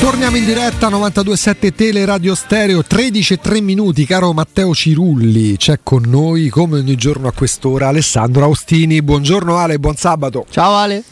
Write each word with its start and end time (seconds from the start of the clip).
Torniamo 0.00 0.36
in 0.36 0.44
diretta 0.44 0.88
927 0.88 1.74
Tele 1.74 2.04
Radio 2.04 2.34
Stereo 2.34 2.82
13 2.82 3.34
e 3.34 3.38
3 3.38 3.60
minuti 3.60 4.04
caro 4.04 4.32
Matteo 4.32 4.74
Cirulli 4.74 5.56
c'è 5.56 5.78
con 5.82 6.02
noi 6.06 6.48
come 6.48 6.78
ogni 6.78 6.96
giorno 6.96 7.28
a 7.28 7.32
quest'ora 7.32 7.88
Alessandro 7.88 8.44
Austini 8.44 9.00
buongiorno 9.00 9.56
Ale 9.56 9.78
buon 9.78 9.96
sabato 9.96 10.44
ciao 10.50 10.74
Ale 10.74 11.04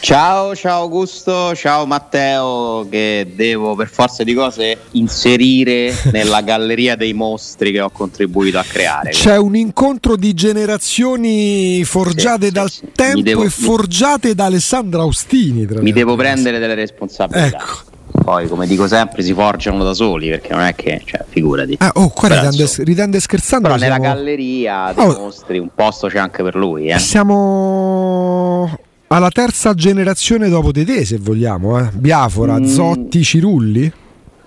Ciao, 0.00 0.54
ciao 0.54 0.82
Augusto, 0.82 1.54
ciao 1.56 1.84
Matteo, 1.84 2.86
che 2.88 3.32
devo 3.34 3.74
per 3.74 3.88
forza 3.88 4.22
di 4.22 4.32
cose 4.32 4.78
inserire 4.92 5.92
nella 6.12 6.40
galleria 6.40 6.94
dei 6.94 7.12
mostri 7.12 7.72
che 7.72 7.80
ho 7.80 7.90
contribuito 7.90 8.58
a 8.58 8.64
creare. 8.66 9.10
C'è 9.10 9.36
un 9.36 9.56
incontro 9.56 10.14
di 10.16 10.32
generazioni 10.34 11.82
forgiate 11.84 12.46
sì, 12.46 12.52
dal 12.52 12.70
sì, 12.70 12.88
tempo 12.94 13.22
devo, 13.22 13.42
e 13.42 13.50
forgiate 13.50 14.28
mi... 14.28 14.34
da 14.34 14.44
Alessandro 14.44 15.00
Austini. 15.02 15.66
mi 15.66 15.92
devo 15.92 16.14
prendere 16.14 16.60
delle 16.60 16.74
responsabilità. 16.74 17.58
Ecco 17.58 17.96
poi 18.28 18.46
come 18.46 18.66
dico 18.66 18.86
sempre 18.86 19.22
si 19.22 19.32
forgiano 19.32 19.82
da 19.82 19.94
soli 19.94 20.28
perché 20.28 20.52
non 20.52 20.60
è 20.60 20.74
che 20.74 21.00
cioè, 21.02 21.24
figurati 21.26 21.76
ah, 21.78 21.92
oh 21.94 22.10
qua 22.10 22.28
ridende, 22.28 22.68
ridende, 22.84 23.20
scherzando 23.20 23.68
però 23.68 23.80
siamo... 23.80 23.94
nella 23.94 24.14
galleria 24.14 24.92
dei 24.94 25.06
oh. 25.06 25.18
mostri 25.18 25.58
un 25.58 25.70
posto 25.74 26.08
c'è 26.08 26.18
anche 26.18 26.42
per 26.42 26.54
lui 26.54 26.88
eh. 26.88 26.98
siamo 26.98 28.70
alla 29.06 29.30
terza 29.30 29.72
generazione 29.72 30.50
dopo 30.50 30.70
di 30.70 30.84
te, 30.84 31.06
se 31.06 31.16
vogliamo, 31.16 31.78
eh? 31.78 31.88
Biafora, 31.94 32.60
mm. 32.60 32.64
Zotti, 32.64 33.22
Cirulli? 33.22 33.90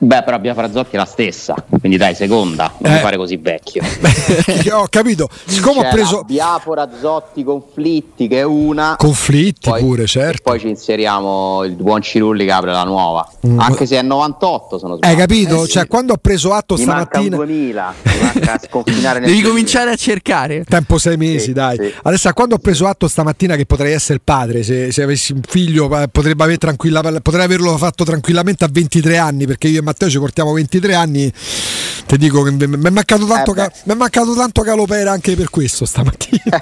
Beh, 0.03 0.23
però 0.23 0.39
Biafra 0.39 0.71
Zotti 0.71 0.95
è 0.95 0.97
la 0.97 1.05
stessa, 1.05 1.53
quindi 1.79 1.95
dai, 1.95 2.15
seconda, 2.15 2.73
non 2.79 2.93
eh. 2.93 2.97
fare 2.97 3.17
così 3.17 3.37
vecchio. 3.37 3.83
ho 4.73 4.87
capito, 4.89 5.29
siccome 5.45 5.75
C'era 5.75 5.89
ho 5.89 5.91
preso... 5.91 6.23
Biafora 6.23 6.89
Zotti 6.99 7.43
Conflitti, 7.43 8.27
che 8.27 8.39
è 8.39 8.43
una... 8.43 8.95
Conflitti 8.97 9.69
poi, 9.69 9.79
pure, 9.79 10.07
certo. 10.07 10.41
poi 10.43 10.59
ci 10.59 10.69
inseriamo 10.69 11.63
il 11.65 11.73
buon 11.73 12.01
Cirulli 12.01 12.45
che 12.45 12.51
apre 12.51 12.71
la 12.71 12.83
nuova, 12.83 13.29
mm. 13.45 13.59
anche 13.59 13.85
se 13.85 13.99
è 13.99 14.01
98 14.01 14.79
sono 14.79 14.95
sbagliato. 14.95 15.21
Hai 15.21 15.27
capito? 15.27 15.63
Eh, 15.65 15.67
cioè, 15.67 15.85
quando 15.85 16.13
ho 16.13 16.17
preso 16.17 16.51
atto 16.51 16.73
mi 16.77 16.81
stamattina... 16.81 17.37
Manca 17.37 17.53
2000, 17.53 17.93
manca 18.33 18.59
sconfinare 18.67 19.19
nel 19.19 19.29
Devi 19.29 19.41
cominciare 19.43 19.91
a 19.91 19.95
cercare. 19.95 20.63
Tempo 20.63 20.97
sei 20.97 21.15
mesi, 21.15 21.39
sì, 21.39 21.53
dai. 21.53 21.77
Sì. 21.77 21.93
Adesso, 22.01 22.33
quando 22.33 22.55
ho 22.55 22.59
preso 22.59 22.87
atto 22.87 23.07
stamattina 23.07 23.55
che 23.55 23.67
potrei 23.67 23.93
essere 23.93 24.15
il 24.15 24.21
padre, 24.23 24.63
se, 24.63 24.91
se 24.91 25.03
avessi 25.03 25.31
un 25.31 25.41
figlio, 25.47 25.95
eh, 26.01 26.07
potrebbe 26.07 26.43
aver 26.43 26.57
potrei 27.21 27.43
averlo 27.43 27.77
fatto 27.77 28.03
tranquillamente 28.03 28.63
a 28.63 28.69
23 28.71 29.17
anni, 29.17 29.45
perché 29.45 29.67
io 29.67 29.81
e 29.81 29.90
Matteo 29.91 30.09
ci 30.09 30.19
portiamo 30.19 30.53
23 30.53 30.95
anni, 30.95 31.31
ti 32.05 32.17
dico 32.17 32.43
che 32.43 32.51
mi 32.51 32.63
è 32.63 32.89
mancato 32.89 33.25
tanto, 33.25 33.51
eh 33.51 33.55
ca- 33.55 33.71
mancato 33.95 34.33
tanto 34.33 34.61
calopera 34.61 35.11
anche 35.11 35.35
per 35.35 35.49
questo 35.49 35.85
stamattina. 35.85 36.59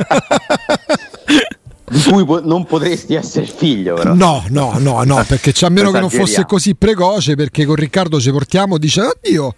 di 1.90 2.04
cui 2.10 2.26
po- 2.26 2.42
non 2.44 2.66
potresti 2.66 3.14
essere 3.14 3.46
figlio, 3.46 3.94
però. 3.96 4.16
No, 4.16 4.44
no, 4.50 4.78
no, 4.80 5.04
no, 5.04 5.24
perché 5.28 5.54
a 5.64 5.70
meno 5.70 5.92
che 5.94 6.00
non 6.00 6.10
fosse 6.10 6.46
così 6.46 6.74
precoce, 6.74 7.36
perché 7.36 7.66
con 7.66 7.76
Riccardo 7.76 8.20
ci 8.20 8.32
portiamo, 8.32 8.80
dice, 8.80 9.02
oddio, 9.02 9.54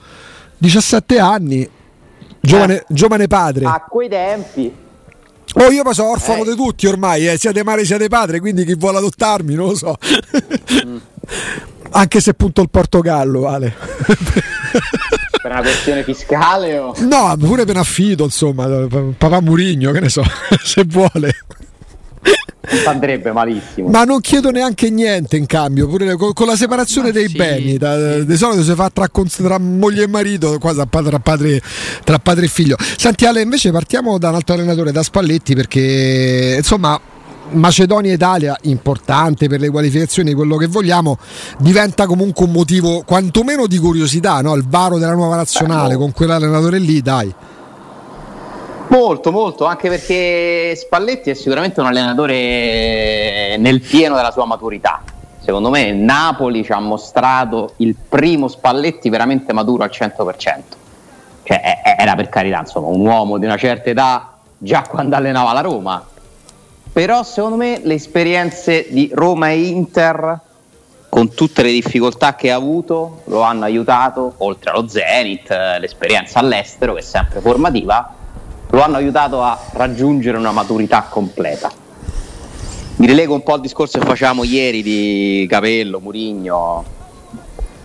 17 0.58 1.18
anni, 1.18 1.70
giovane, 2.42 2.80
eh. 2.80 2.86
giovane 2.90 3.28
padre. 3.28 3.66
A 3.66 3.86
quei 3.88 4.10
tempi. 4.10 4.74
Oh, 5.54 5.70
io 5.70 5.84
poi 5.84 5.94
sono 5.94 6.12
orfano 6.12 6.44
eh. 6.44 6.50
di 6.50 6.56
tutti 6.56 6.88
ormai, 6.88 7.28
eh. 7.28 7.38
siate 7.38 7.64
madre, 7.64 7.86
siate 7.86 8.10
padre, 8.10 8.42
quindi 8.42 8.66
chi 8.66 8.76
vuole 8.76 8.98
adottarmi, 8.98 9.54
non 9.54 9.68
lo 9.68 9.76
so. 9.76 9.98
Mm. 10.86 10.98
Anche 11.92 12.20
se 12.20 12.34
punto 12.34 12.62
il 12.62 12.70
Portogallo, 12.70 13.42
vale. 13.42 13.74
per 15.42 15.52
una 15.52 15.62
questione 15.62 16.04
fiscale 16.04 16.78
o... 16.78 16.94
No, 17.00 17.36
pure 17.38 17.66
per 17.66 17.78
affido, 17.78 18.26
insomma, 18.26 18.68
papà 19.18 19.42
Murigno, 19.42 19.92
che 19.92 20.00
ne 20.00 20.10
so, 20.10 20.24
se 20.64 20.84
vuole. 20.86 21.34
Non 22.70 22.84
andrebbe 22.86 23.32
malissimo. 23.32 23.90
Ma 23.90 24.04
non 24.04 24.22
chiedo 24.22 24.52
neanche 24.52 24.90
niente 24.92 25.36
in 25.36 25.48
cambio, 25.48 25.88
pure 25.88 26.16
con, 26.16 26.32
con 26.34 26.46
la 26.48 26.56
separazione 26.56 27.08
Ma 27.08 27.14
dei 27.14 27.28
sì, 27.28 27.36
beni, 27.36 27.78
da, 27.78 28.20
sì. 28.20 28.26
di 28.26 28.38
solito 28.38 28.64
si 28.64 28.74
fa 28.76 28.90
tra, 28.90 29.10
tra, 29.10 29.58
moglie 29.58 30.04
e 30.04 30.08
marito, 30.08 30.58
qua 30.60 30.74
tra 30.74 30.86
padre, 30.86 31.62
tra 32.04 32.20
padre 32.20 32.46
e 32.46 32.50
figlio. 32.50 32.78
Senti 32.98 33.26
Ale, 33.26 33.42
invece 33.42 33.72
partiamo 33.72 34.18
da 34.18 34.30
un 34.30 34.36
altro 34.36 34.54
allenatore, 34.54 34.92
da 34.92 35.02
Spalletti, 35.04 35.56
perché 35.56 36.56
insomma 36.58 37.00
Macedonia-Italia, 37.52 38.58
importante 38.64 39.48
per 39.48 39.60
le 39.60 39.70
qualificazioni, 39.70 40.34
quello 40.34 40.58
che 40.58 40.68
vogliamo, 40.68 41.18
diventa 41.58 42.06
comunque 42.06 42.46
un 42.46 42.52
motivo 42.52 43.04
quantomeno 43.06 43.68
di 43.68 43.78
curiosità, 43.78 44.42
no? 44.42 44.56
il 44.56 44.66
varo 44.68 44.98
della 44.98 45.14
nuova 45.14 45.36
nazionale 45.36 45.96
con 45.96 46.12
quell'allenatore 46.12 46.80
lì, 46.80 47.02
dai. 47.02 47.34
Molto, 48.88 49.32
molto, 49.32 49.66
anche 49.66 49.88
perché 49.88 50.76
Spalletti 50.76 51.30
è 51.30 51.34
sicuramente 51.34 51.80
un 51.80 51.86
allenatore 51.86 53.56
nel 53.58 53.80
pieno 53.80 54.16
della 54.16 54.32
sua 54.32 54.46
maturità. 54.46 55.02
Secondo 55.40 55.70
me 55.70 55.92
Napoli 55.94 56.64
ci 56.64 56.74
ha 56.74 56.80
mostrato 56.80 57.74
il 57.78 57.96
primo 57.96 58.48
Spalletti 58.50 59.10
veramente 59.10 59.54
maturo 59.54 59.84
al 59.84 59.92
100%. 59.94 60.60
Cioè, 61.44 61.62
era 61.98 62.16
per 62.16 62.30
carità, 62.30 62.60
insomma, 62.60 62.88
un 62.88 63.06
uomo 63.06 63.38
di 63.38 63.46
una 63.46 63.58
certa 63.58 63.90
età 63.90 64.34
già 64.58 64.84
quando 64.88 65.16
allenava 65.16 65.54
la 65.54 65.62
Roma, 65.62 66.06
però 66.92 67.24
secondo 67.24 67.56
me 67.56 67.80
le 67.84 67.94
esperienze 67.94 68.88
di 68.90 69.10
Roma 69.14 69.50
e 69.50 69.62
Inter 69.62 70.40
con 71.10 71.34
tutte 71.34 71.62
le 71.62 71.72
difficoltà 71.72 72.36
che 72.36 72.52
ha 72.52 72.56
avuto 72.56 73.22
lo 73.26 73.42
hanno 73.42 73.66
aiutato 73.66 74.34
oltre 74.38 74.72
allo 74.72 74.88
Zenit 74.88 75.50
l'esperienza 75.80 76.40
all'estero 76.40 76.94
che 76.94 77.00
è 77.00 77.04
sempre 77.04 77.42
formativa 77.42 78.16
lo 78.72 78.82
hanno 78.82 78.98
aiutato 78.98 79.42
a 79.42 79.60
raggiungere 79.74 80.38
una 80.38 80.52
maturità 80.52 81.04
completa. 81.04 81.70
Mi 82.98 83.08
rilego 83.08 83.34
un 83.34 83.44
po' 83.44 83.54
al 83.54 83.62
discorso 83.62 84.00
che 84.00 84.06
facevamo 84.06 84.44
ieri 84.44 84.82
di 84.82 85.46
Capello, 85.50 86.00
Murigno. 86.00 87.00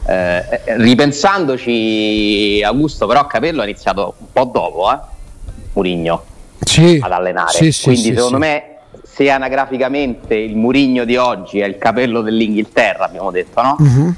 Eh, 0.07 0.37
eh 0.65 0.77
ripensandoci 0.77 2.63
Augusto 2.65 3.09
però 3.09 3.27
Capello 3.27 3.63
ha 3.63 3.65
iniziato 3.65 4.15
un 4.19 4.27
po' 4.33 4.45
dopo 4.45 4.93
eh? 4.93 4.99
Murigno 5.73 6.23
sì, 6.61 7.01
ad 7.03 7.11
allenare. 7.11 7.51
Sì, 7.51 7.73
sì, 7.73 7.85
quindi 7.85 8.15
secondo 8.15 8.39
me 8.39 8.76
se 9.17 9.31
anagraficamente 9.31 10.35
il 10.35 10.57
Murigno 10.57 11.07
di 11.07 11.17
oggi 11.17 11.61
è 11.61 11.65
il 11.65 11.79
capello 11.79 12.21
dell'Inghilterra, 12.21 13.07
abbiamo 13.07 13.31
detto, 13.31 13.63
no? 13.63 13.77
Uh-huh. 13.79 14.15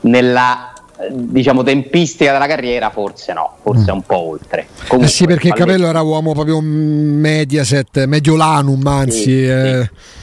Nella 0.00 0.72
diciamo 1.12 1.62
tempistica 1.62 2.32
della 2.32 2.48
carriera 2.48 2.90
forse 2.90 3.34
no, 3.34 3.56
forse 3.62 3.92
mm. 3.92 3.94
un 3.94 4.02
po' 4.02 4.16
oltre. 4.16 4.66
Comunque, 4.88 5.06
eh 5.06 5.14
sì, 5.14 5.26
perché 5.26 5.48
il 5.48 5.54
capello 5.54 5.86
era 5.86 6.00
uomo 6.00 6.32
proprio 6.32 6.58
Mediaset, 6.60 8.06
Mediolanum, 8.06 8.84
anzi. 8.84 9.22
Sì, 9.22 9.46
eh, 9.46 9.90
sì. 9.92 10.14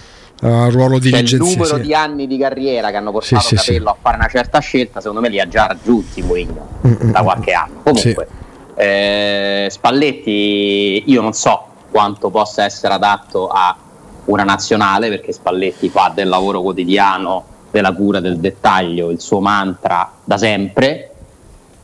Uh, 0.46 0.70
ruolo 0.72 1.00
di 1.00 1.10
cioè, 1.10 1.22
il 1.22 1.38
numero 1.38 1.78
di 1.78 1.94
anni 1.94 2.28
di 2.28 2.38
carriera 2.38 2.90
che 2.90 2.98
hanno 2.98 3.12
portato 3.12 3.42
sì, 3.42 3.56
Capello 3.56 3.92
a 3.92 3.96
fare 4.02 4.18
una 4.18 4.28
certa 4.28 4.60
scelta, 4.60 5.00
secondo 5.00 5.22
me 5.22 5.30
li 5.30 5.40
ha 5.40 5.48
già 5.48 5.68
raggiunti 5.68 6.22
Mourinho 6.22 6.68
da 6.82 7.22
qualche 7.22 7.54
anno. 7.54 7.80
Comunque, 7.84 8.28
eh, 8.76 9.68
Spalletti, 9.72 11.04
io 11.06 11.22
non 11.22 11.32
so 11.32 11.68
quanto 11.90 12.30
possa 12.30 12.66
essere 12.66 12.94
adatto 12.94 13.48
a 13.48 13.78
una 14.26 14.44
nazionale 14.44 15.10
perché 15.10 15.34
Spalletti 15.34 15.90
fa 15.90 16.12
del 16.14 16.30
lavoro 16.30 16.62
quotidiano, 16.62 17.46
della 17.72 17.94
cura 17.94 18.20
del 18.20 18.38
dettaglio, 18.38 19.10
il 19.10 19.20
suo 19.20 19.40
mantra 19.40 20.12
da 20.24 20.38
sempre, 20.38 21.12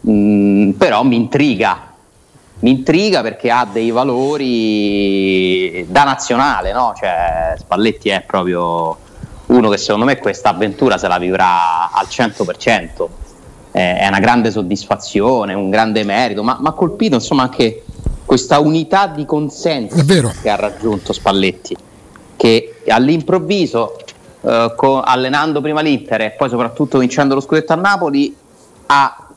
mm, 0.07 0.71
però 0.71 1.03
mi 1.03 1.15
intriga, 1.15 1.91
mi 2.59 2.69
intriga 2.69 3.21
perché 3.21 3.49
ha 3.49 3.67
dei 3.71 3.89
valori 3.91 5.85
da 5.89 6.03
nazionale, 6.03 6.71
no? 6.71 6.93
cioè, 6.97 7.55
Spalletti 7.57 8.09
è 8.09 8.21
proprio 8.21 8.97
uno 9.47 9.69
che 9.69 9.77
secondo 9.77 10.05
me 10.05 10.19
questa 10.19 10.49
avventura 10.49 10.97
se 10.97 11.07
la 11.07 11.17
vivrà 11.17 11.91
al 11.91 12.05
100%, 12.07 13.07
è 13.71 14.07
una 14.07 14.19
grande 14.19 14.51
soddisfazione, 14.51 15.53
un 15.53 15.69
grande 15.69 16.03
merito, 16.03 16.43
ma 16.43 16.59
ha 16.63 16.71
colpito 16.73 17.15
insomma 17.15 17.43
anche 17.43 17.83
questa 18.25 18.59
unità 18.59 19.07
di 19.07 19.25
consenso 19.25 20.03
che 20.41 20.49
ha 20.49 20.55
raggiunto 20.55 21.13
Spalletti 21.13 21.75
che 22.39 22.75
all'improvviso, 22.87 23.97
eh, 24.39 24.71
co- 24.73 25.01
allenando 25.01 25.59
prima 25.59 25.81
l'Inter 25.81 26.21
e 26.21 26.31
poi 26.31 26.47
soprattutto 26.47 26.99
vincendo 26.99 27.35
lo 27.35 27.41
scudetto 27.41 27.73
a 27.73 27.75
Napoli, 27.75 28.33
ha 28.85 29.27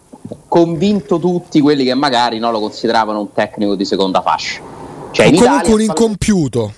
convinto 0.47 1.19
tutti 1.19 1.61
quelli 1.61 1.83
che 1.83 1.95
magari 1.95 2.39
non 2.39 2.53
lo 2.53 2.61
consideravano 2.61 3.19
un 3.19 3.33
tecnico 3.33 3.75
di 3.75 3.85
seconda 3.85 4.23
fascia. 4.23 4.61
Cioè, 5.11 5.35
comunque 5.35 5.73
un 5.73 5.81
incompiuto. 5.81 6.73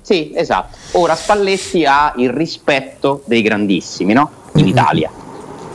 Sì, 0.00 0.32
esatto. 0.34 0.76
Ora 0.98 1.14
Spalletti 1.14 1.84
ha 1.84 2.12
il 2.16 2.30
rispetto 2.30 3.22
dei 3.26 3.42
grandissimi, 3.42 4.14
no? 4.14 4.30
In 4.54 4.62
mm-hmm. 4.62 4.68
Italia. 4.68 5.10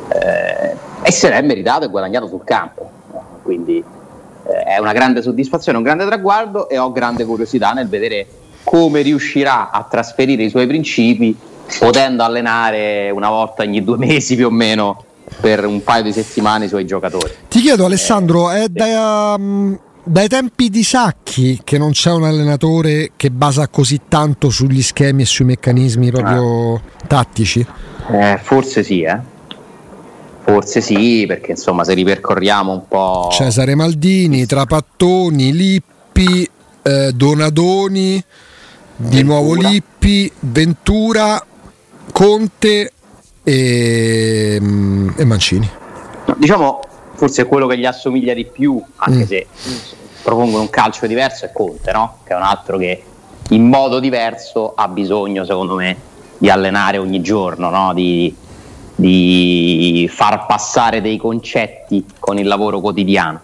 Eh, 0.10 0.76
e 1.02 1.12
se 1.14 1.30
l'è 1.30 1.42
meritato 1.42 1.86
e 1.86 1.88
guadagnato 1.88 2.28
sul 2.28 2.44
campo. 2.44 2.90
Quindi 3.42 3.78
eh, 3.78 4.64
è 4.64 4.80
una 4.80 4.92
grande 4.92 5.22
soddisfazione, 5.22 5.78
un 5.78 5.84
grande 5.86 6.06
traguardo 6.06 6.68
e 6.68 6.78
ho 6.78 6.92
grande 6.92 7.24
curiosità 7.24 7.72
nel 7.72 7.88
vedere 7.88 8.28
come 8.64 9.02
riuscirà 9.02 9.72
a 9.72 9.84
trasferire 9.90 10.44
i 10.44 10.50
suoi 10.50 10.68
principi 10.68 11.36
potendo 11.80 12.24
allenare 12.24 13.10
una 13.12 13.30
volta 13.30 13.64
ogni 13.64 13.84
due 13.84 13.98
mesi 13.98 14.36
più 14.36 14.48
o 14.48 14.52
meno 14.52 15.06
per 15.40 15.66
un 15.66 15.84
paio 15.84 16.04
di 16.04 16.12
settimane 16.12 16.66
i 16.66 16.68
suoi 16.68 16.86
giocatori. 16.86 17.32
Ti 17.48 17.62
chiedo 17.62 17.86
Alessandro, 17.86 18.50
è 18.52 18.68
da, 18.68 19.36
um, 19.38 19.78
dai 20.04 20.28
tempi 20.28 20.70
di 20.70 20.84
Sacchi 20.84 21.62
che 21.64 21.78
non 21.78 21.92
c'è 21.92 22.12
un 22.12 22.26
allenatore 22.26 23.12
che 23.16 23.32
basa 23.32 23.68
così 23.68 24.02
tanto 24.08 24.50
sugli 24.50 24.82
schemi 24.82 25.22
e 25.22 25.26
sui 25.26 25.46
meccanismi 25.46 26.12
proprio 26.12 26.76
ah. 26.76 26.82
tattici? 27.08 27.66
Eh, 28.12 28.40
forse 28.42 28.84
sì, 28.84 29.04
eh. 29.04 29.20
Forse 30.44 30.82
sì, 30.82 31.26
perché 31.28 31.52
insomma 31.52 31.84
se 31.84 31.94
ripercorriamo 31.94 32.72
un 32.72 32.88
po'... 32.88 33.30
Cesare 33.32 33.76
Maldini, 33.76 34.46
Trapattoni, 34.46 35.54
Lippi, 35.54 36.50
eh, 36.82 37.12
Donadoni, 37.14 38.22
di 39.02 39.24
nuovo 39.24 39.54
Lippi, 39.56 40.32
Ventura, 40.40 41.44
Conte 42.12 42.92
e, 43.44 44.58
mm, 44.62 45.10
e 45.18 45.26
Mancini. 45.26 45.70
No, 46.26 46.36
diciamo, 46.38 46.80
forse 47.16 47.46
quello 47.46 47.68
che 47.68 47.78
gli 47.78 47.86
assomiglia 47.86 48.34
di 48.34 48.46
più, 48.46 48.82
anche 48.98 49.24
mm. 49.24 49.28
se 49.28 49.48
propongono 50.22 50.62
un 50.62 50.70
calcio 50.70 51.08
diverso, 51.08 51.46
è 51.46 51.52
Conte, 51.52 51.92
no? 51.92 52.20
che 52.24 52.34
è 52.34 52.36
un 52.36 52.44
altro 52.44 52.78
che 52.78 53.04
in 53.50 53.68
modo 53.68 54.00
diverso 54.00 54.74
ha 54.76 54.88
bisogno, 54.88 55.44
secondo 55.44 55.76
me, 55.76 55.98
di 56.38 56.50
allenare 56.50 56.98
ogni 56.98 57.22
giorno, 57.22 57.70
no? 57.70 57.94
di, 57.94 58.34
di, 58.96 60.10
far 60.12 60.46
passare 60.46 61.02
dei 61.02 61.18
concetti 61.18 62.06
con 62.20 62.38
il 62.38 62.48
lavoro 62.48 62.80
quotidiano. 62.80 63.42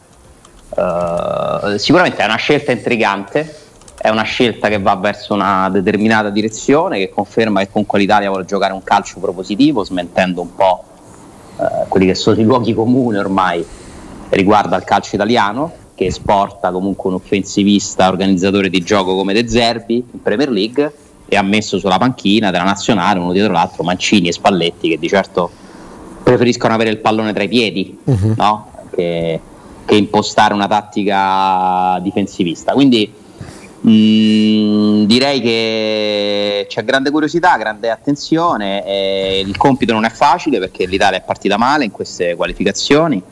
Uh, 0.70 1.78
sicuramente 1.78 2.22
è 2.22 2.26
una 2.26 2.36
scelta 2.36 2.72
intrigante, 2.72 3.67
è 4.00 4.10
una 4.10 4.24
scelta 4.24 4.68
che 4.70 4.80
va 4.80 4.96
verso 4.96 5.34
una 5.34 5.70
determinata 5.70 6.30
direzione, 6.30 7.00
che 7.00 7.10
conferma 7.10 7.62
che 7.62 7.70
comunque 7.72 8.00
l'Italia 8.00 8.30
vuole 8.30 8.46
giocare 8.46 8.74
un 8.74 8.84
calcio 8.84 9.20
propositivo, 9.20 9.84
smentendo 9.84 10.42
un 10.42 10.56
po' 10.56 10.84
uh, 11.56 11.88
quelli 11.88 12.06
che 12.06 12.16
sono 12.16 12.40
i 12.40 12.44
luoghi 12.44 12.74
comuni 12.74 13.18
ormai 13.18 13.66
riguardo 14.30 14.76
al 14.76 14.84
calcio 14.84 15.16
italiano, 15.16 15.72
che 15.96 16.06
esporta 16.06 16.72
comunque 16.72 17.10
un 17.10 17.16
offensivista 17.16 18.08
organizzatore 18.08 18.70
di 18.70 18.82
gioco 18.82 19.16
come 19.16 19.34
De 19.34 19.48
Zerbi 19.48 19.96
in 20.12 20.22
Premier 20.22 20.50
League 20.52 20.94
e 21.28 21.36
ha 21.36 21.42
messo 21.42 21.80
sulla 21.80 21.98
panchina 21.98 22.52
della 22.52 22.64
nazionale 22.64 23.20
uno 23.20 23.32
dietro 23.32 23.52
l'altro 23.52 23.84
Mancini 23.84 24.28
e 24.28 24.32
Spalletti 24.32 24.90
che 24.90 25.00
di 25.00 25.08
certo 25.08 25.50
preferiscono 26.24 26.74
avere 26.74 26.92
il 26.92 27.00
pallone 27.00 27.34
tra 27.34 27.44
i 27.44 27.48
piedi 27.48 27.98
uh-huh. 28.04 28.34
no? 28.38 28.72
che, 28.94 29.40
che, 29.86 29.96
impostare 29.96 30.54
una 30.54 30.68
tattica 30.68 32.00
difensivista 32.02 32.74
quindi 32.74 33.12
mm, 33.88 35.04
direi 35.04 35.42
che 35.42 36.66
c'è 36.70 36.84
grande 36.84 37.12
curiosità 37.12 37.58
grande 37.58 37.90
attenzione 37.90 39.44
il 39.46 39.56
compito 39.58 39.94
non 39.94 40.06
è 40.06 40.10
facile 40.10 40.60
perché 40.60 40.86
l'Italia 40.86 41.20
è 41.20 41.24
partita 41.24 41.58
male 41.58 41.86
in 41.86 41.92
queste 41.92 42.36
qualificazioni 42.36 43.24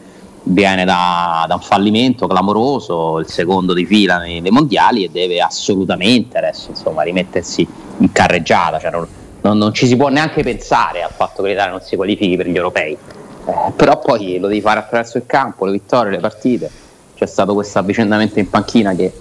viene 0.47 0.85
da, 0.85 1.45
da, 1.47 1.55
un 1.55 1.61
fallimento 1.61 2.27
clamoroso, 2.27 3.19
il 3.19 3.27
secondo 3.27 3.73
di 3.73 3.85
fila 3.85 4.17
nei, 4.17 4.41
nei, 4.41 4.51
mondiali 4.51 5.03
e 5.03 5.09
deve 5.09 5.41
assolutamente 5.41 6.37
adesso 6.37 6.69
insomma, 6.69 7.03
rimettersi 7.03 7.67
in 7.97 8.11
carreggiata, 8.11 8.79
cioè 8.79 8.91
non, 8.91 9.07
non, 9.41 9.57
non, 9.57 9.73
ci 9.73 9.87
si 9.87 9.95
può 9.95 10.09
neanche 10.09 10.43
pensare 10.43 11.01
al 11.01 11.11
fatto 11.11 11.41
che 11.41 11.49
l'Italia 11.49 11.71
non 11.71 11.81
si 11.81 11.95
qualifichi 11.95 12.35
per 12.35 12.47
gli 12.47 12.55
europei, 12.55 12.93
eh, 12.93 13.71
però 13.75 13.99
poi 13.99 14.37
lo 14.37 14.47
devi 14.47 14.61
fare 14.61 14.79
attraverso 14.79 15.17
il 15.17 15.25
campo, 15.25 15.65
le 15.65 15.71
vittorie, 15.71 16.11
le 16.11 16.19
partite, 16.19 16.69
c'è 17.15 17.25
stato 17.25 17.53
questo 17.53 17.79
avvicendamento 17.79 18.37
in 18.39 18.49
panchina 18.49 18.93
che 18.93 19.11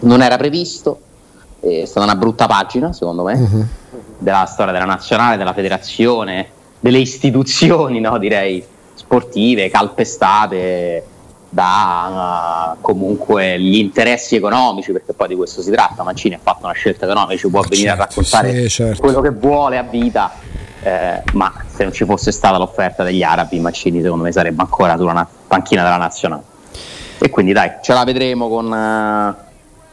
non 0.00 0.22
era 0.22 0.36
previsto, 0.36 1.00
è 1.60 1.84
stata 1.84 2.04
una 2.06 2.16
brutta 2.16 2.46
pagina 2.46 2.92
secondo 2.92 3.22
me 3.22 3.34
uh-huh. 3.34 3.66
della 4.18 4.46
storia 4.46 4.72
della 4.72 4.86
nazionale, 4.86 5.36
della 5.36 5.52
federazione, 5.52 6.48
delle 6.80 6.98
istituzioni 6.98 8.00
no, 8.00 8.16
direi 8.18 8.64
sportive 8.94 9.68
calpestate 9.68 11.04
da 11.52 12.76
uh, 12.76 12.80
comunque 12.80 13.60
gli 13.60 13.76
interessi 13.76 14.36
economici, 14.36 14.92
perché 14.92 15.12
poi 15.12 15.28
di 15.28 15.34
questo 15.34 15.62
si 15.62 15.70
tratta. 15.70 16.02
Mancini 16.02 16.34
ha 16.34 16.40
fatto 16.40 16.64
una 16.64 16.74
scelta 16.74 17.04
economica, 17.06 17.36
ci 17.38 17.48
può 17.48 17.60
venire 17.62 17.88
certo, 17.88 18.02
a 18.02 18.06
raccontare 18.06 18.62
sì, 18.62 18.68
certo. 18.68 19.00
quello 19.02 19.20
che 19.20 19.30
vuole 19.30 19.76
a 19.76 19.82
vita, 19.82 20.30
eh, 20.82 21.22
ma 21.32 21.52
se 21.66 21.82
non 21.82 21.92
ci 21.92 22.04
fosse 22.04 22.30
stata 22.30 22.56
l'offerta 22.56 23.02
degli 23.02 23.22
arabi, 23.22 23.58
Mancini 23.58 24.00
secondo 24.00 24.24
me 24.24 24.32
sarebbe 24.32 24.62
ancora 24.62 24.96
sulla 24.96 25.12
na- 25.12 25.28
panchina 25.46 25.82
della 25.82 25.96
nazionale. 25.96 26.42
E 27.18 27.28
quindi 27.30 27.52
dai, 27.52 27.72
ce 27.82 27.92
la 27.92 28.04
vedremo 28.04 28.48
con... 28.48 28.70
Uh, 28.70 29.48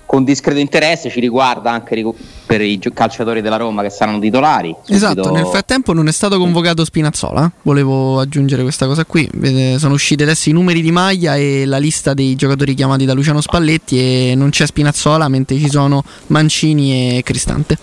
con 0.08 0.24
discreto 0.24 0.60
interesse, 0.60 1.10
ci 1.10 1.20
riguarda 1.20 1.70
anche 1.70 2.02
per 2.46 2.62
i 2.62 2.80
calciatori 2.94 3.42
della 3.42 3.58
Roma 3.58 3.82
che 3.82 3.90
saranno 3.90 4.20
titolari. 4.20 4.74
Subito... 4.74 4.96
Esatto, 4.96 5.32
nel 5.32 5.46
frattempo 5.46 5.92
non 5.92 6.08
è 6.08 6.14
stato 6.14 6.40
convocato 6.40 6.86
Spinazzola, 6.86 7.52
volevo 7.64 8.18
aggiungere 8.20 8.64
questa 8.64 8.88
cosa 8.88 9.04
qui, 9.04 9.30
sono 9.78 9.94
usciti 9.94 10.24
adesso 10.24 10.48
i 10.50 10.54
numeri 10.54 10.82
di 10.82 10.92
maglia 10.92 11.36
e 11.36 11.66
la 11.66 11.78
lista 11.78 12.14
dei 12.14 12.36
giocatori 12.36 12.74
chiamati 12.74 13.04
da 13.04 13.14
Luciano 13.14 13.42
Spalletti 13.42 14.00
e 14.00 14.34
non 14.36 14.50
c'è 14.50 14.66
Spinazzola 14.66 15.28
mentre 15.28 15.58
ci 15.58 15.70
sono 15.70 16.02
Mancini 16.28 17.18
e 17.18 17.24
Cristante. 17.24 17.78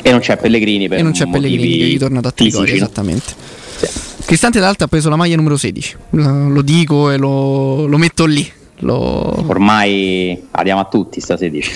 E 0.00 0.10
non 0.10 0.20
c'è 0.20 0.38
Pellegrini 0.38 0.88
per 0.88 0.98
E 0.98 1.02
non 1.02 1.12
c'è 1.12 1.28
Pellegrini 1.28 1.76
che 1.76 1.84
è 1.84 1.88
ritornato 1.88 2.28
a 2.28 2.32
Trigoria, 2.32 2.74
esattamente. 2.74 3.34
Sì. 3.76 3.88
Cristante 4.24 4.58
d'Alta 4.58 4.84
ha 4.84 4.88
preso 4.88 5.10
la 5.10 5.16
maglia 5.16 5.36
numero 5.36 5.58
16, 5.58 5.96
lo 6.10 6.62
dico 6.62 7.10
e 7.10 7.18
lo, 7.18 7.86
lo 7.86 7.98
metto 7.98 8.24
lì 8.24 8.60
lo... 8.82 9.44
Ormai 9.48 10.48
andiamo 10.52 10.80
a 10.80 10.84
tutti 10.84 11.20
sta 11.20 11.36
16. 11.36 11.72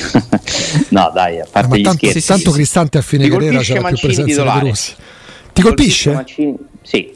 no, 0.90 1.10
dai, 1.12 1.40
a 1.40 1.46
parte 1.50 1.76
eh, 1.76 1.78
gli 1.78 1.82
tanto, 1.82 2.06
scherzi. 2.06 2.26
Tanto 2.26 2.50
Cristante 2.50 2.98
a 2.98 3.02
fine 3.02 3.28
carriera 3.28 3.58
c'è 3.60 3.80
più 3.80 3.98
presenza 3.98 4.24
titolare. 4.24 4.60
di 4.60 4.68
Rossi. 4.68 4.94
Ti 5.52 5.62
colpisce? 5.62 6.12
Mancini? 6.12 6.56
Sì. 6.82 7.14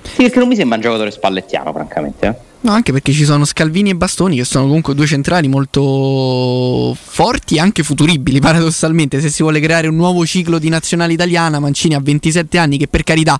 Sì, 0.00 0.22
perché 0.22 0.38
non 0.38 0.48
mi 0.48 0.56
sembra 0.56 0.76
un 0.76 0.82
giocatore 0.82 1.10
spallettiano, 1.10 1.72
francamente. 1.72 2.26
Eh. 2.26 2.47
No, 2.60 2.72
anche 2.72 2.92
perché 2.92 3.12
ci 3.12 3.24
sono 3.24 3.44
Scalvini 3.44 3.90
e 3.90 3.94
Bastoni 3.94 4.36
che 4.36 4.44
sono 4.44 4.66
comunque 4.66 4.94
due 4.94 5.06
centrali 5.06 5.46
molto 5.46 6.96
forti 7.00 7.56
e 7.56 7.60
anche 7.60 7.84
futuribili, 7.84 8.40
paradossalmente. 8.40 9.20
Se 9.20 9.30
si 9.30 9.42
vuole 9.42 9.60
creare 9.60 9.86
un 9.86 9.94
nuovo 9.94 10.26
ciclo 10.26 10.58
di 10.58 10.68
nazionale 10.68 11.12
italiana, 11.12 11.60
Mancini 11.60 11.94
ha 11.94 12.00
27 12.00 12.58
anni 12.58 12.76
che 12.76 12.88
per 12.88 13.04
carità, 13.04 13.38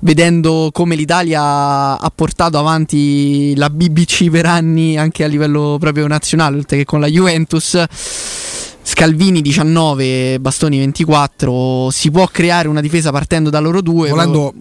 vedendo 0.00 0.70
come 0.72 0.96
l'Italia 0.96 1.98
ha 2.00 2.12
portato 2.12 2.58
avanti 2.58 3.54
la 3.54 3.70
BBC 3.70 4.28
per 4.28 4.46
anni 4.46 4.96
anche 4.96 5.22
a 5.22 5.28
livello 5.28 5.76
proprio 5.78 6.08
nazionale, 6.08 6.56
oltre 6.56 6.78
che 6.78 6.84
con 6.84 6.98
la 6.98 7.06
Juventus 7.06 7.84
Scalvini 8.82 9.42
19, 9.42 10.40
Bastoni 10.40 10.78
24, 10.78 11.90
si 11.90 12.10
può 12.10 12.26
creare 12.26 12.68
una 12.68 12.80
difesa 12.80 13.12
partendo 13.12 13.50
da 13.50 13.60
loro 13.60 13.82
due. 13.82 14.08
Volendo, 14.08 14.54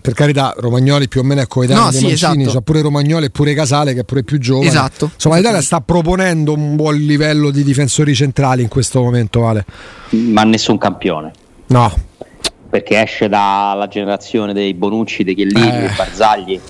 per 0.00 0.14
carità, 0.14 0.54
Romagnoli 0.56 1.08
più 1.08 1.20
o 1.20 1.22
meno 1.22 1.40
è 1.40 1.46
coetaneo 1.46 1.84
no, 1.84 1.90
sì, 1.90 2.06
Mancini, 2.06 2.42
esatto. 2.42 2.58
c'ha 2.58 2.60
pure 2.62 2.80
Romagnoli 2.82 3.26
e 3.26 3.30
pure 3.30 3.54
Casale 3.54 3.94
che 3.94 4.00
è 4.00 4.04
pure 4.04 4.22
più 4.22 4.38
giovane. 4.38 4.68
Esatto. 4.68 5.10
Insomma, 5.12 5.36
l'Italia 5.36 5.60
sta 5.60 5.80
proponendo 5.80 6.52
un 6.52 6.76
buon 6.76 6.96
livello 6.96 7.50
di 7.50 7.62
difensori 7.62 8.14
centrali 8.14 8.62
in 8.62 8.68
questo 8.68 9.02
momento, 9.02 9.40
Vale. 9.40 9.64
Ma 10.10 10.44
nessun 10.44 10.78
campione. 10.78 11.32
No. 11.68 11.92
Perché 12.68 13.00
esce 13.00 13.28
dalla 13.28 13.88
generazione 13.88 14.52
dei 14.52 14.74
Bonucci, 14.74 15.24
dei 15.24 15.34
Chiellini, 15.34 15.68
eh. 15.68 15.80
dei 15.80 15.90
Barzagli, 15.96 16.60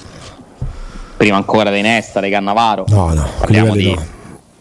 prima 1.17 1.37
ancora 1.37 1.71
dei 1.71 1.83
Nesta, 1.83 2.21
dei 2.21 2.31
Cannavaro. 2.31 2.85
No, 2.89 3.13
no, 3.13 3.29
parliamo 3.39 3.75
di, 3.75 3.95
no. 3.95 4.07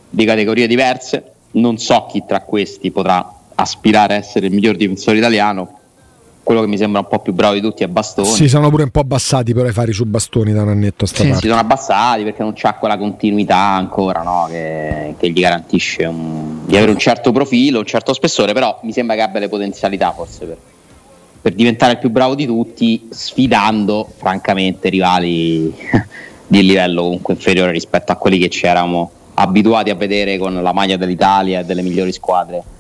di 0.10 0.26
categorie 0.26 0.68
diverse 0.68 1.32
non 1.56 1.78
so 1.78 2.08
chi 2.10 2.24
tra 2.26 2.42
questi 2.42 2.92
potrà 2.92 3.34
aspirare 3.56 4.16
a 4.16 4.18
essere 4.18 4.48
il 4.48 4.54
miglior 4.54 4.76
difensore 4.76 5.18
italiano. 5.18 5.75
Quello 6.46 6.62
che 6.62 6.68
mi 6.68 6.78
sembra 6.78 7.00
un 7.00 7.08
po' 7.08 7.18
più 7.18 7.34
bravo 7.34 7.56
di 7.56 7.60
tutti 7.62 7.84
è 7.84 7.88
Bastoni. 7.88 8.28
Si 8.28 8.48
sono 8.48 8.70
pure 8.70 8.84
un 8.84 8.92
po' 8.92 9.00
abbassati 9.00 9.52
però 9.56 9.68
i 9.68 9.72
fari 9.72 9.94
su 9.94 10.06
Bastoni 10.06 10.54
da 10.54 10.62
un 10.62 10.70
annetto 10.70 11.06
a 11.06 11.08
sta 11.08 11.24
sì, 11.24 11.34
Si 11.34 11.48
sono 11.48 11.60
abbassati 11.60 12.24
perché 12.24 12.44
non 12.44 12.54
c'ha 12.54 12.76
quella 12.76 13.00
continuità 13.00 13.58
ancora 13.58 14.22
no? 14.22 14.46
che, 14.48 15.16
che, 15.18 15.32
gli 15.32 15.40
garantisce 15.40 16.06
un, 16.06 16.68
di 16.68 16.78
avere 16.78 16.92
un 16.92 17.00
certo 17.00 17.32
profilo, 17.32 17.80
un 17.80 17.86
certo 17.86 18.14
spessore, 18.14 18.54
però 18.54 18.80
mi 18.84 18.92
sembra 18.92 19.16
che 19.16 19.24
abbia 19.24 19.40
le 19.40 19.50
potenzialità 19.50 20.12
forse 20.12 20.46
per, 20.46 20.58
per 21.42 21.54
diventare 21.54 21.94
il 21.94 21.98
più 21.98 22.12
bravo 22.12 22.36
di 22.36 22.46
tutti, 22.46 23.08
sfidando 23.10 24.08
francamente 24.16 24.90
rivali 24.90 25.74
di 26.46 26.64
livello 26.64 27.02
comunque 27.02 27.34
inferiore 27.34 27.72
rispetto 27.72 28.12
a 28.12 28.18
quelli 28.18 28.38
che 28.38 28.50
c'eravamo 28.50 29.10
abituati 29.34 29.90
a 29.90 29.96
vedere 29.96 30.38
con 30.38 30.54
la 30.62 30.74
maglia 30.74 30.96
dell'Italia 30.96 31.62
e 31.62 31.66
delle 31.66 31.82
migliori 31.82 32.12
squadre 32.12 32.74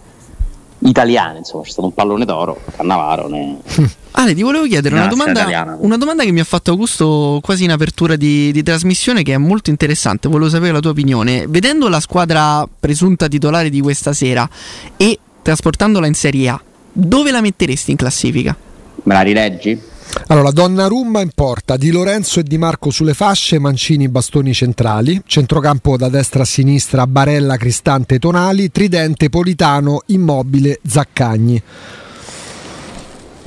italiane, 0.86 1.40
insomma, 1.40 1.64
c'è 1.64 1.72
stato 1.72 1.88
un 1.88 1.94
pallone 1.94 2.26
d'oro, 2.26 2.60
Cannavaro. 2.76 3.28
Ne... 3.28 3.58
Ale, 4.18 4.34
ti 4.34 4.44
volevo 4.44 4.66
chiedere 4.66 4.96
una 4.96 5.08
domanda, 5.08 5.78
una 5.80 5.98
domanda, 5.98 6.24
che 6.24 6.32
mi 6.32 6.40
ha 6.40 6.46
fatto 6.46 6.72
Augusto 6.72 7.40
quasi 7.42 7.66
in 7.66 7.72
apertura 7.72 8.16
di, 8.16 8.52
di, 8.52 8.64
trasmissione 8.64 9.24
che 9.24 9.34
è 9.34 9.38
molto 9.38 9.70
interessante, 9.70 10.30
volevo 10.30 10.50
sapere 10.50 10.72
la 10.72 10.80
tua 10.80 10.92
opinione. 10.92 11.48
Vedendo 11.48 11.90
la 11.90 12.00
squadra 12.00 12.68
presunta 12.80 13.28
titolare 13.28 13.70
di 13.70 13.82
questa 13.82 14.14
sera 14.14 14.48
e 14.96 15.20
trasportandola 15.42 16.08
in 16.08 16.14
Serie 16.14 16.50
A, 16.50 16.62
dove 16.92 17.32
la 17.32 17.42
metteresti 17.42 17.92
in 17.92 17.98
classifica? 17.98 18.56
Me 19.04 19.14
la 19.14 19.22
rileggi? 19.22 19.94
Allora, 20.28 20.52
Donnarumma 20.52 21.22
in 21.22 21.30
porta, 21.36 21.78
Di 21.78 21.92
Lorenzo 21.92 22.40
e 22.40 22.44
Di 22.44 22.58
Marco 22.58 22.90
sulle 22.90 23.14
fasce, 23.14 23.60
Mancini 23.60 24.08
bastoni 24.08 24.54
centrali, 24.54 25.22
centrocampo 25.26 25.98
da 25.98 26.10
destra 26.10 26.44
a 26.44 26.46
sinistra, 26.46 27.06
Barella, 27.06 27.58
Cristante, 27.58 28.18
Tonali, 28.20 28.72
Tridente, 28.72 29.30
Politano, 29.30 30.02
Immobile, 30.08 30.80
Zaccagni. 30.86 31.62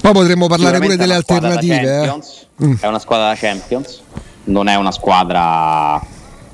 Poi 0.01 0.13
potremmo 0.13 0.47
parlare 0.47 0.79
pure 0.79 0.97
delle 0.97 1.15
alternative. 1.15 2.05
Eh. 2.05 2.65
Mm. 2.65 2.75
È 2.81 2.87
una 2.87 2.99
squadra 2.99 3.29
da 3.29 3.35
Champions, 3.35 4.01
non 4.45 4.69
è 4.69 4.77
una 4.77 4.93
squadra 4.93 6.01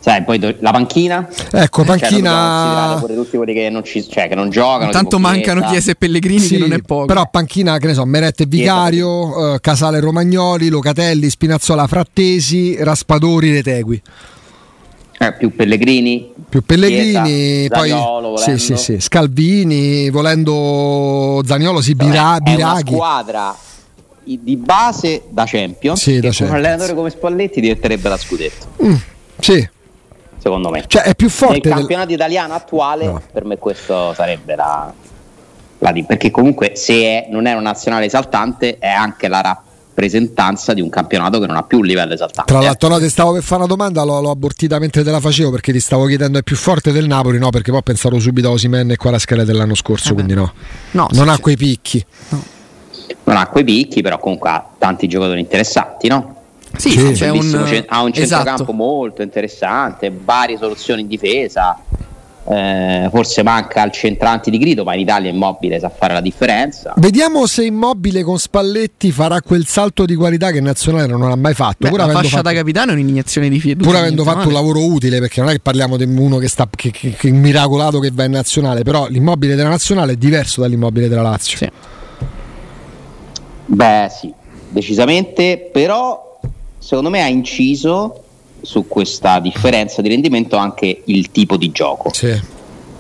Sai, 0.05 0.23
poi 0.23 0.39
la 0.59 0.71
panchina. 0.71 1.27
Ecco, 1.51 1.83
cioè, 1.83 1.97
panchina. 1.99 2.99
Pure 3.01 3.15
tutti 3.15 3.39
quelli 3.39 3.55
che 3.55 3.71
non, 3.71 3.83
ci, 3.85 4.07
cioè, 4.07 4.29
che 4.29 4.35
non 4.35 4.51
giocano. 4.51 4.91
Tanto 4.91 5.19
mancano 5.19 5.63
Chiesa 5.63 5.93
e 5.93 5.95
Pellegrini, 5.95 6.41
sì, 6.41 6.57
che 6.57 6.59
non 6.59 6.75
è 6.75 6.81
poco. 6.81 7.07
Però 7.07 7.27
panchina, 7.31 7.79
che 7.79 7.87
ne 7.87 7.95
so, 7.95 8.05
Merette 8.05 8.45
Vicario, 8.45 9.55
eh, 9.55 9.61
Casale 9.61 10.01
Romagnoli, 10.01 10.69
Locatelli, 10.69 11.31
Spinazzola 11.31 11.87
Frattesi, 11.87 12.77
Raspadori, 12.81 13.51
Retegui. 13.51 14.03
Eh, 15.21 15.33
più 15.33 15.57
Pellegrini. 15.57 16.33
Più 16.51 16.63
Pellegrini, 16.63 17.23
Chiesa, 17.23 17.75
poi 17.75 17.89
Zaniolo, 17.89 18.37
sì, 18.37 18.59
sì, 18.59 18.77
sì, 18.77 19.01
Scalvini, 19.01 20.11
volendo 20.11 21.41
Zaniolo, 21.47 21.81
si 21.81 21.95
Bira, 21.95 22.41
Biraghi. 22.43 22.61
È 22.61 22.65
una 22.65 22.81
squadra 22.85 23.57
di 24.23 24.57
base 24.59 25.23
da 25.31 25.45
Champions. 25.47 25.99
Sì, 25.99 26.21
da 26.21 26.29
Champions. 26.29 26.51
un 26.51 26.57
allenatore 26.57 26.93
come 26.93 27.09
Spalletti 27.09 27.63
diventerebbe 27.63 28.11
la 28.11 28.19
scudetto. 28.19 28.67
Mm, 28.85 28.95
sì, 29.39 29.67
secondo 30.45 30.69
me. 30.69 30.85
Cioè 30.87 31.03
è 31.03 31.15
più 31.15 31.31
forte. 31.31 31.69
Nel 31.69 31.79
campionato 31.79 32.09
del... 32.09 32.17
italiano 32.17 32.53
attuale, 32.53 33.07
no. 33.07 33.23
per 33.33 33.47
me 33.47 33.57
questo 33.57 34.13
sarebbe 34.13 34.55
la, 34.55 34.93
la 35.79 35.93
di, 35.93 36.05
perché 36.05 36.31
comunque 36.31 36.73
se 36.75 36.95
è, 36.95 37.29
non 37.31 37.47
è 37.47 37.53
una 37.53 37.63
nazionale 37.63 38.05
esaltante 38.05 38.77
è 38.79 38.89
anche 38.89 39.29
la 39.29 39.41
rappresentanza 39.41 40.75
di 40.75 40.83
un 40.83 40.91
campionato 40.91 41.41
che 41.41 41.47
non 41.47 41.57
ha 41.57 41.63
più 41.63 41.79
un 41.79 41.87
livello 41.87 42.13
esaltante. 42.13 42.53
Tra 42.53 42.63
l'altro 42.63 42.91
no, 42.91 42.99
ti 42.99 43.09
stavo 43.09 43.33
per 43.33 43.43
fare 43.43 43.63
una 43.63 43.69
domanda, 43.69 44.03
l'ho, 44.03 44.21
l'ho 44.21 44.31
abortita 44.31 44.79
mentre 44.79 45.03
te 45.03 45.11
la 45.11 45.21
facevo 45.21 45.51
perché 45.51 45.73
ti 45.73 45.81
stavo 45.81 46.05
chiedendo 46.05 46.39
è 46.39 46.43
più 46.43 46.57
forte 46.57 46.93
del 46.93 47.07
Napoli, 47.07 47.39
no? 47.39 47.49
Perché 47.49 47.71
poi 47.71 47.81
ho 47.81 47.83
pensato 47.83 48.19
subito 48.19 48.49
a 48.49 48.51
Osimen 48.51 48.91
e 48.91 48.97
qua 48.97 49.13
la 49.13 49.19
scheda 49.19 49.45
dell'anno 49.45 49.75
scorso, 49.75 50.11
eh 50.11 50.15
quindi 50.15 50.35
no. 50.35 50.53
no 50.91 51.09
non 51.13 51.31
ha 51.31 51.39
quei 51.39 51.57
picchi. 51.57 52.05
No. 52.29 52.43
Non 53.25 53.39
ha 53.39 53.47
quei 53.47 53.65
picchi, 53.65 54.03
però 54.03 54.19
comunque 54.19 54.51
ha 54.51 54.67
tanti 54.77 55.09
giocatori 55.09 55.41
interessanti, 55.41 56.09
no? 56.09 56.43
Sì, 56.77 56.91
sì. 56.91 57.13
C'è 57.13 57.31
un, 57.31 57.85
ha 57.87 58.03
un 58.03 58.13
centrocampo 58.13 58.55
esatto. 58.55 58.73
molto 58.73 59.23
interessante, 59.23 60.13
varie 60.13 60.57
soluzioni 60.57 61.03
in 61.03 61.09
difesa. 61.09 61.79
Eh, 62.47 63.09
forse 63.11 63.43
manca 63.43 63.83
il 63.85 63.91
centrante 63.91 64.51
di 64.51 64.59
grido, 64.59 64.85
ma 64.85 64.93
in 64.93 65.01
Italia 65.01 65.31
Immobile 65.31 65.79
sa 65.79 65.89
fare 65.89 66.13
la 66.13 66.21
differenza. 66.21 66.93
Vediamo 66.99 67.47
se 67.47 67.65
Immobile 67.65 68.23
con 68.23 68.39
Spalletti 68.39 69.13
farà 69.13 69.41
quel 69.41 69.65
salto 69.65 70.05
di 70.05 70.15
qualità 70.15 70.51
che 70.51 70.61
Nazionale 70.61 71.07
non 71.07 71.31
ha 71.31 71.37
mai 71.37 71.55
fatto. 71.55 71.77
Beh, 71.79 71.89
pur 71.89 71.99
la 72.01 72.09
fascia 72.11 72.37
fatto, 72.37 72.43
da 72.43 72.53
capitano 72.53 72.91
è 72.91 72.95
un'iniezione 72.95 73.49
di 73.49 73.59
fiducia. 73.59 73.89
Pur 73.89 73.99
avendo 73.99 74.25
fatto 74.25 74.49
un 74.49 74.53
lavoro 74.53 74.85
utile, 74.85 75.21
perché 75.21 75.41
non 75.41 75.49
è 75.49 75.53
che 75.53 75.61
parliamo 75.61 75.97
di 75.97 76.05
uno 76.05 76.37
che 76.37 76.49
sta 76.49 76.69
che, 76.71 76.91
che, 76.91 77.13
che 77.13 77.31
miracolato 77.31 77.99
che 77.99 78.11
va 78.13 78.25
in 78.25 78.33
Nazionale, 78.33 78.83
però 78.83 79.07
l'immobile 79.09 79.55
della 79.55 79.71
Nazionale 79.71 80.13
è 80.13 80.17
diverso 80.17 80.61
dall'immobile 80.61 81.09
della 81.09 81.23
Lazio. 81.23 81.57
Sì. 81.57 81.71
Beh, 83.65 84.09
sì, 84.11 84.31
decisamente, 84.69 85.71
però 85.73 86.34
secondo 86.85 87.09
me 87.09 87.23
ha 87.23 87.29
inciso 87.29 88.25
su 88.61 88.87
questa 88.87 89.41
differenza 89.41 90.03
di 90.03 90.09
rendimento 90.11 90.57
anche 90.57 91.01
il 91.07 91.31
tipo 91.31 91.57
di 91.57 91.73
gioco. 91.73 92.13
Sì. 92.13 92.39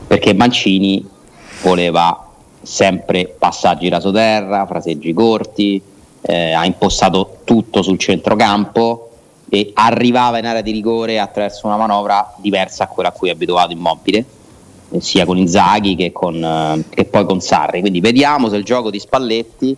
Perché 0.06 0.32
Mancini 0.32 1.06
voleva 1.62 2.30
sempre 2.62 3.26
passaggi 3.38 3.90
rasoterra, 3.90 4.64
fraseggi 4.64 5.12
corti, 5.12 5.82
eh, 6.22 6.52
ha 6.52 6.64
impostato 6.64 7.40
tutto 7.44 7.82
sul 7.82 7.98
centrocampo 7.98 9.10
e 9.50 9.72
arrivava 9.74 10.38
in 10.38 10.46
area 10.46 10.62
di 10.62 10.70
rigore 10.70 11.18
attraverso 11.18 11.66
una 11.66 11.76
manovra 11.76 12.34
diversa 12.38 12.84
a 12.84 12.86
quella 12.86 13.10
a 13.10 13.12
cui 13.12 13.28
è 13.28 13.32
abituato 13.32 13.72
Immobile, 13.72 14.24
eh, 14.92 15.00
sia 15.02 15.26
con 15.26 15.36
Inzaghi 15.36 15.94
che, 15.94 16.10
con, 16.10 16.42
eh, 16.42 16.84
che 16.88 17.04
poi 17.04 17.26
con 17.26 17.38
Sarri. 17.38 17.80
Quindi 17.80 18.00
vediamo 18.00 18.48
se 18.48 18.56
il 18.56 18.64
gioco 18.64 18.90
di 18.90 18.98
Spalletti 18.98 19.76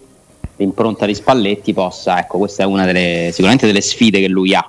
l'impronta 0.57 1.07
di 1.07 1.15
Spalletti 1.15 1.73
possa, 1.73 2.19
ecco, 2.19 2.39
questa 2.39 2.63
è 2.63 2.67
una 2.67 2.85
delle 2.85 3.29
sicuramente 3.31 3.67
delle 3.67 3.81
sfide 3.81 4.21
che 4.21 4.29
lui 4.29 4.55
ha 4.55 4.69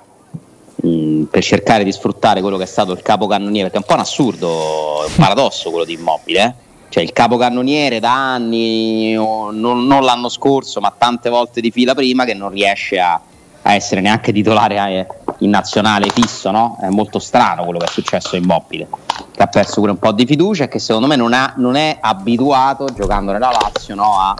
mh, 0.82 0.88
mm, 0.88 1.22
per 1.24 1.42
cercare 1.42 1.84
di 1.84 1.92
sfruttare 1.92 2.40
quello 2.40 2.56
che 2.56 2.64
è 2.64 2.66
stato 2.66 2.92
il 2.92 3.02
capocannoniere, 3.02 3.70
perché 3.70 3.76
è 3.76 3.80
un 3.80 3.86
po' 3.86 3.94
un 3.94 4.00
assurdo, 4.00 5.04
un 5.06 5.14
paradosso 5.16 5.70
quello 5.70 5.84
di 5.84 5.94
Immobile, 5.94 6.44
eh? 6.44 6.66
cioè 6.90 7.02
il 7.02 7.12
capocannoniere 7.12 8.00
da 8.00 8.12
anni, 8.12 9.12
non, 9.12 9.58
non, 9.60 10.04
l'anno 10.04 10.28
scorso, 10.28 10.80
ma 10.80 10.92
tante 10.96 11.28
volte 11.28 11.60
di 11.60 11.70
fila 11.70 11.94
prima, 11.94 12.24
che 12.24 12.34
non 12.34 12.50
riesce 12.50 12.98
a, 12.98 13.20
a 13.62 13.74
essere 13.74 14.00
neanche 14.00 14.32
titolare 14.32 14.76
eh, 14.76 15.06
in 15.40 15.50
nazionale 15.50 16.08
fisso, 16.08 16.50
no? 16.50 16.78
È 16.80 16.88
molto 16.88 17.18
strano 17.18 17.64
quello 17.64 17.78
che 17.78 17.84
è 17.84 17.90
successo 17.90 18.36
a 18.36 18.38
Immobile, 18.38 18.88
che 19.32 19.42
ha 19.42 19.46
perso 19.46 19.80
pure 19.80 19.92
un 19.92 19.98
po' 19.98 20.12
di 20.12 20.24
fiducia 20.24 20.64
e 20.64 20.68
che 20.68 20.78
secondo 20.78 21.06
me 21.06 21.16
non, 21.16 21.34
ha, 21.34 21.52
non 21.56 21.76
è 21.76 21.98
abituato, 22.00 22.86
giocando 22.94 23.32
nella 23.32 23.50
Lazio, 23.50 23.94
no, 23.94 24.18
a 24.18 24.34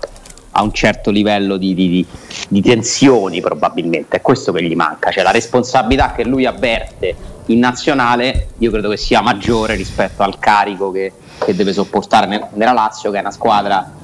a 0.58 0.62
un 0.62 0.72
certo 0.72 1.10
livello 1.10 1.56
di, 1.56 1.72
di, 1.72 2.06
di, 2.48 2.62
tensioni 2.62 3.40
probabilmente, 3.40 4.16
è 4.16 4.20
questo 4.20 4.50
che 4.50 4.62
gli 4.62 4.74
manca, 4.74 5.12
cioè 5.12 5.22
la 5.22 5.30
responsabilità 5.30 6.12
che 6.12 6.24
lui 6.24 6.46
avverte 6.46 7.14
in 7.46 7.60
nazionale 7.60 8.48
io 8.58 8.70
credo 8.72 8.90
che 8.90 8.96
sia 8.96 9.22
maggiore 9.22 9.76
rispetto 9.76 10.22
al 10.22 10.38
carico 10.38 10.90
che, 10.90 11.12
che 11.38 11.54
deve 11.54 11.72
sopportare 11.72 12.48
nella 12.54 12.72
Lazio 12.72 13.10
che 13.10 13.18
è 13.18 13.20
una 13.20 13.30
squadra 13.30 13.94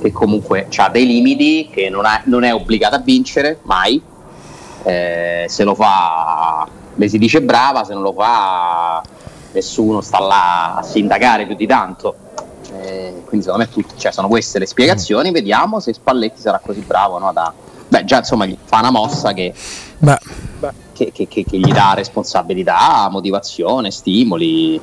che 0.00 0.10
comunque 0.10 0.66
ha 0.76 0.88
dei 0.88 1.06
limiti, 1.06 1.68
che 1.70 1.88
non, 1.88 2.04
ha, 2.04 2.20
non, 2.24 2.42
è 2.42 2.52
obbligata 2.52 2.96
a 2.96 3.00
vincere 3.00 3.58
mai, 3.62 4.02
eh, 4.82 5.44
se 5.46 5.62
lo 5.62 5.74
fa 5.74 6.66
le 6.94 7.08
si 7.08 7.18
dice 7.18 7.40
brava, 7.40 7.84
se 7.84 7.94
non 7.94 8.02
lo 8.02 8.12
fa 8.12 9.00
nessuno 9.52 10.00
sta 10.00 10.18
là 10.18 10.74
a 10.76 10.82
sindacare 10.82 11.46
più 11.46 11.54
di 11.54 11.66
tanto 11.66 12.16
eh, 12.72 13.22
quindi 13.24 13.46
secondo 13.46 13.64
me 13.64 13.70
tutti, 13.70 13.94
cioè, 13.96 14.12
sono 14.12 14.28
queste 14.28 14.58
le 14.58 14.66
spiegazioni. 14.66 15.30
Vediamo 15.30 15.80
se 15.80 15.92
Spalletti 15.92 16.40
sarà 16.40 16.60
così 16.64 16.80
bravo 16.80 17.18
no, 17.18 17.32
da... 17.32 17.52
Beh, 17.88 18.04
già 18.04 18.18
insomma 18.18 18.46
fa 18.64 18.78
una 18.78 18.90
mossa 18.90 19.32
che, 19.32 19.52
che, 20.92 21.10
che, 21.12 21.26
che 21.26 21.44
gli 21.58 21.72
dà 21.72 21.94
responsabilità, 21.94 23.08
motivazione, 23.10 23.90
stimoli. 23.90 24.80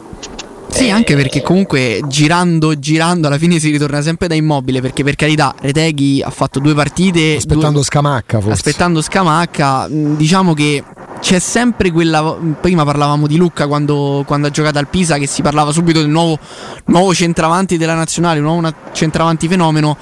Sì, 0.68 0.90
anche 0.90 1.16
perché 1.16 1.42
comunque 1.42 2.02
girando, 2.08 2.78
girando 2.78 3.28
alla 3.28 3.38
fine 3.38 3.60
si 3.60 3.72
ritorna 3.72 4.02
sempre 4.02 4.28
da 4.28 4.36
immobile. 4.36 4.82
Perché 4.82 5.04
per 5.04 5.16
carità, 5.16 5.56
Reteghi 5.58 6.22
ha 6.22 6.30
fatto 6.30 6.60
due 6.60 6.74
partite. 6.74 7.38
Aspettando 7.38 7.72
due, 7.72 7.84
Scamacca, 7.84 8.40
forse. 8.42 8.52
Aspettando 8.52 9.02
Scamacca, 9.02 9.88
diciamo 9.90 10.54
che 10.54 10.84
c'è 11.20 11.40
sempre 11.40 11.92
quella. 11.92 12.36
Prima 12.60 12.84
parlavamo 12.84 13.28
di 13.28 13.38
Lucca 13.38 13.68
quando, 13.68 14.24
quando, 14.26 14.48
ha 14.48 14.50
giocato 14.50 14.78
al 14.78 14.88
Pisa, 14.88 15.18
che 15.18 15.28
si 15.28 15.42
parlava 15.42 15.72
subito 15.72 16.00
del 16.00 16.10
nuovo, 16.10 16.38
nuovo 16.86 17.14
centravanti 17.14 17.78
della 17.78 17.96
nazionale, 17.96 18.40
un 18.40 18.46
nuovo 18.46 18.74
centravanti 18.92 19.48
fenomeno. 19.48 19.98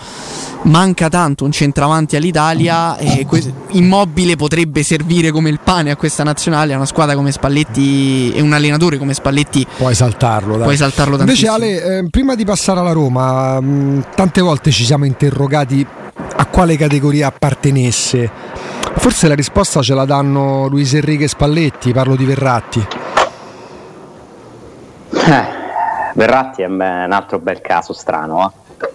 Manca 0.63 1.09
tanto 1.09 1.45
un 1.45 1.51
centravanti 1.51 2.15
all'Italia. 2.15 2.97
E 2.97 3.25
que- 3.25 3.53
immobile 3.71 4.35
potrebbe 4.35 4.81
servire 4.83 5.31
come 5.31 5.49
il 5.49 5.59
pane 5.63 5.91
a 5.91 5.95
questa 5.95 6.23
nazionale. 6.23 6.73
A 6.73 6.77
una 6.77 6.85
squadra 6.85 7.15
come 7.15 7.31
Spalletti 7.31 8.31
e 8.33 8.41
un 8.41 8.53
allenatore 8.53 8.97
come 8.97 9.13
Spalletti. 9.13 9.65
Puoi 9.77 9.93
saltarlo, 9.93 10.55
dai. 10.55 10.63
Puoi 10.63 10.77
saltarlo 10.77 11.17
tantissimo. 11.17 11.55
Invece, 11.55 11.83
Ale, 11.83 11.97
eh, 11.99 12.09
prima 12.09 12.35
di 12.35 12.45
passare 12.45 12.79
alla 12.79 12.93
Roma, 12.93 13.59
mh, 13.59 13.65
mm, 13.65 13.99
tante 14.15 14.41
volte 14.41 14.71
ci 14.71 14.85
siamo 14.85 15.05
interrogati 15.05 15.85
a 16.37 16.45
quale 16.47 16.77
categoria 16.77 17.27
appartenesse 17.27 18.63
Forse 19.05 19.27
la 19.27 19.35
risposta 19.35 19.83
ce 19.83 19.93
la 19.93 20.03
danno 20.03 20.65
Luis 20.65 20.95
Enrique 20.95 21.27
Spalletti, 21.27 21.93
parlo 21.93 22.15
di 22.15 22.25
Verratti. 22.25 22.87
Eh, 25.11 25.45
Verratti 26.15 26.63
è 26.63 26.65
un 26.65 26.81
altro 26.81 27.37
bel 27.37 27.61
caso 27.61 27.93
strano, 27.93 28.51
eh? 28.79 28.87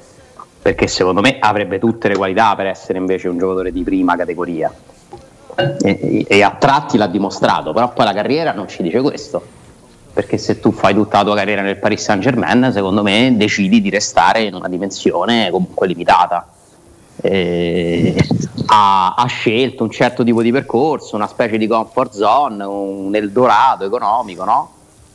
perché 0.63 0.89
secondo 0.89 1.21
me 1.21 1.37
avrebbe 1.39 1.79
tutte 1.79 2.09
le 2.09 2.17
qualità 2.17 2.57
per 2.57 2.67
essere 2.67 2.99
invece 2.99 3.29
un 3.29 3.39
giocatore 3.39 3.71
di 3.71 3.85
prima 3.85 4.17
categoria. 4.17 4.75
E, 5.81 6.25
e, 6.27 6.43
a 6.43 6.57
tratti 6.59 6.99
l'ha 6.99 7.07
dimostrato, 7.07 7.73
però 7.73 7.93
poi 7.93 8.05
la 8.05 8.13
carriera 8.13 8.53
non 8.53 8.67
ci 8.67 8.83
dice 8.83 9.01
questo. 9.01 9.41
Perché 10.13 10.39
se 10.39 10.59
tu 10.59 10.73
fai 10.73 10.93
tutta 10.93 11.19
la 11.19 11.25
tua 11.25 11.37
carriera 11.37 11.63
nel 11.63 11.79
Paris 11.79 12.03
Saint 12.03 12.21
Germain, 12.21 12.73
secondo 12.73 13.05
me 13.05 13.33
decidi 13.37 13.81
di 13.81 13.91
restare 13.91 14.43
in 14.43 14.55
una 14.55 14.69
dimensione 14.69 15.51
comunque 15.53 15.87
limitata 15.87 16.50
eh, 17.23 18.17
ha, 18.67 19.15
ha, 19.15 19.27
scelto 19.27 19.85
un 19.85 19.91
certo 19.91 20.25
tipo 20.25 20.43
di 20.43 20.53
percorso, 20.53 21.17
una 21.17 21.27
specie 21.27 21.59
di 21.59 21.67
comfort 21.67 22.13
zone, 22.15 22.65
un 22.65 23.15
Eldorado 23.15 23.85
economico, 23.85 24.45
no? 24.45 24.71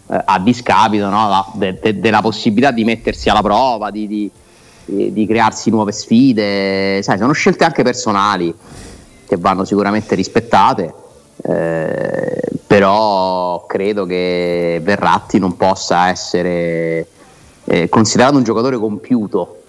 eh, 0.07 0.21
a 0.23 0.39
discapito 0.39 1.09
no? 1.09 1.27
La, 1.27 1.51
de, 1.53 1.79
de, 1.79 1.99
della 1.99 2.21
possibilità 2.21 2.71
di 2.71 2.83
mettersi 2.83 3.29
alla 3.29 3.41
prova, 3.41 3.89
di, 3.91 4.07
di, 4.07 5.13
di, 5.13 5.25
crearsi 5.25 5.69
nuove 5.69 5.91
sfide. 5.91 7.01
Sai, 7.01 7.17
sono 7.17 7.33
scelte 7.33 7.63
anche 7.63 7.83
personali 7.83 8.53
che 9.25 9.37
vanno 9.37 9.65
sicuramente 9.65 10.15
rispettate. 10.15 10.93
Eh, 11.41 12.41
però 12.65 13.65
credo 13.67 14.05
che 14.05 14.79
Verratti 14.81 15.37
non 15.37 15.55
possa 15.57 16.09
essere 16.09 17.07
eh, 17.65 17.89
considerato 17.89 18.37
un 18.37 18.43
giocatore 18.43 18.77
compiuto 18.77 19.61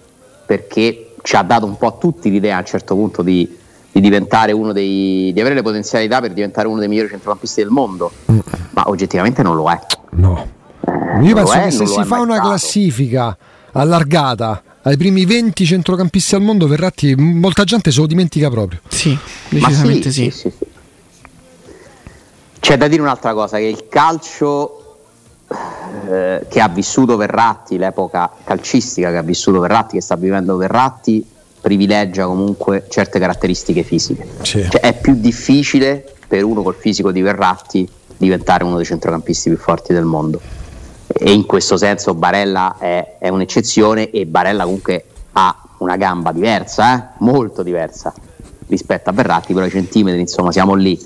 perché 0.45 1.06
ci 1.27 1.35
ha 1.35 1.43
dato 1.43 1.65
un 1.65 1.75
po' 1.75 1.87
a 1.87 1.91
tutti 1.91 2.29
l'idea 2.29 2.55
a 2.55 2.59
un 2.59 2.65
certo 2.65 2.95
punto 2.95 3.21
di, 3.21 3.45
di 3.45 3.57
di 3.97 4.01
diventare 4.01 4.51
uno 4.51 4.71
dei 4.71 5.31
di 5.33 5.39
avere 5.39 5.55
le 5.55 5.63
potenzialità 5.63 6.21
per 6.21 6.31
diventare 6.31 6.67
uno 6.67 6.79
dei 6.79 6.87
migliori 6.87 7.09
centrocampisti 7.09 7.61
del 7.61 7.71
mondo, 7.71 8.11
mm. 8.31 8.39
ma 8.71 8.83
oggettivamente 8.89 9.41
non 9.41 9.55
lo 9.55 9.69
è. 9.71 9.79
No. 10.11 10.47
Eh, 10.79 11.23
Io 11.23 11.33
penso 11.33 11.53
è, 11.53 11.63
che 11.63 11.71
se 11.71 11.87
si 11.87 12.03
fa 12.03 12.19
una 12.19 12.39
classifica 12.39 13.35
allargata 13.71 14.61
ai 14.83 14.97
primi 14.97 15.25
20 15.25 15.65
centrocampisti 15.65 16.35
al 16.35 16.41
mondo, 16.41 16.67
Verratti, 16.67 17.15
molta 17.15 17.63
gente 17.63 17.91
se 17.91 17.99
lo 17.99 18.05
dimentica 18.05 18.49
proprio. 18.49 18.79
Sì, 18.87 19.17
decisamente 19.49 20.11
sì, 20.11 20.29
sì. 20.29 20.31
sì, 20.31 20.53
sì. 20.57 20.65
C'è 22.59 22.77
da 22.77 22.87
dire 22.87 23.01
un'altra 23.01 23.33
cosa, 23.33 23.57
che 23.57 23.63
il 23.63 23.87
calcio 23.89 24.86
eh, 26.09 26.45
che 26.49 26.59
ha 26.59 26.67
vissuto 26.67 27.17
Verratti, 27.17 27.77
l'epoca 27.77 28.31
calcistica 28.43 29.09
che 29.11 29.17
ha 29.17 29.23
vissuto 29.23 29.59
Verratti, 29.59 29.95
che 29.95 30.01
sta 30.01 30.15
vivendo 30.15 30.57
Verratti, 30.57 31.25
privilegia 31.59 32.25
comunque 32.25 32.85
certe 32.89 33.19
caratteristiche 33.19 33.83
fisiche. 33.83 34.27
Sì. 34.41 34.67
Cioè, 34.69 34.81
è 34.81 34.93
più 34.93 35.15
difficile 35.15 36.05
per 36.27 36.43
uno 36.43 36.61
col 36.61 36.75
fisico 36.75 37.11
di 37.11 37.21
Verratti 37.21 37.89
diventare 38.17 38.63
uno 38.63 38.77
dei 38.77 38.85
centrocampisti 38.85 39.49
più 39.49 39.57
forti 39.57 39.93
del 39.93 40.05
mondo 40.05 40.41
e 41.07 41.31
in 41.31 41.45
questo 41.45 41.77
senso 41.77 42.13
Barella 42.13 42.75
è, 42.77 43.15
è 43.19 43.29
un'eccezione 43.29 44.09
e 44.09 44.25
Barella 44.25 44.63
comunque 44.63 45.05
ha 45.33 45.55
una 45.77 45.95
gamba 45.95 46.31
diversa, 46.31 46.97
eh? 46.97 47.03
molto 47.19 47.63
diversa 47.63 48.13
rispetto 48.67 49.09
a 49.09 49.13
Verratti, 49.13 49.53
però 49.53 49.65
i 49.65 49.69
centimetri 49.69 50.19
insomma 50.19 50.51
siamo 50.51 50.73
lì. 50.73 50.99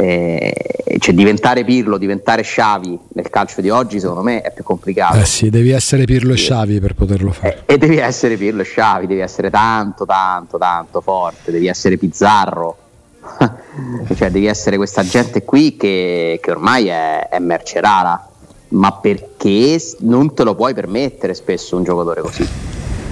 Eh, 0.00 0.54
cioè 0.98 1.12
diventare 1.12 1.64
Pirlo, 1.64 1.98
diventare 1.98 2.42
Sciavi 2.42 2.98
nel 3.14 3.30
calcio 3.30 3.60
di 3.60 3.68
oggi 3.68 3.98
secondo 3.98 4.22
me 4.22 4.42
è 4.42 4.52
più 4.52 4.62
complicato. 4.62 5.18
Eh 5.18 5.24
sì, 5.24 5.50
devi 5.50 5.70
essere 5.70 6.04
Pirlo 6.04 6.32
e 6.32 6.36
Sciavi 6.36 6.78
per 6.80 6.94
poterlo 6.94 7.32
fare. 7.32 7.62
E, 7.66 7.74
e 7.74 7.78
devi 7.78 7.98
essere 7.98 8.36
Pirlo 8.36 8.62
e 8.62 8.64
Sciavi, 8.64 9.06
devi 9.06 9.20
essere 9.20 9.50
tanto, 9.50 10.06
tanto, 10.06 10.56
tanto 10.56 11.00
forte, 11.00 11.50
devi 11.50 11.66
essere 11.66 11.96
Pizzarro. 11.96 12.76
cioè 14.16 14.30
devi 14.30 14.46
essere 14.46 14.76
questa 14.76 15.02
gente 15.02 15.42
qui 15.44 15.76
che, 15.76 16.38
che 16.40 16.50
ormai 16.50 16.86
è, 16.86 17.28
è 17.28 17.38
merce 17.40 17.80
rara 17.80 18.28
ma 18.68 18.92
perché 18.92 19.80
non 20.00 20.34
te 20.34 20.44
lo 20.44 20.54
puoi 20.54 20.74
permettere 20.74 21.34
spesso 21.34 21.76
un 21.76 21.84
giocatore 21.84 22.20
così, 22.20 22.46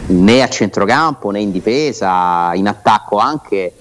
né 0.08 0.42
a 0.42 0.48
centrocampo 0.48 1.30
né 1.30 1.40
in 1.40 1.50
difesa, 1.50 2.52
in 2.54 2.68
attacco 2.68 3.18
anche 3.18 3.72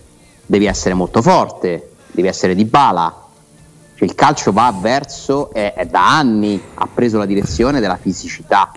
devi 0.45 0.65
essere 0.65 0.93
molto 0.93 1.21
forte, 1.21 1.89
devi 2.15 2.27
essere 2.27 2.55
di 2.55 2.65
bala. 2.65 3.23
Cioè, 3.95 4.07
il 4.07 4.15
calcio 4.15 4.51
va 4.51 4.73
verso, 4.77 5.53
è, 5.53 5.73
è 5.73 5.85
da 5.85 6.17
anni 6.17 6.61
ha 6.73 6.87
preso 6.91 7.17
la 7.17 7.25
direzione 7.25 7.79
della 7.79 7.97
fisicità 7.97 8.71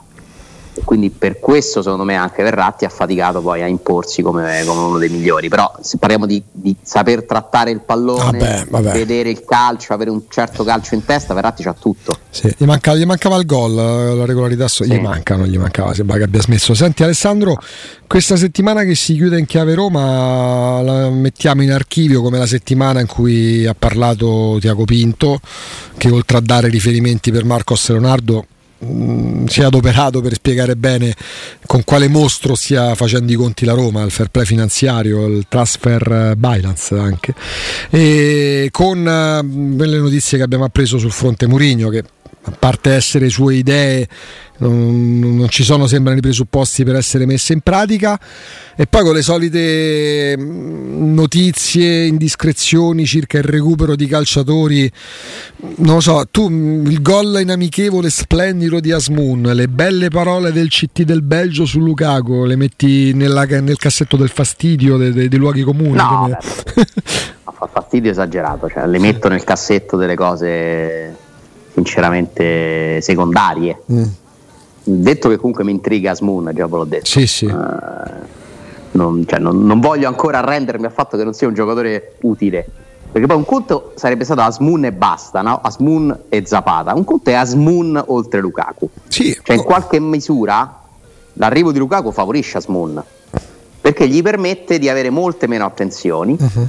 e 0.79 0.83
quindi 0.85 1.11
per 1.11 1.41
questo 1.41 1.83
secondo 1.83 2.05
me 2.05 2.15
anche 2.15 2.43
Verratti 2.43 2.85
ha 2.85 2.89
faticato 2.89 3.41
poi 3.41 3.63
a 3.63 3.67
imporsi 3.67 4.23
come, 4.23 4.63
come 4.65 4.81
uno 4.81 4.99
dei 4.99 5.09
migliori 5.09 5.49
però 5.49 5.73
se 5.81 5.99
parliamo 5.99 6.25
di, 6.25 6.43
di 6.51 6.75
saper 6.81 7.25
trattare 7.25 7.71
il 7.71 7.81
pallone 7.81 8.39
vabbè, 8.39 8.67
vabbè. 8.69 8.93
vedere 8.93 9.31
il 9.31 9.45
calcio 9.45 9.93
avere 9.93 10.11
un 10.11 10.23
certo 10.29 10.65
calcio 10.65 10.95
in 10.95 11.05
testa 11.05 11.35
Verratti 11.35 11.63
c'ha 11.63 11.75
tutto 11.75 12.17
sì, 12.31 12.53
gli, 12.57 12.65
manca, 12.65 12.95
gli, 12.95 13.05
mancava 13.05 13.37
il 13.37 13.47
gol 13.47 13.75
la 13.75 14.25
regolarità 14.25 14.69
so, 14.69 14.85
sì. 14.85 14.91
gli 14.91 15.01
manca 15.01 15.37
non 15.37 15.47
gli 15.47 15.59
mancava 15.59 15.93
sembra 15.95 16.17
che 16.17 16.23
abbia 16.23 16.41
smesso 16.41 16.75
senti 16.75 17.03
Alessandro 17.03 17.61
questa 18.07 18.37
settimana 18.37 18.85
che 18.85 18.95
si 18.95 19.15
chiude 19.15 19.39
in 19.39 19.47
chiave 19.47 19.75
Roma 19.75 20.81
la 20.83 21.11
mettiamo 21.11 21.63
in 21.63 21.73
archivio 21.73 22.23
come 22.23 22.39
la 22.39 22.47
settimana 22.47 23.01
in 23.01 23.07
cui 23.07 23.67
ha 23.67 23.75
parlato 23.77 24.59
Tiago 24.61 24.85
Pinto 24.85 25.41
che 25.97 26.09
oltre 26.11 26.39
a 26.39 26.41
dare 26.41 26.69
riferimenti 26.69 27.33
per 27.33 27.45
Marcos 27.45 27.89
Leonardo 27.89 28.47
Mm, 28.85 29.47
si 29.47 29.61
è 29.61 29.65
adoperato 29.65 30.21
per 30.21 30.35
spiegare 30.35 30.77
bene 30.77 31.13
con 31.67 31.83
quale 31.83 32.07
mostro 32.07 32.55
stia 32.55 32.95
facendo 32.95 33.33
i 33.33 33.35
conti 33.35 33.65
la 33.65 33.73
Roma, 33.73 34.05
il 34.05 34.13
fair 34.13 34.29
play 34.29 34.45
finanziario, 34.45 35.27
il 35.27 35.47
transfer 35.49 36.35
balance 36.37 36.95
anche, 36.97 37.35
e 37.91 38.69
con 38.71 38.99
uh, 38.99 39.77
le 39.83 39.99
notizie 39.99 40.39
che 40.39 40.45
abbiamo 40.45 40.65
appreso 40.65 40.99
sul 40.99 41.11
fronte 41.11 41.49
Murigno 41.49 41.89
che 41.89 42.05
a 42.49 42.57
parte 42.59 42.93
essere 42.93 43.29
sue 43.29 43.57
idee 43.57 44.09
non, 44.59 45.19
non, 45.19 45.49
ci 45.49 45.63
sono 45.63 45.87
sembrano 45.87 46.19
i 46.19 46.23
presupposti 46.23 46.85
per 46.85 46.97
essere 46.97 47.27
messe 47.27 47.53
in 47.53 47.61
pratica. 47.61 48.19
E 48.77 48.87
poi 48.87 49.03
con 49.03 49.15
le 49.15 49.23
solite 49.23 50.37
mm, 50.37 51.15
notizie, 51.15 52.07
indiscrezioni 52.07 53.05
circa 53.07 53.39
il 53.39 53.45
recupero 53.45 53.95
di 53.97 54.07
calciatori 54.07 54.91
non 55.77 55.95
lo 55.95 56.01
so, 56.01 56.25
tu 56.31 56.49
mm, 56.49 56.87
il 56.87 57.03
gol 57.03 57.41
in 57.41 57.51
amichevole 57.51 58.11
splendido 58.11 58.81
di 58.81 58.93
Asmun 58.93 59.43
le 59.43 59.69
belle 59.69 60.09
parole 60.09 60.53
del 60.53 60.69
CT 60.69 61.03
del 61.03 61.23
Belgio 61.23 61.65
su 61.65 61.81
Lukaku 61.81 62.45
le 62.45 62.57
metti 62.57 63.13
nella, 63.15 63.45
nel 63.45 63.77
cassetto 63.77 64.17
del 64.17 64.29
fastidio 64.29 64.97
dei, 64.97 65.13
dei, 65.13 65.29
dei 65.29 65.39
luoghi 65.39 65.63
comuni 65.63 65.97
no, 65.97 66.19
come... 66.21 66.39
fa 67.59 67.67
fastidio 67.67 68.11
esagerato 68.13 68.69
cioè, 68.69 68.87
le 68.87 68.99
metto 68.99 69.29
nel 69.29 69.43
cassetto 69.43 69.97
delle 69.97 70.15
cose 70.15 71.18
sinceramente 71.79 73.01
secondarie 73.01 73.79
mm 73.91 74.05
detto 74.89 75.29
che 75.29 75.37
comunque 75.37 75.65
mi 75.65 75.73
intriga 75.73 76.13
Asmoon, 76.13 76.51
già 76.55 76.67
ve 76.67 76.77
l'ho 76.77 76.85
detto. 76.85 77.05
Sì, 77.05 77.27
sì. 77.27 77.45
Uh, 77.45 77.57
non, 78.93 79.25
cioè, 79.27 79.39
non, 79.39 79.65
non, 79.65 79.81
voglio 79.81 80.09
ancora 80.09 80.39
arrendermi 80.39 80.87
al 80.87 80.93
fatto 80.93 81.17
che 81.17 81.25
non 81.25 81.35
sia 81.35 81.47
un 81.47 81.55
giocatore 81.55 82.15
utile. 82.23 82.67
Perché 83.11 83.27
poi 83.27 83.37
un 83.37 83.45
conto 83.45 83.93
sarebbe 83.97 84.25
stato 84.25 84.41
Asmoon 84.43 84.85
e 84.85 84.93
basta, 84.93 85.41
no? 85.41 85.61
Asmoon 85.63 86.25
e 86.29 86.43
Zapata. 86.45 86.95
Un 86.95 87.05
conto 87.05 87.31
è 87.31 87.35
Asmoon 87.35 88.03
oltre 88.09 88.41
Lukaku. 88.41 88.89
Sì. 89.09 89.39
Cioè, 89.43 89.57
in 89.57 89.63
qualche 89.63 89.99
misura 89.99 90.81
l'arrivo 91.35 91.73
di 91.73 91.79
Lukaku 91.79 92.11
favorisce 92.11 92.59
Asmoon 92.59 93.03
perché 93.81 94.09
gli 94.09 94.21
permette 94.23 94.79
di 94.79 94.89
avere 94.89 95.09
molte 95.09 95.47
meno 95.47 95.65
attenzioni. 95.65 96.37
Uh-huh. 96.39 96.69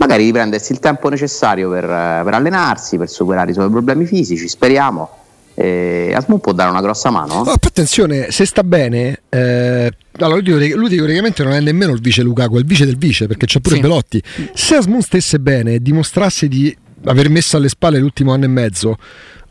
Magari 0.00 0.24
di 0.24 0.32
prendersi 0.32 0.72
il 0.72 0.78
tempo 0.78 1.08
necessario 1.08 1.68
per, 1.70 1.84
per 1.84 2.34
allenarsi, 2.34 2.96
per 2.96 3.08
superare 3.08 3.50
i 3.50 3.54
suoi 3.54 3.70
problemi 3.70 4.06
fisici, 4.06 4.48
speriamo 4.48 5.20
eh, 5.60 6.12
Asmun 6.14 6.40
può 6.40 6.52
dare 6.52 6.70
una 6.70 6.80
grossa 6.80 7.10
mano. 7.10 7.34
Oh, 7.40 7.50
attenzione, 7.50 8.30
se 8.30 8.46
sta 8.46 8.62
bene, 8.62 9.22
eh, 9.28 9.92
allora 10.18 10.40
lui, 10.40 10.70
lui, 10.72 10.88
teoricamente 10.88 11.42
non 11.42 11.52
è 11.52 11.60
nemmeno 11.60 11.92
il 11.92 12.00
vice 12.00 12.22
Lukaku, 12.22 12.56
è 12.56 12.58
il 12.60 12.64
vice 12.64 12.86
del 12.86 12.96
vice 12.96 13.26
perché 13.26 13.44
c'è 13.44 13.60
pure 13.60 13.74
sì. 13.74 13.80
Belotti. 13.82 14.22
Se 14.54 14.76
Asmun 14.76 15.02
stesse 15.02 15.38
bene 15.38 15.74
e 15.74 15.80
dimostrasse 15.80 16.48
di 16.48 16.74
aver 17.04 17.28
messo 17.28 17.58
alle 17.58 17.68
spalle 17.68 17.98
l'ultimo 17.98 18.32
anno 18.32 18.44
e 18.44 18.48
mezzo, 18.48 18.96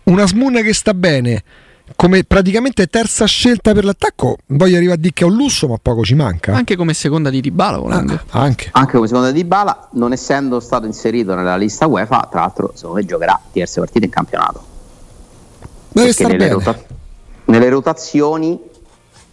una 0.05 0.23
Asmun 0.23 0.61
che 0.63 0.73
sta 0.73 0.95
bene 0.95 1.43
come 1.95 2.23
praticamente 2.23 2.87
terza 2.87 3.25
scelta 3.25 3.73
per 3.73 3.83
l'attacco, 3.83 4.37
voglio 4.47 4.77
arrivare 4.77 4.97
a 4.97 5.01
dire 5.01 5.13
che 5.13 5.23
è 5.23 5.27
un 5.27 5.35
lusso, 5.35 5.67
ma 5.67 5.77
poco 5.81 6.03
ci 6.03 6.15
manca. 6.15 6.53
Anche 6.53 6.75
come 6.75 6.93
seconda 6.93 7.29
di 7.29 7.41
Dybala, 7.41 7.77
volendo. 7.77 8.13
Ah, 8.13 8.41
anche. 8.41 8.69
anche. 8.71 8.95
come 8.95 9.07
seconda 9.07 9.31
di 9.31 9.41
Dybala, 9.41 9.89
non 9.93 10.11
essendo 10.11 10.59
stato 10.59 10.85
inserito 10.85 11.35
nella 11.35 11.57
lista 11.57 11.87
UEFA, 11.87 12.27
tra 12.29 12.41
l'altro, 12.41 12.71
secondo 12.75 12.97
me 12.97 13.05
giocherà 13.05 13.39
diverse 13.51 13.79
partite 13.79 14.05
in 14.05 14.11
campionato. 14.11 14.63
Deve 15.89 16.13
star 16.13 16.31
nelle, 16.31 16.49
rota- 16.49 16.79
nelle 17.45 17.69
rotazioni, 17.69 18.59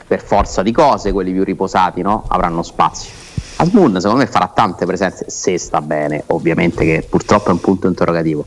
per 0.06 0.22
forza 0.22 0.62
di 0.62 0.72
cose, 0.72 1.12
quelli 1.12 1.32
più 1.32 1.44
riposati 1.44 2.00
no? 2.02 2.24
avranno 2.28 2.62
spazio. 2.62 3.10
Asmun 3.56 3.96
secondo 4.00 4.22
me 4.22 4.26
farà 4.26 4.50
tante 4.54 4.84
presenze 4.86 5.26
se 5.28 5.58
sta 5.58 5.80
bene, 5.80 6.22
ovviamente 6.26 6.84
che 6.84 7.06
purtroppo 7.08 7.48
è 7.48 7.52
un 7.52 7.60
punto 7.60 7.86
interrogativo. 7.86 8.44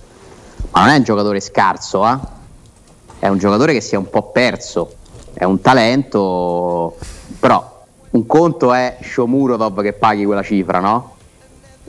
Ma 0.72 0.82
non 0.82 0.90
è 0.90 0.98
un 0.98 1.04
giocatore 1.04 1.40
scarso, 1.40 2.08
eh? 2.08 2.18
È 3.20 3.28
un 3.28 3.38
giocatore 3.38 3.74
che 3.74 3.82
si 3.82 3.96
è 3.96 3.98
un 3.98 4.10
po' 4.10 4.32
perso, 4.32 4.94
è 5.34 5.44
un 5.44 5.60
talento, 5.60 6.98
però 7.40 7.78
un 8.12 8.26
conto 8.26 8.74
è 8.74 8.98
Shomurodov 9.02 9.82
che 9.82 9.94
paghi 9.94 10.26
quella 10.26 10.42
cifra, 10.42 10.80
no? 10.80 11.16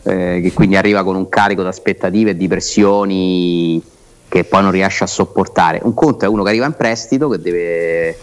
Eh, 0.03 0.41
che 0.43 0.53
quindi 0.53 0.77
arriva 0.77 1.05
con 1.05 1.15
un 1.15 1.29
carico 1.29 1.63
di 1.63 1.69
aspettative 1.69 2.31
e 2.31 2.37
di 2.37 2.49
pressioni 2.49 3.83
che 4.29 4.45
poi 4.45 4.63
non 4.63 4.71
riesce 4.71 5.05
a 5.05 5.07
sopportare. 5.07 5.81
Un 5.83 5.95
conto 5.95 6.25
è 6.25 6.29
uno 6.29 6.43
che 6.43 6.51
arriva 6.51 6.67
in 6.67 6.75
prestito, 6.75 7.29
che 7.29 7.39
deve, 7.39 8.17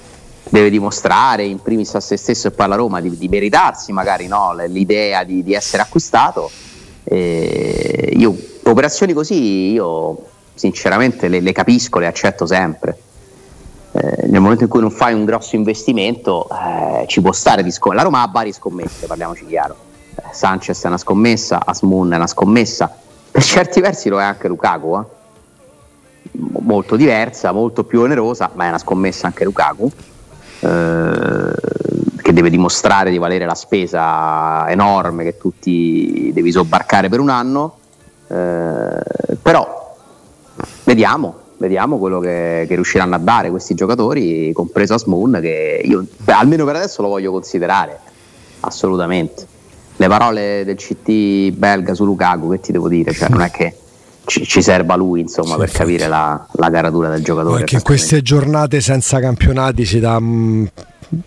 deve 0.50 0.70
dimostrare 0.70 1.44
in 1.44 1.62
primis 1.62 1.96
a 1.96 2.00
se 2.00 2.18
stesso 2.18 2.48
e 2.48 2.52
poi 2.52 2.66
alla 2.66 2.76
Roma 2.76 3.00
di, 3.02 3.18
di 3.18 3.28
meritarsi 3.28 3.92
magari 3.92 4.28
no, 4.28 4.54
l'idea 4.68 5.24
di, 5.24 5.44
di, 5.44 5.54
essere 5.54 5.82
acquistato. 5.82 6.50
E 7.04 8.14
io, 8.18 8.36
operazioni 8.64 9.14
così 9.14 9.72
io 9.72 10.36
sinceramente 10.58 11.28
le, 11.28 11.40
le 11.40 11.52
capisco, 11.54 12.00
le 12.00 12.08
accetto 12.08 12.46
sempre. 12.46 12.98
Eh, 13.94 14.28
nel 14.28 14.42
momento 14.42 14.64
in 14.64 14.70
cui 14.70 14.82
non 14.82 14.92
fai 14.92 15.14
un 15.14 15.24
grosso 15.24 15.56
investimento 15.56 16.48
eh, 16.50 17.06
ci 17.08 17.22
può 17.22 17.32
stare 17.32 17.64
di 17.64 17.72
scommettere. 17.72 18.04
La 18.04 18.10
Roma 18.10 18.24
ha 18.24 18.32
varie 18.32 18.52
scommesse, 18.52 19.08
parliamoci 19.08 19.46
chiaro. 19.46 19.76
Eh, 20.16 20.34
Sanchez 20.34 20.84
è 20.84 20.88
una 20.88 20.98
scommessa, 20.98 21.62
Asmun 21.66 22.12
è 22.12 22.16
una 22.16 22.28
scommessa, 22.28 22.94
per 23.32 23.44
certi 23.44 23.80
versi 23.80 24.10
lo 24.10 24.20
è 24.20 24.24
anche 24.24 24.48
Lukaku. 24.48 25.00
Eh 25.00 25.16
molto 26.68 26.96
diversa, 26.96 27.52
molto 27.52 27.84
più 27.84 28.02
onerosa, 28.02 28.52
ma 28.54 28.66
è 28.66 28.68
una 28.70 28.78
scommessa 28.78 29.28
anche 29.28 29.44
Lukaku, 29.44 29.90
eh, 30.60 31.54
che 32.22 32.34
deve 32.34 32.50
dimostrare 32.50 33.10
di 33.10 33.18
valere 33.18 33.46
la 33.46 33.56
spesa 33.56 34.70
enorme 34.70 35.24
che 35.24 35.38
tutti 35.38 36.32
devi 36.34 36.52
sobbarcare 36.52 37.10
per 37.10 37.20
un 37.20 37.30
anno, 37.30 37.78
eh, 38.28 39.36
però 39.42 39.87
vediamo, 40.84 41.36
vediamo 41.58 41.98
quello 41.98 42.20
che, 42.20 42.66
che, 42.68 42.76
riusciranno 42.76 43.16
a 43.16 43.20
dare 43.20 43.50
questi 43.50 43.74
giocatori, 43.74 44.52
compreso 44.54 44.94
Asmoon, 44.94 45.40
che 45.42 45.82
io 45.84 46.06
beh, 46.18 46.34
almeno 46.34 46.66
per 46.66 46.76
adesso 46.76 47.02
lo 47.02 47.10
voglio 47.10 47.32
considerare, 47.32 48.00
assolutamente. 48.62 49.46
le 49.96 50.08
parole 50.08 50.64
del 50.66 50.76
CT 50.76 51.52
belga 51.58 51.94
su 51.94 52.06
Lukaku, 52.06 52.52
che 52.52 52.60
ti 52.60 52.72
devo 52.72 52.88
dire? 52.88 53.14
Cioè, 53.14 53.30
non 53.30 53.42
è 53.42 53.52
che 53.52 53.76
ci, 54.28 54.46
ci 54.46 54.62
serva 54.62 54.96
lui 54.96 55.22
insomma, 55.22 55.54
sì, 55.54 55.58
per 55.60 55.68
infatti. 55.70 55.84
capire 55.84 56.08
la, 56.08 56.46
la, 56.52 56.70
caratura 56.70 57.10
del 57.10 57.24
giocatore. 57.24 57.60
Perché 57.60 57.76
in 57.76 57.82
queste 57.82 58.22
giornate 58.22 58.82
senza 58.82 59.20
campionati 59.20 59.86
si 59.86 60.00
dà 60.00 60.20
mh, 60.20 60.26
mm, 60.26 60.66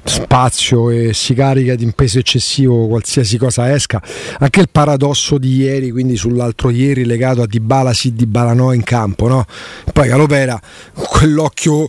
spazio 0.05 0.91
e 0.91 1.13
si 1.15 1.35
carica 1.35 1.75
di 1.75 1.85
un 1.85 1.93
peso 1.93 2.19
eccessivo 2.19 2.87
qualsiasi 2.87 3.39
cosa 3.39 3.73
esca. 3.73 4.03
Anche 4.39 4.61
il 4.61 4.69
paradosso 4.71 5.39
di 5.39 5.57
ieri, 5.57 5.91
quindi 5.91 6.17
sull'altro 6.17 6.71
ieri 6.71 7.05
legato 7.05 7.43
a 7.43 7.47
Dybala 7.47 7.93
sì, 7.93 8.15
Dybala 8.15 8.53
no 8.53 8.73
in 8.73 8.83
campo, 8.83 9.29
no? 9.29 9.45
Poi 9.93 10.09
Calopera, 10.09 10.61
quell'occhio 10.93 11.89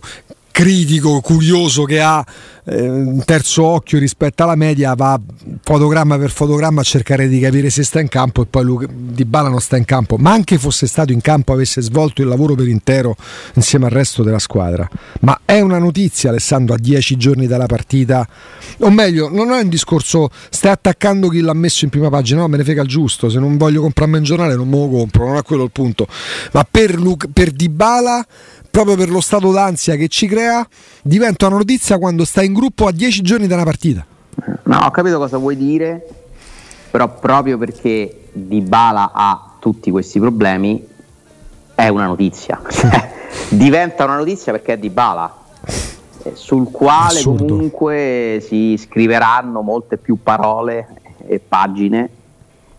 critico, 0.52 1.20
curioso 1.20 1.82
che 1.84 2.00
ha 2.00 2.24
eh, 2.64 2.88
un 2.88 3.24
terzo 3.24 3.64
occhio 3.64 3.98
rispetto 3.98 4.44
alla 4.44 4.54
media 4.54 4.94
va 4.94 5.20
fotogramma 5.62 6.16
per 6.16 6.30
fotogramma 6.30 6.82
a 6.82 6.84
cercare 6.84 7.26
di 7.26 7.40
capire 7.40 7.70
se 7.70 7.82
sta 7.82 7.98
in 7.98 8.08
campo 8.08 8.42
e 8.42 8.46
poi 8.46 8.62
lui, 8.62 8.86
Di 8.88 9.24
Bala 9.24 9.48
non 9.48 9.60
sta 9.60 9.76
in 9.76 9.84
campo. 9.84 10.16
Ma 10.16 10.30
anche 10.30 10.58
fosse 10.58 10.86
stato 10.86 11.12
in 11.12 11.20
campo 11.20 11.52
avesse 11.52 11.80
svolto 11.80 12.22
il 12.22 12.28
lavoro 12.28 12.54
per 12.54 12.68
intero 12.68 13.16
insieme 13.54 13.86
al 13.86 13.90
resto 13.90 14.22
della 14.22 14.38
squadra. 14.38 14.88
Ma 15.20 15.40
è 15.44 15.60
una 15.60 15.78
notizia 15.78 16.30
Alessandro 16.30 16.74
a 16.74 16.78
dieci 16.78 17.16
giorni 17.16 17.48
dalla 17.48 17.66
partita. 17.66 18.28
O 18.78 18.90
meglio 18.90 19.28
non 19.28 19.50
è 19.50 19.60
un 19.60 19.68
discorso 19.68 20.30
stai 20.50 20.70
attaccando 20.70 21.28
chi 21.28 21.40
l'ha 21.40 21.54
messo 21.54 21.84
in 21.84 21.90
prima 21.90 22.10
pagina. 22.10 22.40
No 22.42 22.48
me 22.48 22.58
ne 22.58 22.64
frega 22.64 22.82
il 22.82 22.88
giusto 22.88 23.28
se 23.28 23.38
non 23.38 23.56
voglio 23.56 23.80
comprarmi 23.80 24.18
un 24.18 24.22
giornale 24.22 24.54
non 24.54 24.68
me 24.68 24.76
lo 24.76 24.88
compro 24.88 25.26
non 25.26 25.36
è 25.36 25.42
quello 25.42 25.64
il 25.64 25.72
punto. 25.72 26.06
Ma 26.52 26.64
per, 26.70 26.94
Luca, 26.94 27.26
per 27.32 27.50
Di 27.50 27.68
Bala 27.68 28.24
proprio 28.72 28.96
per 28.96 29.10
lo 29.10 29.20
stato 29.20 29.52
d'ansia 29.52 29.96
che 29.96 30.08
ci 30.08 30.26
crea, 30.26 30.66
diventa 31.02 31.46
una 31.46 31.58
notizia 31.58 31.98
quando 31.98 32.24
stai 32.24 32.46
in 32.46 32.54
gruppo 32.54 32.86
a 32.86 32.90
10 32.90 33.20
giorni 33.20 33.46
da 33.46 33.56
una 33.56 33.64
partita. 33.64 34.04
No, 34.62 34.78
ho 34.78 34.90
capito 34.90 35.18
cosa 35.18 35.36
vuoi 35.36 35.58
dire, 35.58 36.04
però 36.90 37.18
proprio 37.18 37.58
perché 37.58 38.28
Dybala 38.32 39.10
ha 39.12 39.56
tutti 39.58 39.90
questi 39.90 40.18
problemi 40.18 40.88
è 41.74 41.86
una 41.88 42.06
notizia. 42.06 42.60
diventa 43.50 44.04
una 44.04 44.16
notizia 44.16 44.52
perché 44.52 44.72
è 44.72 44.78
Dybala 44.78 45.36
eh, 46.22 46.32
sul 46.34 46.70
quale 46.70 47.18
Assurdo. 47.18 47.44
comunque 47.44 48.42
si 48.46 48.76
scriveranno 48.78 49.60
molte 49.60 49.98
più 49.98 50.22
parole 50.22 50.88
e 51.26 51.40
pagine 51.46 52.08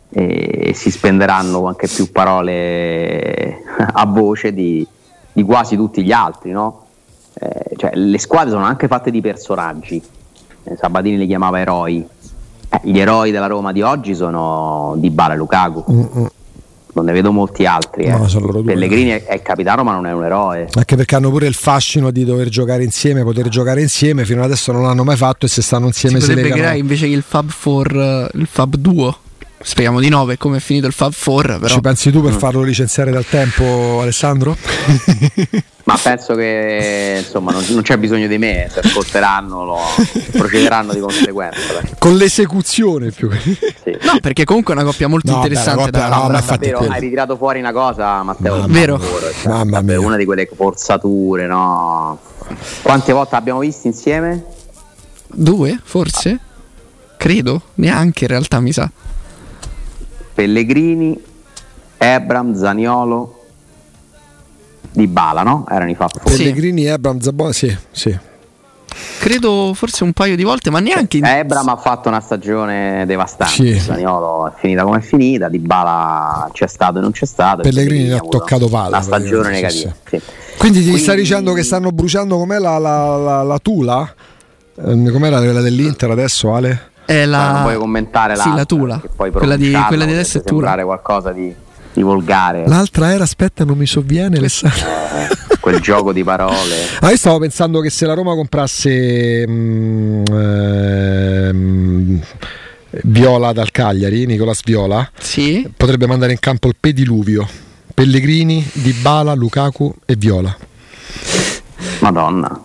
e 0.09 0.73
si 0.73 0.89
spenderanno 0.89 1.67
anche 1.67 1.87
più 1.87 2.11
parole 2.11 3.61
a 3.93 4.05
voce 4.05 4.53
di, 4.53 4.85
di 5.33 5.43
quasi 5.43 5.75
tutti 5.75 6.03
gli 6.03 6.11
altri, 6.11 6.51
no? 6.51 6.83
eh, 7.33 7.75
cioè, 7.75 7.91
le 7.95 8.19
squadre 8.19 8.51
sono 8.51 8.63
anche 8.63 8.87
fatte 8.87 9.11
di 9.11 9.21
personaggi, 9.21 10.01
eh, 10.63 10.75
Sabatini 10.77 11.17
li 11.17 11.27
chiamava 11.27 11.59
eroi, 11.59 12.05
eh, 12.69 12.79
gli 12.83 12.99
eroi 12.99 13.31
della 13.31 13.47
Roma 13.47 13.71
di 13.71 13.81
oggi 13.81 14.15
sono 14.15 14.93
Di 14.97 15.09
Bala 15.09 15.33
e 15.33 15.37
Lukaku. 15.37 15.83
Mm-mm. 15.91 16.27
Non 16.95 17.05
ne 17.05 17.11
vedo 17.11 17.31
molti 17.31 17.65
altri. 17.65 18.07
No, 18.07 18.23
eh. 18.23 18.63
Pellegrini 18.63 19.09
è, 19.09 19.23
è 19.23 19.33
il 19.33 19.41
capitano, 19.41 19.83
ma 19.83 19.93
non 19.93 20.05
è 20.05 20.13
un 20.13 20.25
eroe. 20.25 20.67
Anche 20.75 20.95
perché 20.95 21.15
hanno 21.15 21.31
pure 21.31 21.47
il 21.47 21.55
fascino 21.55 22.11
di 22.11 22.23
dover 22.23 22.49
giocare 22.49 22.83
insieme, 22.83 23.23
poter 23.23 23.47
giocare 23.47 23.81
insieme. 23.81 24.25
Fino 24.25 24.43
adesso 24.43 24.71
non 24.71 24.83
l'hanno 24.83 25.03
mai 25.03 25.17
fatto. 25.17 25.47
E 25.47 25.49
se 25.49 25.63
stanno 25.63 25.87
insieme 25.87 26.19
si 26.19 26.27
se 26.27 26.33
potrebbe 26.35 26.55
creare 26.55 26.77
invece 26.77 27.07
che 27.07 27.13
il 27.13 27.23
Fab 27.23 27.49
4, 27.51 28.29
il 28.33 28.47
Fab 28.47 28.75
Duo 28.75 29.17
Speriamo 29.63 30.01
di 30.01 30.09
no 30.09 30.25
per 30.25 30.37
come 30.37 30.57
è 30.57 30.59
finito 30.59 30.87
il 30.87 30.93
Fab 30.93 31.13
4. 31.13 31.59
Però. 31.59 31.73
Ci 31.73 31.81
pensi 31.81 32.11
tu 32.11 32.21
per 32.21 32.33
mm. 32.33 32.37
farlo 32.37 32.63
licenziare 32.63 33.11
dal 33.11 33.25
tempo, 33.25 33.99
Alessandro? 34.01 34.57
Ma 35.85 35.97
penso 36.01 36.33
che 36.35 37.21
insomma 37.23 37.51
non, 37.51 37.63
non 37.69 37.81
c'è 37.81 37.97
bisogno 37.97 38.27
di 38.27 38.37
me, 38.37 38.69
se 38.71 38.79
ascolteranno 38.79 39.65
lo, 39.65 39.77
procederanno 40.31 40.93
di 40.93 40.99
conseguenza. 40.99 41.59
Perché. 41.73 41.95
Con 41.97 42.15
l'esecuzione 42.15 43.11
più 43.11 43.29
sì. 43.31 43.97
No, 44.01 44.19
perché 44.21 44.45
comunque 44.45 44.73
è 44.73 44.77
una 44.77 44.85
coppia 44.85 45.07
molto 45.07 45.31
no, 45.31 45.37
interessante. 45.37 45.91
Beh, 45.91 45.99
coppia, 45.99 46.09
da, 46.09 46.15
no, 46.15 46.27
da, 46.29 46.39
davvero, 46.39 46.79
hai 46.79 46.99
ritirato 47.01 47.35
fuori 47.35 47.59
una 47.59 47.73
cosa, 47.73 48.23
Matteo. 48.23 48.55
Mamma 48.59 48.73
vero? 48.73 48.99
Cioè, 48.99 49.51
Mamma 49.51 49.81
mia. 49.81 49.99
Una 49.99 50.15
di 50.15 50.25
quelle 50.25 50.49
forzature, 50.53 51.47
no? 51.47 52.17
Quante 52.81 53.11
volte 53.11 53.35
abbiamo 53.35 53.59
visto 53.59 53.87
insieme? 53.87 54.43
Due, 55.27 55.79
forse? 55.83 56.39
Credo, 57.17 57.61
neanche 57.75 58.23
in 58.23 58.29
realtà 58.29 58.59
mi 58.61 58.71
sa. 58.71 58.89
Pellegrini, 60.33 61.21
Ebram, 61.97 62.55
Zaniolo, 62.55 63.45
Di 64.91 65.07
Bala, 65.07 65.43
no? 65.43 65.65
Erano 65.69 65.91
i 65.91 65.95
fatti. 65.95 66.19
Pellegrini, 66.23 66.85
Ebram, 66.85 67.19
Zabona, 67.19 67.51
sì, 67.51 67.75
sì. 67.91 68.17
Credo 69.19 69.71
forse 69.73 70.03
un 70.03 70.11
paio 70.11 70.35
di 70.35 70.43
volte, 70.43 70.69
ma 70.69 70.79
neanche. 70.79 71.17
In... 71.17 71.25
Ebram 71.25 71.67
ha 71.69 71.77
fatto 71.77 72.09
una 72.09 72.19
stagione 72.19 73.05
devastante. 73.07 73.53
Sì. 73.53 73.79
Zaniolo 73.79 74.49
è 74.49 74.51
finita 74.59 74.83
come 74.83 74.97
è 74.99 75.01
finita. 75.01 75.49
Di 75.49 75.59
Bala 75.59 76.49
c'è 76.51 76.67
stato 76.67 76.99
e 76.99 77.01
non 77.01 77.11
c'è 77.11 77.25
stato. 77.25 77.61
Pellegrini 77.61 78.11
ha 78.11 78.19
toccato 78.19 78.67
palla. 78.67 78.97
Una 78.97 79.01
stagione 79.01 79.49
negativa. 79.49 79.95
Sì, 80.07 80.17
sì. 80.17 80.21
Quindi 80.57 80.79
ti 80.79 80.85
Quindi... 80.85 81.01
stai 81.01 81.15
dicendo 81.15 81.53
che 81.53 81.63
stanno 81.63 81.91
bruciando 81.91 82.37
com'è 82.37 82.59
la, 82.59 82.77
la, 82.77 83.17
la, 83.17 83.43
la 83.43 83.59
Tula? 83.59 84.13
Eh, 84.75 85.11
com'era 85.11 85.37
quella 85.39 85.61
dell'Inter 85.61 86.11
adesso, 86.11 86.53
Ale? 86.53 86.91
È 87.05 87.25
la... 87.25 87.51
non 87.51 87.63
voglio 87.63 87.79
commentare 87.79 88.35
sì, 88.35 88.53
la 88.53 88.65
Tula. 88.65 89.01
quella 89.15 89.55
di, 89.57 89.71
quella 89.87 90.05
di 90.05 90.11
adesso 90.11 90.37
è 90.37 90.43
Tula. 90.43 90.75
qualcosa 90.83 91.31
di, 91.31 91.53
di, 91.93 92.01
volgare. 92.01 92.67
L'altra 92.67 93.11
era, 93.11 93.23
aspetta, 93.23 93.63
non 93.65 93.77
mi 93.77 93.85
sovviene. 93.85 94.39
Eh, 94.39 94.49
quel 95.59 95.79
gioco 95.79 96.13
di 96.13 96.23
parole. 96.23 96.91
Ah, 97.03 97.09
io 97.09 97.17
stavo 97.17 97.39
pensando 97.39 97.81
che 97.81 97.89
se 97.89 98.05
la 98.05 98.13
Roma 98.13 98.33
comprasse 98.33 99.45
mm, 99.45 100.23
ehm, 100.31 102.21
Viola 103.03 103.51
dal 103.51 103.71
Cagliari, 103.71 104.25
Nicolas 104.25 104.61
Viola, 104.63 105.09
sì. 105.19 105.69
potrebbe 105.75 106.07
mandare 106.07 106.31
in 106.31 106.39
campo 106.39 106.69
il 106.69 106.75
pediluvio. 106.79 107.45
Pellegrini, 107.93 108.65
Dybala, 108.73 109.33
Lukaku 109.33 109.93
e 110.05 110.15
Viola. 110.15 110.55
Madonna. 111.99 112.61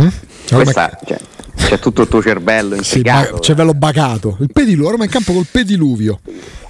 Mm? 0.00 0.08
Questa, 0.48 0.98
cioè, 1.04 1.18
c'è 1.66 1.78
tutto 1.78 2.02
il 2.02 2.08
tuo 2.08 2.22
cervello 2.22 2.74
impiegato. 2.74 3.36
Sì, 3.36 3.42
cervello 3.42 3.72
bacato. 3.72 4.36
Il 4.40 4.50
pediluvio, 4.52 4.90
Roma 4.90 5.04
in 5.04 5.10
campo 5.10 5.32
col 5.32 5.46
pediluvio. 5.50 6.20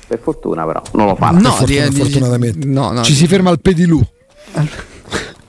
Per 0.06 0.18
fortuna 0.20 0.64
però, 0.66 0.82
non 0.92 1.06
lo 1.06 1.14
fa. 1.14 1.30
No, 1.30 1.40
per 1.40 1.50
fortuna, 1.50 1.88
di, 1.88 1.96
fortunatamente. 1.96 2.66
No, 2.66 2.90
no, 2.90 3.02
Ci 3.02 3.14
si 3.14 3.26
ferma 3.26 3.50
al 3.50 3.60
pedilù. 3.60 4.02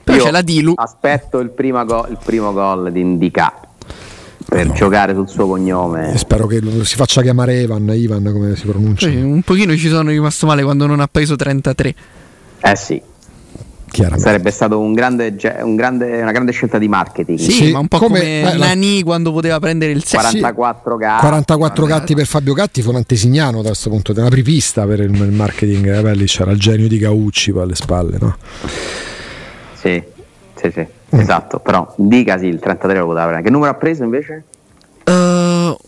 Poi 0.04 0.18
c'è 0.18 0.30
la 0.30 0.42
Dilu. 0.42 0.74
Aspetto 0.76 1.38
il, 1.38 1.52
go- 1.54 2.06
il 2.08 2.18
primo 2.22 2.52
gol 2.52 2.92
di 2.92 3.00
Indica 3.00 3.52
per 4.44 4.66
no. 4.66 4.74
giocare 4.74 5.14
sul 5.14 5.28
suo 5.28 5.46
cognome. 5.46 6.12
E 6.12 6.18
spero 6.18 6.46
che 6.46 6.60
si 6.84 6.96
faccia 6.96 7.22
chiamare 7.22 7.60
Evan, 7.60 7.88
Ivan 7.92 8.22
come 8.32 8.54
si 8.56 8.66
pronuncia. 8.66 9.08
Sì, 9.08 9.16
un 9.16 9.42
pochino 9.42 9.74
ci 9.76 9.88
sono 9.88 10.10
rimasto 10.10 10.46
male 10.46 10.62
quando 10.62 10.86
non 10.86 11.00
ha 11.00 11.08
preso 11.10 11.36
33. 11.36 11.94
Eh 12.60 12.76
sì, 12.76 13.02
Sarebbe 14.18 14.50
stata 14.50 14.76
un 14.76 14.94
un 14.94 15.76
una 16.22 16.32
grande 16.32 16.52
scelta 16.52 16.78
di 16.78 16.88
marketing. 16.88 17.38
Sì, 17.38 17.50
sì 17.50 17.72
ma 17.72 17.78
un 17.78 17.88
po' 17.88 17.98
come, 17.98 18.18
come 18.18 18.56
Nani 18.56 18.98
la... 18.98 19.04
quando 19.04 19.32
poteva 19.32 19.58
prendere 19.58 19.92
il 19.92 20.04
6. 20.04 20.18
44 20.18 20.96
gatti. 20.96 21.20
44 21.20 21.86
gatti 21.86 22.14
per 22.14 22.26
Fabio 22.26 22.54
Gatti 22.54 22.82
fu 22.82 22.90
un 22.90 22.96
antesignano 22.96 23.62
da 23.62 23.68
questo 23.68 23.90
punto, 23.90 24.12
una 24.16 24.28
pripista 24.28 24.86
per 24.86 25.00
il, 25.00 25.14
il 25.14 25.32
marketing. 25.32 25.96
Eh, 25.96 26.00
beh, 26.00 26.14
lì 26.14 26.24
c'era 26.24 26.52
il 26.52 26.58
genio 26.58 26.88
di 26.88 26.98
Gaucci 26.98 27.50
alle 27.50 27.74
spalle, 27.74 28.16
no? 28.18 28.36
Sì, 29.74 30.02
sì, 30.54 30.70
sì, 30.70 30.86
mm. 31.16 31.20
esatto. 31.20 31.58
Però 31.58 31.92
dicasi 31.96 32.46
il 32.46 32.58
33 32.58 32.98
lo 32.98 33.06
poteva 33.06 33.22
prendere. 33.22 33.42
Che 33.42 33.50
numero 33.50 33.70
ha 33.70 33.74
preso 33.74 34.04
invece? 34.04 34.44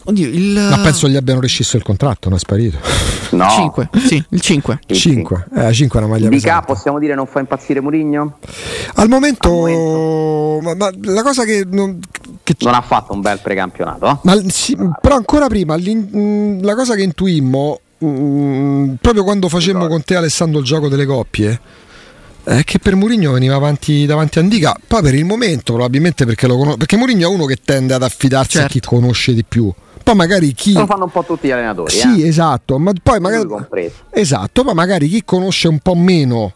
Oddio, 0.06 0.26
il... 0.26 0.52
Ma 0.52 0.78
penso 0.80 1.08
gli 1.08 1.16
abbiano 1.16 1.40
rescisso 1.40 1.76
il 1.76 1.82
contratto, 1.82 2.28
non 2.28 2.38
è 2.38 2.40
sparito. 2.40 2.78
No. 3.34 3.48
5, 3.48 3.88
sì, 4.06 4.24
il 4.28 4.40
5. 4.40 4.78
Il 4.86 4.96
5, 4.96 5.46
eh, 5.56 5.72
5 5.72 5.98
è 5.98 6.02
una 6.04 6.12
maglia 6.12 6.28
Di 6.28 6.36
pesante. 6.36 6.66
possiamo 6.66 7.00
dire 7.00 7.16
non 7.16 7.26
fa 7.26 7.40
impazzire 7.40 7.80
Murigno? 7.80 8.38
Al 8.94 9.08
momento, 9.08 9.48
Al 9.48 9.54
momento... 9.54 10.60
Ma, 10.62 10.74
ma, 10.76 11.12
la 11.12 11.22
cosa 11.22 11.42
che 11.42 11.66
non, 11.68 11.98
che 12.44 12.54
non 12.60 12.74
ha 12.74 12.80
fatto 12.80 13.12
un 13.12 13.20
bel 13.20 13.40
precampionato. 13.40 14.06
Eh? 14.06 14.18
Ma, 14.22 14.40
sì, 14.46 14.76
però 15.00 15.16
ancora 15.16 15.48
prima, 15.48 15.76
la 15.76 16.74
cosa 16.76 16.94
che 16.94 17.02
intuimmo, 17.02 17.80
mh, 17.98 18.06
mm, 18.06 18.94
proprio 19.00 19.24
quando 19.24 19.48
facemmo 19.48 19.88
con 19.88 20.04
te 20.04 20.14
Alessandro 20.14 20.60
il 20.60 20.64
gioco 20.64 20.88
delle 20.88 21.06
coppie, 21.06 21.60
è 22.44 22.62
che 22.62 22.78
per 22.78 22.94
Mourinho 22.94 23.32
veniva 23.32 23.54
avanti 23.54 24.04
davanti 24.04 24.38
a 24.38 24.42
Andica, 24.42 24.76
poi 24.86 25.02
per 25.02 25.14
il 25.14 25.24
momento 25.24 25.72
probabilmente 25.72 26.26
perché 26.26 26.46
lo 26.46 26.56
conosce, 26.56 26.76
perché 26.76 26.96
Mourinho 26.96 27.28
è 27.28 27.32
uno 27.32 27.46
che 27.46 27.58
tende 27.64 27.94
ad 27.94 28.02
affidarsi 28.02 28.50
certo. 28.52 28.66
a 28.66 28.70
chi 28.70 28.80
certo. 28.80 28.96
conosce 28.96 29.32
di 29.32 29.44
più. 29.44 29.72
Poi 30.04 30.14
magari 30.14 30.52
chi 30.52 30.74
lo 30.74 30.84
fanno 30.84 31.04
un 31.04 31.10
po' 31.10 31.24
tutti 31.24 31.48
gli 31.48 31.50
allenatori, 31.50 31.90
Sì, 31.90 32.22
eh? 32.22 32.28
esatto, 32.28 32.78
ma 32.78 32.92
poi 33.02 33.20
magari 33.20 33.48
Esatto, 34.10 34.62
poi 34.62 34.74
magari 34.74 35.08
chi 35.08 35.24
conosce 35.24 35.66
un 35.66 35.78
po' 35.78 35.94
meno 35.94 36.52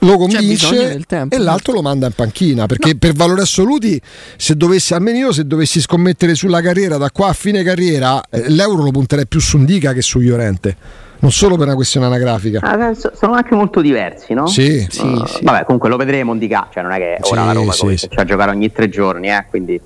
lo 0.00 0.18
convince 0.18 1.00
tempo, 1.06 1.34
e 1.34 1.38
l'altro 1.38 1.72
lo 1.72 1.80
manda 1.80 2.06
in 2.06 2.12
panchina 2.12 2.66
perché 2.66 2.92
no. 2.92 2.98
per 2.98 3.14
valori 3.14 3.40
assoluti 3.40 3.98
se 4.36 4.54
dovessi 4.54 4.92
almeno 4.92 5.16
io 5.16 5.32
se 5.32 5.46
dovessi 5.46 5.80
scommettere 5.80 6.34
sulla 6.34 6.60
carriera 6.60 6.98
da 6.98 7.10
qua 7.10 7.28
a 7.28 7.32
fine 7.32 7.62
carriera 7.62 8.20
eh, 8.28 8.50
l'euro 8.50 8.82
lo 8.82 8.90
punterei 8.90 9.26
più 9.26 9.40
su 9.40 9.56
Ndica 9.56 9.94
che 9.94 10.02
su 10.02 10.18
Llorente 10.18 10.76
non 11.20 11.32
solo 11.32 11.56
per 11.56 11.66
una 11.66 11.74
questione 11.74 12.04
anagrafica. 12.04 12.60
Ah, 12.60 12.92
sono 12.92 13.32
anche 13.32 13.54
molto 13.54 13.80
diversi, 13.80 14.34
no? 14.34 14.46
Sì, 14.46 14.86
sì, 14.90 15.06
uh, 15.06 15.24
sì. 15.24 15.42
Vabbè, 15.42 15.64
comunque 15.64 15.88
lo 15.88 15.96
vedremo 15.96 16.36
di 16.36 16.46
cioè 16.48 16.82
non 16.82 16.92
è 16.92 16.98
che 16.98 17.16
ora 17.22 17.40
sì, 17.40 17.46
la 17.46 17.52
Roma 17.52 17.72
sì, 17.72 17.80
comincia 17.80 18.08
a 18.14 18.24
giocare 18.24 18.50
ogni 18.50 18.70
tre 18.70 18.90
giorni, 18.90 19.30
eh, 19.30 19.46
quindi 19.48 19.80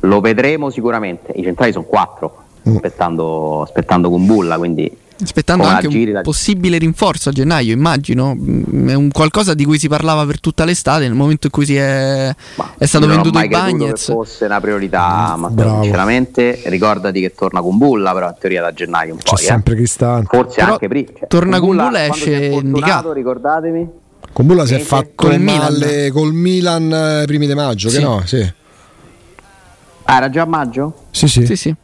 lo 0.00 0.20
vedremo 0.20 0.70
sicuramente. 0.70 1.32
I 1.34 1.42
centrali 1.42 1.72
sono 1.72 1.84
quattro. 1.84 2.44
mm. 2.68 2.74
aspettando, 2.74 3.62
aspettando 3.62 4.10
Kumbulla, 4.10 4.58
quindi 4.58 4.90
Aspettando 5.22 5.64
anche 5.64 5.86
un 5.86 6.12
da... 6.12 6.20
possibile 6.22 6.78
rinforzo 6.78 7.28
a 7.28 7.32
gennaio, 7.32 7.72
immagino. 7.72 8.34
Mm, 8.34 8.88
è 8.88 8.94
un 8.94 9.10
qualcosa 9.10 9.54
di 9.54 9.64
cui 9.64 9.78
si 9.78 9.88
parlava 9.88 10.24
per 10.24 10.40
tutta 10.40 10.64
l'estate, 10.64 11.02
nel 11.02 11.14
momento 11.14 11.46
in 11.46 11.52
cui 11.52 11.66
si 11.66 11.76
è, 11.76 12.34
è 12.78 12.86
stato 12.86 13.06
venduto 13.06 13.38
il 13.38 13.48
Bagnets. 13.48 14.06
che 14.06 14.12
fosse 14.12 14.46
una 14.46 14.60
priorità, 14.60 15.36
ma 15.36 15.52
sinceramente 15.82 16.62
ricordati 16.66 17.20
che 17.20 17.34
torna 17.34 17.60
con 17.60 17.76
Bulla, 17.76 18.12
però 18.12 18.28
in 18.28 18.36
teoria 18.38 18.62
da 18.62 18.72
gennaio 18.72 19.12
un 19.12 19.18
C'è 19.18 19.30
po'. 19.30 19.36
C'è 19.36 19.44
sempre 19.44 19.74
eh. 19.74 19.76
Cristante. 19.76 20.36
Forse 20.36 20.60
però 20.60 20.72
anche 20.72 20.88
prima. 20.88 21.08
Cioè, 21.18 21.28
torna 21.28 21.60
con 21.60 21.76
Bulla, 21.76 22.06
esce 22.06 22.44
indicato. 22.46 23.12
Ricordatemi. 23.12 23.88
Con 24.32 24.46
Bulla 24.46 24.64
si 24.64 24.74
è 24.74 24.78
fatto 24.78 25.10
col 25.16 25.38
Milan, 25.38 26.10
col 26.12 26.32
Milan 26.32 26.92
eh, 26.92 27.24
primi 27.26 27.46
di 27.46 27.54
maggio, 27.54 27.88
sì. 27.90 27.98
che 27.98 28.02
no? 28.02 28.22
Sì. 28.24 28.52
Ah, 30.10 30.16
era 30.16 30.28
già 30.28 30.42
a 30.42 30.46
maggio? 30.46 31.04
Sì, 31.12 31.28
sì. 31.28 31.46
sì, 31.46 31.54
sì. 31.54 31.74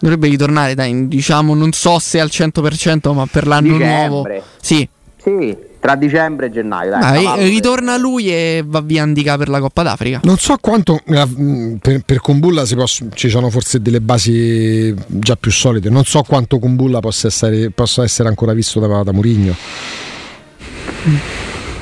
Dovrebbe 0.00 0.26
ritornare, 0.26 0.74
dai, 0.74 1.06
diciamo, 1.06 1.54
non 1.54 1.70
so 1.70 2.00
se 2.00 2.18
al 2.18 2.28
100%, 2.28 3.14
ma 3.14 3.26
per 3.26 3.46
l'anno 3.46 3.74
dicembre. 3.78 4.06
nuovo. 4.08 4.28
Sì. 4.60 4.88
Sì, 5.16 5.56
tra 5.78 5.94
dicembre 5.94 6.46
e 6.46 6.50
gennaio. 6.50 6.90
Dai, 6.90 7.24
ah, 7.24 7.36
ritorna 7.36 7.96
lui 7.96 8.28
e 8.28 8.64
va 8.66 8.80
via 8.80 9.04
Andica 9.04 9.38
per 9.38 9.48
la 9.48 9.60
Coppa 9.60 9.84
d'Africa. 9.84 10.22
Non 10.24 10.38
so 10.38 10.56
quanto 10.60 11.00
eh, 11.04 11.76
per, 11.80 12.02
per 12.04 12.20
Kumbulla 12.20 12.64
posso, 12.74 13.06
ci 13.14 13.28
sono 13.28 13.48
forse 13.48 13.80
delle 13.80 14.00
basi 14.00 14.92
già 15.06 15.36
più 15.36 15.52
solide. 15.52 15.88
Non 15.88 16.02
so 16.02 16.24
quanto 16.24 16.58
Kumbulla 16.58 16.98
possa 16.98 17.28
essere, 17.28 17.70
possa 17.70 18.02
essere 18.02 18.28
ancora 18.28 18.52
visto 18.54 18.80
da, 18.80 19.04
da 19.04 19.12
Murigno. 19.12 19.54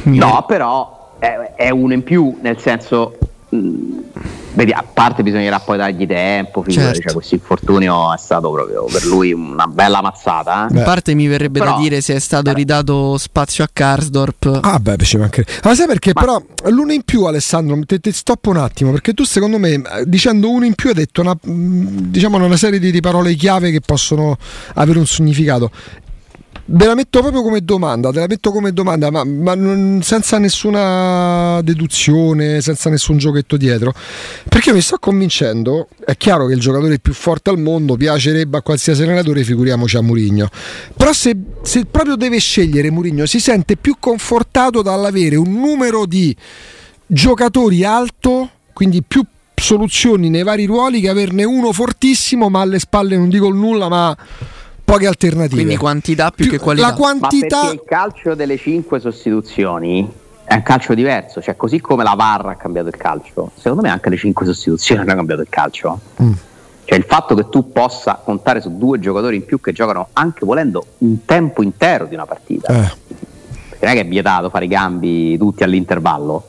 No, 0.03 0.45
però 0.47 1.17
è, 1.19 1.55
è 1.57 1.71
uno 1.71 1.95
in 1.95 2.03
più, 2.03 2.37
nel 2.43 2.61
senso. 2.61 3.17
Mh, 3.49 3.57
mm, 3.57 3.99
Vedi, 4.53 4.73
a 4.73 4.83
parte 4.83 5.23
bisognerà 5.23 5.61
poi 5.61 5.77
dargli 5.77 6.07
tempo, 6.07 6.63
figurati, 6.63 6.95
certo. 6.95 7.03
cioè, 7.03 7.13
questo 7.13 7.35
infortunio 7.35 8.13
è 8.13 8.19
stato 8.19 8.51
proprio 8.51 8.85
per 8.85 9.05
lui 9.05 9.33
una 9.33 9.67
bella 9.67 10.03
mazzata. 10.03 10.69
Eh? 10.69 10.81
A 10.81 10.83
parte 10.83 11.15
mi 11.15 11.27
verrebbe 11.27 11.61
però, 11.61 11.77
da 11.77 11.81
dire 11.81 12.01
se 12.01 12.15
è 12.15 12.19
stato 12.19 12.51
eh. 12.51 12.55
ridato 12.55 13.17
spazio 13.17 13.63
a 13.63 13.69
Karsdorp. 13.73 14.59
Ah 14.63 14.79
beh, 14.79 14.97
ci 14.99 15.17
manca. 15.17 15.43
Ma 15.63 15.75
sai 15.75 15.87
perché? 15.87 16.11
Ma... 16.15 16.21
Però 16.21 16.43
l'uno 16.71 16.93
in 16.93 17.03
più 17.03 17.25
Alessandro, 17.25 17.79
ti, 17.87 18.01
ti 18.01 18.13
stoppo 18.13 18.51
un 18.51 18.57
attimo, 18.57 18.91
perché 18.91 19.15
tu 19.15 19.25
secondo 19.25 19.59
me 19.59 19.81
dicendo 20.05 20.51
uno 20.51 20.65
in 20.65 20.75
più 20.75 20.89
hai 20.89 20.95
detto 20.97 21.21
una, 21.21 21.37
diciamo 21.41 22.45
una 22.45 22.57
serie 22.57 22.79
di, 22.79 22.91
di 22.91 23.01
parole 23.01 23.35
chiave 23.35 23.71
che 23.71 23.81
possono 23.81 24.37
avere 24.75 24.99
un 24.99 25.07
significato. 25.07 25.71
Ve 26.73 26.87
la 26.87 26.95
metto 26.95 27.19
proprio 27.19 27.43
come 27.43 27.65
domanda, 27.65 28.13
te 28.13 28.21
la 28.21 28.27
metto 28.29 28.53
come 28.53 28.73
domanda, 28.73 29.11
ma, 29.11 29.25
ma 29.25 29.57
non, 29.57 30.03
senza 30.05 30.39
nessuna 30.39 31.61
deduzione, 31.63 32.61
senza 32.61 32.89
nessun 32.89 33.19
giochetto 33.19 33.57
dietro. 33.57 33.93
Perché 34.49 34.73
mi 34.73 34.81
sto 34.81 34.99
convincendo, 35.01 35.89
è 36.05 36.17
chiaro 36.17 36.47
che 36.47 36.55
il 36.55 36.61
giocatore 36.61 37.01
più 37.01 37.13
forte 37.13 37.51
al 37.51 37.59
mondo 37.59 37.97
piacerebbe 37.97 38.59
a 38.59 38.63
qualsiasi 38.63 39.03
allenatore, 39.03 39.43
figuriamoci 39.43 39.97
a 39.97 40.01
Murigno. 40.01 40.49
Però 40.97 41.13
se, 41.13 41.37
se 41.63 41.87
proprio 41.87 42.15
deve 42.15 42.39
scegliere 42.39 42.89
Murigno, 42.93 43.27
si 43.27 43.41
sente 43.41 43.77
più 43.77 43.97
confortato 43.99 44.81
dall'avere 44.81 45.35
un 45.35 45.53
numero 45.53 46.07
di 46.07 46.37
giocatori 47.05 47.83
alto, 47.83 48.49
quindi 48.73 49.03
più 49.03 49.25
soluzioni 49.57 50.31
nei 50.31 50.45
vari 50.45 50.67
ruoli, 50.67 51.01
che 51.01 51.09
averne 51.09 51.43
uno 51.43 51.73
fortissimo, 51.73 52.49
ma 52.49 52.61
alle 52.61 52.79
spalle 52.79 53.17
non 53.17 53.29
dico 53.29 53.51
nulla, 53.51 53.89
ma 53.89 54.17
poche 54.91 55.07
alternative. 55.07 55.55
Quindi 55.55 55.77
quantità 55.77 56.31
più, 56.31 56.45
più 56.45 56.59
che 56.59 56.63
qualità. 56.63 56.89
La 56.89 56.95
quantità... 56.95 57.65
Ma 57.65 57.71
il 57.71 57.83
calcio 57.85 58.35
delle 58.35 58.57
cinque 58.57 59.01
sostituzioni 59.01 60.09
è 60.45 60.55
un 60.55 60.63
calcio 60.63 60.95
diverso, 60.95 61.41
cioè 61.41 61.57
così 61.57 61.81
come 61.81 62.03
la 62.03 62.15
VAR 62.15 62.47
ha 62.47 62.57
cambiato 62.57 62.89
il 62.89 62.97
calcio, 62.97 63.53
secondo 63.55 63.83
me 63.83 63.89
anche 63.89 64.11
le 64.11 64.17
cinque 64.17 64.45
sostituzioni 64.47 65.01
hanno 65.03 65.15
cambiato 65.15 65.43
il 65.43 65.49
calcio. 65.49 66.01
Mm. 66.23 66.33
Cioè 66.85 66.99
il 66.99 67.05
fatto 67.05 67.37
che 67.37 67.49
tu 67.49 67.71
possa 67.71 68.21
contare 68.25 68.61
su 68.61 68.77
due 68.77 68.99
giocatori 68.99 69.37
in 69.37 69.45
più 69.45 69.61
che 69.61 69.73
giocano 69.73 70.09
anche 70.13 70.45
volendo 70.45 70.85
un 70.99 71.25
tempo 71.25 71.63
intero 71.63 72.07
di 72.07 72.15
una 72.15 72.27
partita. 72.27 72.73
Eh. 72.73 72.99
Non 73.81 73.93
è 73.93 73.95
che 73.95 74.01
è 74.01 74.07
vietato 74.07 74.51
fare 74.51 74.65
i 74.65 74.69
cambi 74.69 75.39
tutti 75.39 75.63
all'intervallo. 75.63 76.49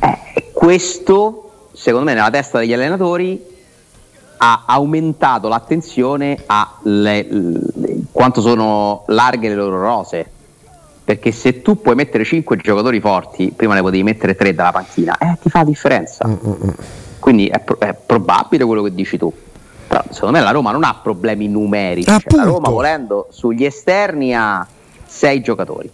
Eh, 0.00 0.52
questo, 0.54 1.68
secondo 1.74 2.06
me, 2.06 2.14
nella 2.14 2.30
testa 2.30 2.58
degli 2.58 2.72
allenatori 2.72 3.44
ha 4.38 4.62
aumentato 4.66 5.48
l'attenzione 5.48 6.42
a 6.46 6.76
le, 6.82 7.26
le, 7.30 7.60
quanto 8.10 8.40
sono 8.40 9.04
larghe 9.08 9.48
le 9.48 9.54
loro 9.54 9.80
rose. 9.80 10.30
Perché 11.04 11.32
se 11.32 11.62
tu 11.62 11.80
puoi 11.80 11.94
mettere 11.94 12.22
5 12.22 12.56
giocatori 12.58 13.00
forti, 13.00 13.52
prima 13.54 13.74
ne 13.74 13.80
potevi 13.80 14.02
mettere 14.02 14.36
3 14.36 14.54
dalla 14.54 14.72
panchina, 14.72 15.16
eh, 15.16 15.38
ti 15.40 15.48
fa 15.48 15.60
la 15.60 15.64
differenza. 15.64 16.26
Mm-mm. 16.26 16.74
Quindi 17.18 17.48
è, 17.48 17.60
pro- 17.60 17.80
è, 17.80 17.94
probabile 17.94 18.64
quello 18.64 18.82
che 18.82 18.94
dici 18.94 19.16
tu. 19.16 19.32
Però 19.86 20.02
secondo 20.10 20.36
me 20.36 20.44
la 20.44 20.50
Roma 20.50 20.70
non 20.70 20.84
ha 20.84 20.98
problemi 21.02 21.48
numerici. 21.48 22.10
Cioè, 22.10 22.36
la 22.36 22.44
Roma 22.44 22.68
volendo 22.68 23.28
sugli 23.30 23.64
esterni 23.64 24.34
ha 24.34 24.66
6 25.06 25.40
giocatori. 25.40 25.90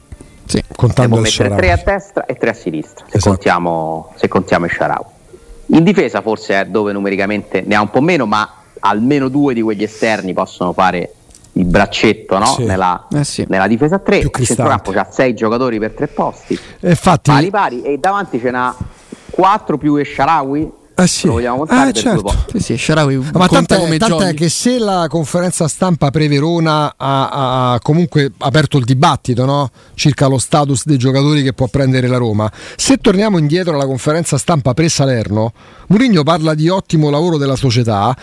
Sì, 0.47 0.63
contando 0.75 1.17
il 1.17 1.23
mettere 1.23 1.55
3 1.55 1.73
a 1.73 1.83
destra 1.85 2.27
e 2.27 2.35
3 2.35 2.51
a 2.51 2.53
sinistra, 2.53 3.05
se, 3.09 3.17
esatto. 3.17 3.35
contiamo, 3.35 4.13
se 4.17 4.29
contiamo 4.29 4.65
il 4.67 4.73
Sharawi. 4.73 5.14
In 5.67 5.83
difesa 5.83 6.21
forse 6.21 6.61
è 6.61 6.65
dove 6.67 6.93
numericamente 6.93 7.63
ne 7.65 7.75
ha 7.75 7.81
un 7.81 7.91
po' 7.91 8.01
meno, 8.01 8.27
ma 8.27 8.49
almeno 8.81 9.29
due 9.29 9.55
di 9.55 9.63
quegli 9.63 9.83
esterni 9.83 10.33
possono 10.33 10.73
fare 10.73 11.15
il 11.53 11.65
braccetto 11.65 12.39
no? 12.39 12.47
sì. 12.47 12.65
Nella, 12.65 13.07
eh 13.13 13.25
sì. 13.25 13.45
nella, 13.49 13.67
difesa 13.67 13.99
3. 13.99 14.19
Il 14.19 14.31
centrocampo 14.31 14.91
c'ha 14.93 15.07
6 15.11 15.35
giocatori 15.35 15.79
per 15.79 15.93
3 15.93 16.07
posti. 16.09 16.59
Infatti... 16.81 17.31
Pari 17.31 17.51
pari 17.51 17.83
e 17.83 17.99
davanti 17.99 18.39
ce 18.41 18.51
n'ha 18.51 18.75
4 19.31 19.79
più 19.79 19.97
Esharawi 19.97 20.71
eh 20.97 21.07
sì. 21.09 21.27
Lo 21.27 21.33
vogliamo 21.33 21.59
contare 21.59 21.91
eh, 21.91 21.93
certo. 21.93 22.33
Sì, 22.53 22.61
sì, 22.61 22.79
Sharawi 22.79 23.17
ma 23.33 23.49
tant'è, 23.49 23.97
tant'è 23.97 24.33
che 24.35 24.49
se 24.49 24.79
la 24.79 25.07
conferenza 25.09 25.67
stampa 25.67 26.11
pre-Verona 26.11 26.95
ha, 26.97 27.73
ha, 27.73 27.81
comunque 27.81 28.31
aperto 28.39 28.79
il 28.79 28.85
dibattito 28.85 29.45
no? 29.45 29.71
circa 29.95 30.29
lo 30.29 30.39
status 30.39 30.85
dei 30.85 30.97
giocatori 30.97 31.43
che 31.43 31.53
può 31.53 31.67
prendere 31.67 32.07
la 32.07 32.17
Roma, 32.17 32.51
se 32.77 32.99
torniamo 32.99 33.39
indietro 33.39 33.75
alla 33.75 33.87
conferenza 33.87 34.39
stampa 34.39 34.73
pre-Salerno, 34.73 35.53
Mourinho 35.89 36.23
parla 36.23 36.55
di 36.55 36.69
ottimo 36.69 37.11
lavoro 37.11 37.39
della 37.39 37.57
società 37.57 38.17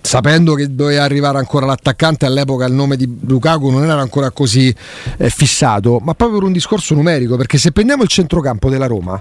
sapendo 0.00 0.54
che 0.54 0.72
doveva 0.72 1.02
arrivare 1.02 1.38
ancora 1.38 1.66
l'attaccante 1.66 2.26
all'epoca 2.26 2.64
il 2.64 2.72
nome 2.72 2.96
di 2.96 3.18
Lukaku 3.22 3.70
non 3.70 3.82
era 3.82 4.00
ancora 4.00 4.30
così 4.30 4.72
eh, 5.16 5.30
fissato 5.30 5.98
ma 6.00 6.14
proprio 6.14 6.38
per 6.38 6.46
un 6.46 6.52
discorso 6.52 6.94
numerico 6.94 7.36
perché 7.36 7.58
se 7.58 7.72
prendiamo 7.72 8.04
il 8.04 8.08
centrocampo 8.08 8.70
della 8.70 8.86
Roma 8.86 9.20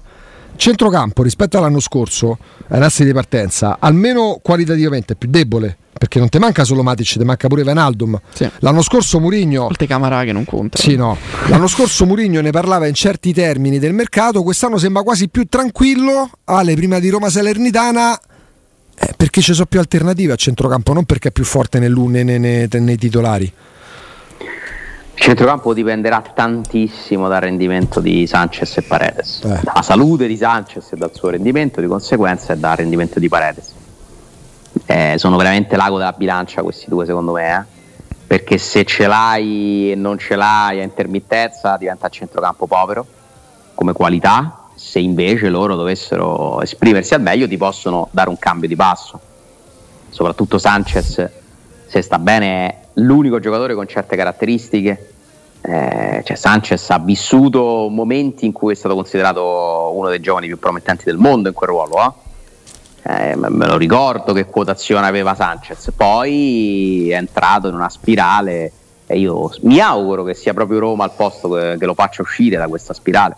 centrocampo 0.55 1.23
rispetto 1.23 1.57
all'anno 1.57 1.79
scorso, 1.79 2.37
ai 2.67 2.79
nassi 2.79 3.03
di 3.05 3.13
partenza, 3.13 3.77
almeno 3.79 4.39
qualitativamente 4.41 5.15
più 5.15 5.29
debole. 5.29 5.77
Perché 5.97 6.19
non 6.19 6.27
ti 6.27 6.39
manca 6.39 6.65
solo 6.65 6.83
Matic, 6.83 7.17
ti 7.17 7.23
manca 7.23 7.47
pure 7.47 7.63
Venaldum. 7.63 8.19
Sì. 8.33 8.49
L'anno 8.59 8.81
scorso 8.81 9.21
Murigno. 9.21 9.61
Molte 9.61 9.87
Camara 9.87 10.25
che 10.25 10.33
non 10.33 10.43
conta. 10.43 10.77
Sì, 10.77 10.97
no. 10.97 11.17
L'anno 11.47 11.67
scorso 11.67 12.05
Murigno 12.05 12.41
ne 12.41 12.51
parlava 12.51 12.85
in 12.85 12.93
certi 12.93 13.31
termini 13.31 13.79
del 13.79 13.93
mercato. 13.93 14.43
Quest'anno 14.43 14.77
sembra 14.77 15.03
quasi 15.03 15.29
più 15.29 15.45
tranquillo. 15.47 16.29
Ale, 16.43 16.75
prima 16.75 16.99
di 16.99 17.07
Roma 17.07 17.29
Salernitana. 17.29 18.19
Eh, 18.97 19.13
perché 19.15 19.39
ci 19.39 19.53
sono 19.53 19.67
più 19.67 19.79
alternative 19.79 20.33
a 20.33 20.35
centrocampo, 20.35 20.91
non 20.91 21.05
perché 21.05 21.29
è 21.29 21.31
più 21.31 21.45
forte 21.45 21.79
nei, 21.79 21.89
nei, 21.89 22.39
nei, 22.39 22.67
nei 22.69 22.97
titolari. 22.97 23.51
Il 25.15 25.21
centrocampo 25.21 25.73
dipenderà 25.73 26.21
tantissimo 26.21 27.27
dal 27.29 27.41
rendimento 27.41 28.01
di 28.01 28.27
Sanchez 28.27 28.77
e 28.77 28.81
Paredes, 28.81 29.41
eh. 29.45 29.59
dalla 29.63 29.81
salute 29.81 30.27
di 30.27 30.35
Sanchez 30.35 30.91
e 30.91 30.97
dal 30.97 31.11
suo 31.13 31.29
rendimento, 31.29 31.79
di 31.79 31.87
conseguenza 31.87 32.53
e 32.53 32.57
dal 32.57 32.75
rendimento 32.75 33.17
di 33.19 33.29
Paredes. 33.29 33.73
Eh, 34.85 35.15
sono 35.17 35.37
veramente 35.37 35.77
l'ago 35.77 35.97
della 35.97 36.11
bilancia 36.11 36.61
questi 36.61 36.89
due 36.89 37.05
secondo 37.05 37.31
me, 37.31 37.57
eh? 37.57 37.63
perché 38.27 38.57
se 38.57 38.83
ce 38.83 39.07
l'hai 39.07 39.93
e 39.93 39.95
non 39.95 40.17
ce 40.17 40.35
l'hai 40.35 40.81
a 40.81 40.83
intermittenza 40.83 41.77
diventa 41.77 42.09
centrocampo 42.09 42.67
povero 42.67 43.07
come 43.73 43.93
qualità, 43.93 44.67
se 44.75 44.99
invece 44.99 45.47
loro 45.47 45.75
dovessero 45.75 46.61
esprimersi 46.61 47.13
al 47.13 47.21
meglio 47.21 47.47
ti 47.47 47.57
possono 47.57 48.09
dare 48.11 48.29
un 48.29 48.37
cambio 48.37 48.67
di 48.67 48.75
passo, 48.75 49.19
soprattutto 50.09 50.57
Sanchez 50.57 51.43
se 51.87 52.01
sta 52.01 52.19
bene 52.19 52.67
è 52.67 52.77
l'unico 52.93 53.39
giocatore 53.39 53.73
con 53.73 53.87
certe 53.87 54.15
caratteristiche. 54.15 55.09
Eh, 55.61 56.21
cioè 56.23 56.37
Sanchez 56.37 56.89
ha 56.91 56.99
vissuto 56.99 57.87
momenti 57.89 58.45
in 58.45 58.51
cui 58.51 58.73
è 58.73 58.75
stato 58.75 58.93
considerato 58.93 59.91
uno 59.95 60.09
dei 60.09 60.19
giovani 60.19 60.45
più 60.45 60.59
promettenti 60.59 61.05
del 61.05 61.17
mondo 61.17 61.47
in 61.49 61.55
quel 61.55 61.69
ruolo. 61.69 61.95
Eh? 62.03 63.31
Eh, 63.31 63.35
me 63.35 63.65
lo 63.65 63.77
ricordo 63.77 64.33
che 64.33 64.45
quotazione 64.45 65.05
aveva 65.05 65.35
Sanchez, 65.35 65.91
poi 65.95 67.09
è 67.09 67.15
entrato 67.15 67.67
in 67.67 67.75
una 67.75 67.89
spirale 67.89 68.71
e 69.07 69.19
io 69.19 69.51
mi 69.61 69.79
auguro 69.79 70.23
che 70.23 70.33
sia 70.33 70.53
proprio 70.53 70.79
Roma 70.79 71.03
al 71.03 71.11
posto 71.15 71.49
che, 71.49 71.75
che 71.79 71.85
lo 71.85 71.93
faccia 71.93 72.23
uscire 72.23 72.57
da 72.57 72.67
questa 72.67 72.93
spirale. 72.93 73.35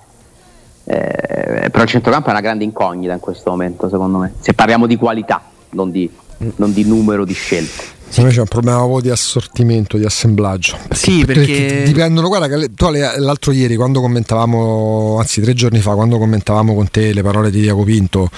Eh, 0.85 1.69
però 1.69 1.83
il 1.83 1.89
centrocampo 1.89 2.29
è 2.29 2.31
una 2.31 2.39
grande 2.39 2.63
incognita 2.63 3.11
in 3.11 3.19
questo 3.19 3.49
momento, 3.49 3.89
secondo 3.89 4.19
me, 4.19 4.33
se 4.39 4.53
parliamo 4.53 4.87
di 4.87 4.95
qualità, 4.95 5.41
non 5.71 5.91
di, 5.91 6.09
non 6.55 6.71
di 6.71 6.85
numero 6.85 7.25
di 7.25 7.33
scelte. 7.33 7.96
Secondo 8.09 8.29
me 8.29 8.35
c'è 8.35 8.39
un 8.39 8.47
problema 8.47 8.77
proprio 8.77 9.01
di 9.01 9.09
assortimento, 9.09 9.97
di 9.97 10.05
assemblaggio. 10.05 10.77
Perché, 10.87 10.95
sì, 10.95 11.25
perché, 11.25 11.45
perché 11.45 11.83
dipendono. 11.83 12.29
Guarda, 12.29 12.47
che 12.47 12.73
tu 12.73 12.89
l'altro 12.89 13.51
ieri, 13.51 13.75
quando 13.75 13.99
commentavamo, 13.99 15.17
anzi 15.19 15.41
tre 15.41 15.53
giorni 15.53 15.79
fa, 15.79 15.93
quando 15.93 16.17
commentavamo 16.17 16.73
con 16.73 16.89
te 16.89 17.13
le 17.13 17.21
parole 17.21 17.51
di 17.51 17.59
Diaco 17.59 17.83
Pinto, 17.83 18.29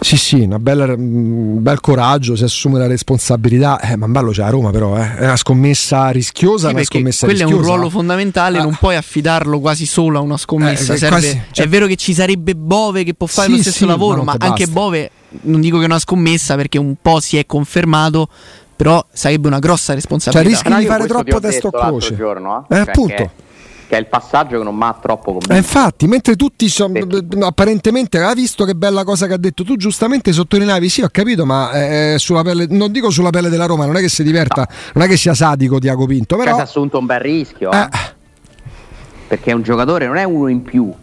sì, 0.00 0.16
sì, 0.16 0.40
una 0.40 0.58
bella, 0.58 0.84
un 0.94 1.62
bel 1.62 1.80
coraggio, 1.80 2.36
si 2.36 2.44
assume 2.44 2.78
la 2.78 2.86
responsabilità. 2.86 3.80
Eh, 3.80 3.96
ma 3.96 4.08
bello 4.08 4.30
c'è 4.30 4.42
a 4.42 4.48
Roma, 4.48 4.70
però 4.70 4.96
eh. 4.96 5.16
è 5.16 5.24
una 5.24 5.36
scommessa 5.36 6.08
rischiosa. 6.08 6.68
Sì, 6.68 6.74
una 6.74 6.84
scommessa 6.84 7.26
quello 7.26 7.42
rischiosa. 7.42 7.62
è 7.62 7.66
un 7.66 7.74
ruolo 7.74 7.90
fondamentale, 7.90 8.58
ah. 8.58 8.62
non 8.62 8.76
puoi 8.80 8.96
affidarlo 8.96 9.60
quasi 9.60 9.84
solo 9.84 10.18
a 10.18 10.20
una 10.22 10.38
scommessa. 10.38 10.94
Eh, 10.94 11.06
quasi, 11.06 11.40
cioè, 11.52 11.66
è 11.66 11.68
vero 11.68 11.86
che 11.86 11.96
ci 11.96 12.14
sarebbe 12.14 12.56
Bove 12.56 13.04
che 13.04 13.12
può 13.12 13.26
fare 13.26 13.48
sì, 13.50 13.56
lo 13.56 13.62
stesso 13.62 13.86
lavoro, 13.86 14.22
ma, 14.22 14.36
ma 14.38 14.46
anche 14.46 14.66
Bove, 14.66 15.10
non 15.42 15.60
dico 15.60 15.76
che 15.76 15.82
è 15.82 15.86
una 15.86 15.98
scommessa 15.98 16.56
perché 16.56 16.78
un 16.78 16.94
po' 17.00 17.20
si 17.20 17.36
è 17.36 17.44
confermato 17.44 18.28
però 18.78 19.04
sarebbe 19.10 19.48
una 19.48 19.58
grossa 19.58 19.92
responsabilità. 19.92 20.54
Cioè 20.54 20.70
rischi 20.70 20.80
di 20.80 20.86
fare 20.86 21.08
troppo 21.08 21.40
testo 21.40 21.66
a 21.66 21.86
croce. 21.86 22.14
Giorno, 22.14 22.64
eh? 22.70 22.74
Eh, 22.74 22.76
cioè 22.76 22.88
appunto. 22.88 23.14
Che, 23.16 23.30
che, 23.88 23.96
è 23.96 23.98
il 23.98 24.06
passaggio 24.06 24.58
che 24.58 24.62
non 24.62 24.76
mi 24.76 24.84
ha 24.84 24.96
troppo 25.02 25.32
convinto. 25.32 25.52
Eh, 25.52 25.56
infatti, 25.56 26.06
mentre 26.06 26.36
tutti 26.36 26.68
sono, 26.68 26.92
apparentemente 27.40 28.22
ha 28.22 28.32
visto 28.34 28.64
che 28.64 28.76
bella 28.76 29.02
cosa 29.02 29.26
che 29.26 29.32
ha 29.32 29.36
detto, 29.36 29.64
tu 29.64 29.74
giustamente 29.74 30.30
sottolineavi, 30.32 30.88
sì 30.88 31.02
ho 31.02 31.08
capito, 31.10 31.44
ma 31.44 31.72
eh, 31.72 32.14
sulla 32.18 32.42
pelle, 32.42 32.66
non 32.70 32.92
dico 32.92 33.10
sulla 33.10 33.30
pelle 33.30 33.48
della 33.48 33.66
Roma, 33.66 33.84
non 33.84 33.96
è 33.96 34.00
che 34.00 34.08
si 34.08 34.22
diverta, 34.22 34.60
no. 34.60 34.76
non 34.94 35.04
è 35.06 35.08
che 35.08 35.16
sia 35.16 35.34
sadico 35.34 35.80
Diaco 35.80 36.06
Pinto, 36.06 36.36
però... 36.36 36.56
ha 36.56 36.62
assunto 36.62 36.98
un 36.98 37.06
bel 37.06 37.18
rischio, 37.18 37.72
eh. 37.72 37.88
perché 39.26 39.52
un 39.52 39.62
giocatore 39.62 40.06
non 40.06 40.18
è 40.18 40.22
uno 40.22 40.46
in 40.46 40.62
più, 40.62 40.94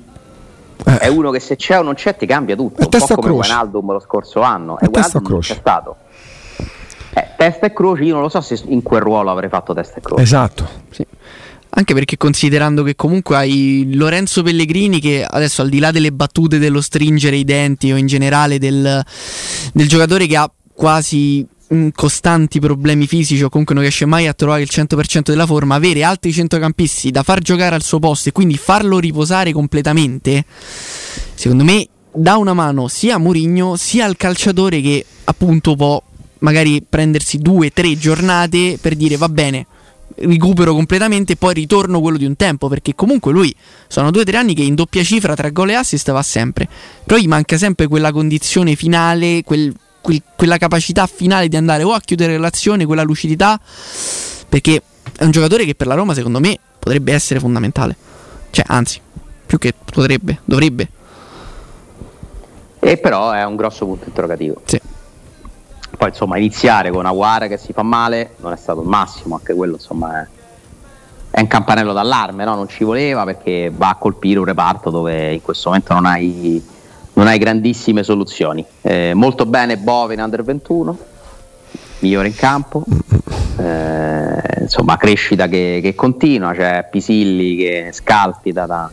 eh. 0.86 0.98
È 1.00 1.08
uno 1.08 1.32
che 1.32 1.40
se 1.40 1.56
c'è 1.56 1.80
o 1.80 1.82
non 1.82 1.96
c'è 1.96 2.16
ti 2.16 2.26
cambia 2.26 2.56
tutto. 2.56 2.82
È 2.82 2.84
un 2.84 3.08
po' 3.08 3.16
come 3.16 3.32
Wijnaldum 3.32 3.92
lo 3.92 4.00
scorso 4.00 4.42
anno. 4.42 4.78
È 4.78 4.86
Wijnaldum 4.86 5.40
c'è 5.40 5.56
stato. 5.56 5.96
Eh, 7.18 7.28
testa 7.38 7.68
e 7.68 7.74
croce, 7.74 8.04
io 8.04 8.14
non 8.14 8.24
lo 8.24 8.30
so 8.30 8.42
se 8.42 8.62
in 8.68 8.84
quel 8.84 9.02
ruolo 9.02 9.32
avrei 9.32 9.50
fatto 9.50 9.74
testa 9.74 9.98
e 9.98 10.02
croce. 10.02 10.22
Esatto. 10.22 10.68
Sì. 10.90 11.06
Anche 11.78 11.94
perché 11.94 12.18
considerando 12.18 12.84
che 12.84 12.96
comunque 12.96 13.38
hai 13.38 13.92
Lorenzo 13.94 14.44
Pellegrini 14.44 15.00
che 15.00 15.26
adesso 15.28 15.62
al 15.62 15.70
di 15.70 15.80
là 15.80 15.92
delle 15.92 16.12
battute 16.12 16.58
dello 16.58 16.82
stringere 16.82 17.36
i 17.36 17.44
denti 17.44 17.92
o 17.92 17.98
in 17.98 18.06
generale 18.06 18.60
del, 18.60 19.04
del 19.74 19.88
giocatore 19.88 20.26
che 20.26 20.38
ha 20.38 20.50
quasi 20.74 21.46
costanti 21.94 22.60
problemi 22.60 23.08
fisici 23.08 23.44
o 23.44 23.50
comunque 23.50 23.74
non 23.74 23.84
riesce 23.84 24.06
mai 24.06 24.28
a 24.28 24.34
trovare 24.34 24.62
il 24.62 24.70
100% 24.72 25.22
della 25.24 25.46
forma, 25.46 25.76
avere 25.76 26.04
altri 26.04 26.32
centrocampisti 26.32 27.12
da 27.12 27.24
far 27.24 27.40
giocare 27.40 27.76
al 27.76 27.82
suo 27.82 28.00
posto 28.00 28.30
e 28.30 28.32
quindi 28.32 28.58
farlo 28.58 29.00
riposare 29.00 29.52
completamente, 29.52 30.46
secondo 31.34 31.64
me 31.64 31.88
dà 32.12 32.38
una 32.38 32.54
mano 32.54 32.88
sia 32.88 33.16
a 33.16 33.18
Mourinho 33.18 33.76
sia 33.76 34.06
al 34.06 34.16
calciatore 34.16 34.80
che 34.80 35.06
appunto 35.26 35.76
può 35.76 36.02
magari 36.40 36.84
prendersi 36.88 37.38
due, 37.38 37.72
tre 37.72 37.98
giornate 37.98 38.78
per 38.80 38.96
dire 38.96 39.18
va 39.18 39.30
bene, 39.30 39.66
recupero 40.16 40.74
completamente 40.74 41.34
e 41.34 41.36
poi 41.36 41.54
ritorno 41.54 42.00
quello 42.00 42.18
di 42.18 42.26
un 42.26 42.36
tempo 42.36 42.68
perché 42.68 42.96
comunque 42.96 43.32
lui 43.32 43.54
sono 43.88 44.12
due 44.12 44.22
o 44.22 44.26
tre 44.26 44.38
anni 44.38 44.54
che 44.54 44.62
in 44.62 44.76
doppia 44.76 45.04
cifra 45.04 45.36
tra 45.36 45.50
gol 45.50 45.72
e 45.72 45.74
assist 45.76 46.12
va 46.12 46.22
sempre. 46.22 46.68
Però 47.04 47.20
gli 47.20 47.28
manca 47.28 47.58
sempre 47.58 47.88
quella 47.88 48.12
condizione 48.12 48.76
finale 48.76 49.44
quel, 49.44 49.74
quel, 50.02 50.22
quella 50.36 50.58
capacità 50.58 51.08
finale 51.08 51.48
di 51.48 51.56
andare 51.56 51.84
o 51.84 51.92
a 51.92 52.00
chiudere 52.00 52.38
l'azione 52.38 52.86
quella 52.86 53.04
lucidità 53.04 53.60
perché 54.48 54.82
è 55.18 55.24
un 55.24 55.32
giocatore 55.32 55.66
che 55.66 55.76
per 55.76 55.88
la 55.88 55.96
Roma 55.96 56.14
secondo 56.14 56.40
me 56.40 56.58
potrebbe 56.80 57.14
essere 57.14 57.40
fondamentale. 57.40 57.96
Cioè 58.52 58.66
anzi 58.68 59.02
più 59.46 59.58
che 59.58 59.74
potrebbe 59.74 60.40
dovrebbe. 60.46 60.90
E 62.80 62.98
però 62.98 63.32
è 63.32 63.44
un 63.44 63.56
grosso 63.56 63.86
punto 63.86 64.06
interrogativo. 64.08 64.62
Sì 64.66 64.80
poi 65.96 66.10
insomma 66.10 66.38
iniziare 66.38 66.92
con 66.92 67.06
Aguara 67.06 67.48
che 67.48 67.58
si 67.58 67.74
fa 67.74 67.84
male 67.84 68.32
non 68.38 68.54
è 68.54 68.58
stato 68.58 68.82
il 68.82 68.88
massimo, 68.88 69.36
anche 69.36 69.54
quello 69.54 69.76
insomma 69.76 70.22
è, 70.22 70.28
è 71.32 71.42
un 71.42 71.48
campanello 71.48 71.94
d'allarme, 71.94 72.46
no? 72.46 72.56
non 72.56 72.68
ci 72.68 72.84
voleva 72.84 73.24
perché 73.26 73.72
va 73.76 73.90
a 73.90 73.96
colpire 73.96 74.40
un 74.40 74.46
reparto 74.46 74.90
dove 74.90 75.34
in 75.34 75.42
questo 75.42 75.70
momento 75.70 75.94
non 75.94 76.06
hai, 76.06 76.64
non 77.14 77.28
hai 77.28 77.38
grandissime 77.38 78.04
soluzioni. 78.04 78.66
Eh, 78.82 79.14
molto 79.14 79.46
bene 79.46 79.78
Bove 79.78 80.14
in 80.14 80.22
Under 80.22 80.44
21, 80.44 80.98
migliore 82.00 82.28
in 82.28 82.36
campo, 82.36 82.84
eh, 83.58 84.62
insomma 84.62 84.98
crescita 84.98 85.48
che, 85.48 85.80
che, 85.82 85.94
continua, 85.94 86.54
c'è 86.54 86.88
Pisilli 86.90 87.58
che 87.58 87.90
scalpita 87.92 88.66
da, 88.66 88.90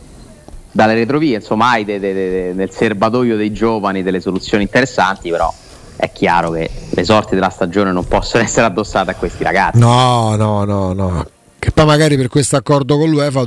dalle 0.71 0.93
retrovie, 0.95 1.35
insomma 1.35 1.69
hai 1.69 1.85
de, 1.85 1.99
de, 1.99 2.13
de, 2.13 2.53
nel 2.53 2.71
serbatoio 2.71 3.37
dei 3.37 3.53
giovani 3.53 4.03
delle 4.03 4.19
soluzioni 4.19 4.63
interessanti, 4.63 5.29
però 5.29 5.53
è 5.95 6.11
chiaro 6.11 6.51
che 6.51 6.69
le 6.89 7.03
sorti 7.03 7.35
della 7.35 7.49
stagione 7.49 7.91
non 7.91 8.07
possono 8.07 8.43
essere 8.43 8.65
addossate 8.65 9.11
a 9.11 9.15
questi 9.15 9.43
ragazzi. 9.43 9.79
No, 9.79 10.35
no, 10.35 10.63
no, 10.63 10.93
no. 10.93 11.25
Che 11.63 11.71
poi 11.71 11.85
magari 11.85 12.17
per 12.17 12.27
questo 12.27 12.57
accordo 12.57 12.97
con 12.97 13.09
l'UEFA 13.09 13.45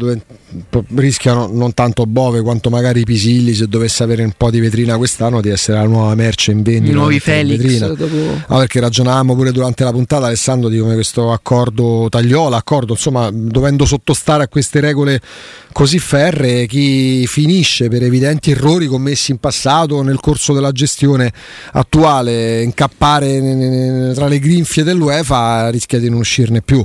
rischiano 0.94 1.50
non 1.52 1.74
tanto 1.74 2.06
Bove 2.06 2.40
quanto 2.40 2.70
magari 2.70 3.04
Pisilli 3.04 3.52
se 3.52 3.68
dovesse 3.68 4.04
avere 4.04 4.24
un 4.24 4.32
po' 4.34 4.48
di 4.48 4.58
vetrina 4.58 4.96
quest'anno 4.96 5.42
di 5.42 5.50
essere 5.50 5.76
la 5.76 5.84
nuova 5.84 6.14
merce 6.14 6.50
in 6.50 6.62
vendita. 6.62 6.92
I 6.92 6.94
nuovi 6.94 7.20
Felix. 7.20 7.78
Dopo... 7.92 8.16
Ah, 8.46 8.56
perché 8.56 8.80
ragionavamo 8.80 9.34
pure 9.34 9.52
durante 9.52 9.84
la 9.84 9.90
puntata 9.92 10.24
Alessandro 10.24 10.70
di 10.70 10.78
come 10.78 10.94
questo 10.94 11.30
accordo 11.30 12.06
tagliola, 12.08 12.56
accordo 12.56 12.94
insomma 12.94 13.28
dovendo 13.30 13.84
sottostare 13.84 14.44
a 14.44 14.48
queste 14.48 14.80
regole 14.80 15.20
così 15.72 15.98
ferre 15.98 16.64
chi 16.64 17.26
finisce 17.26 17.88
per 17.88 18.02
evidenti 18.02 18.52
errori 18.52 18.86
commessi 18.86 19.32
in 19.32 19.36
passato 19.36 20.00
nel 20.00 20.20
corso 20.20 20.54
della 20.54 20.72
gestione 20.72 21.30
attuale 21.72 22.62
incappare 22.62 24.14
tra 24.14 24.26
le 24.26 24.38
grinfie 24.38 24.84
dell'UEFA 24.84 25.68
rischia 25.68 25.98
di 25.98 26.08
non 26.08 26.20
uscirne 26.20 26.62
più 26.62 26.82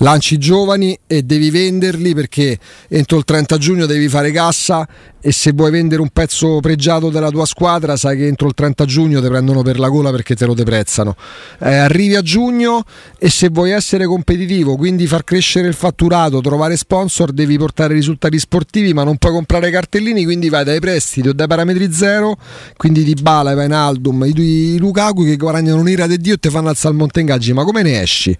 lanci 0.00 0.38
giovani 0.38 0.98
e 1.06 1.22
devi 1.22 1.50
venderli 1.50 2.14
perché 2.14 2.58
entro 2.88 3.18
il 3.18 3.24
30 3.24 3.58
giugno 3.58 3.86
devi 3.86 4.08
fare 4.08 4.30
cassa 4.30 4.86
e 5.22 5.32
se 5.32 5.52
vuoi 5.52 5.70
vendere 5.70 6.00
un 6.00 6.08
pezzo 6.08 6.60
pregiato 6.60 7.10
della 7.10 7.28
tua 7.28 7.44
squadra 7.44 7.96
sai 7.96 8.16
che 8.16 8.26
entro 8.26 8.48
il 8.48 8.54
30 8.54 8.84
giugno 8.86 9.20
ti 9.20 9.28
prendono 9.28 9.60
per 9.62 9.78
la 9.78 9.88
gola 9.88 10.10
perché 10.10 10.34
te 10.34 10.46
lo 10.46 10.54
deprezzano. 10.54 11.14
Eh, 11.58 11.74
arrivi 11.74 12.16
a 12.16 12.22
giugno 12.22 12.84
e 13.18 13.28
se 13.28 13.50
vuoi 13.50 13.72
essere 13.72 14.06
competitivo, 14.06 14.76
quindi 14.76 15.06
far 15.06 15.24
crescere 15.24 15.68
il 15.68 15.74
fatturato, 15.74 16.40
trovare 16.40 16.76
sponsor, 16.76 17.32
devi 17.32 17.58
portare 17.58 17.92
risultati 17.92 18.38
sportivi 18.38 18.94
ma 18.94 19.04
non 19.04 19.18
puoi 19.18 19.32
comprare 19.32 19.70
cartellini, 19.70 20.24
quindi 20.24 20.48
vai 20.48 20.64
dai 20.64 20.80
prestiti 20.80 21.28
o 21.28 21.34
dai 21.34 21.46
parametri 21.46 21.92
zero, 21.92 22.38
quindi 22.76 23.04
di 23.04 23.14
Bala, 23.14 23.54
Vainaldum, 23.54 24.24
i, 24.24 24.40
i 24.40 24.78
Lukaku 24.78 25.24
che 25.24 25.36
guadagnano 25.36 25.80
un'ira 25.80 26.06
di 26.06 26.16
Dio 26.16 26.34
e 26.34 26.38
ti 26.38 26.48
fanno 26.48 26.70
alzare 26.70 26.94
il 26.94 27.00
monte 27.00 27.20
ingaggi, 27.20 27.52
ma 27.52 27.64
come 27.64 27.82
ne 27.82 28.00
esci? 28.00 28.36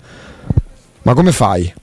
Ma 1.11 1.17
come 1.17 1.33
fai? 1.33 1.75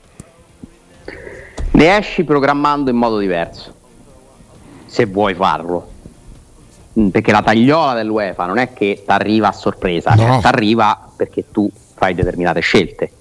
Ne 1.72 1.96
esci 1.98 2.24
programmando 2.24 2.88
in 2.88 2.96
modo 2.96 3.18
diverso, 3.18 3.74
se 4.86 5.04
vuoi 5.04 5.34
farlo. 5.34 5.86
Mm, 6.98 7.08
perché 7.08 7.30
la 7.30 7.42
tagliola 7.42 7.92
dell'UEFA 7.92 8.46
non 8.46 8.56
è 8.56 8.72
che 8.72 9.02
ti 9.04 9.10
arriva 9.10 9.48
a 9.48 9.52
sorpresa, 9.52 10.14
no. 10.14 10.22
cioè 10.22 10.40
ti 10.40 10.46
arriva 10.46 11.10
perché 11.14 11.44
tu 11.52 11.70
fai 11.94 12.14
determinate 12.14 12.60
scelte. 12.60 13.12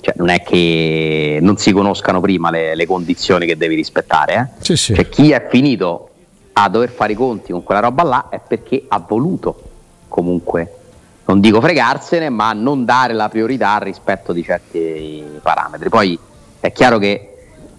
Cioè, 0.00 0.14
non 0.16 0.30
è 0.30 0.40
che 0.42 1.38
non 1.42 1.58
si 1.58 1.70
conoscano 1.72 2.22
prima 2.22 2.48
le, 2.48 2.74
le 2.74 2.86
condizioni 2.86 3.44
che 3.44 3.58
devi 3.58 3.74
rispettare. 3.74 4.54
Eh? 4.58 4.62
Sì, 4.64 4.74
sì. 4.74 4.94
Cioè, 4.94 5.06
chi 5.10 5.32
è 5.32 5.48
finito 5.50 6.08
a 6.54 6.66
dover 6.70 6.88
fare 6.88 7.12
i 7.12 7.16
conti 7.16 7.52
con 7.52 7.62
quella 7.62 7.82
roba 7.82 8.04
là 8.04 8.28
è 8.30 8.40
perché 8.40 8.84
ha 8.88 9.04
voluto 9.06 9.62
comunque 10.08 10.76
non 11.26 11.40
dico 11.40 11.60
fregarsene, 11.60 12.28
ma 12.28 12.52
non 12.52 12.84
dare 12.84 13.12
la 13.12 13.28
priorità 13.28 13.78
rispetto 13.78 14.32
di 14.32 14.42
certi 14.42 15.22
parametri. 15.42 15.88
Poi 15.88 16.18
è 16.60 16.72
chiaro 16.72 16.98
che 16.98 17.30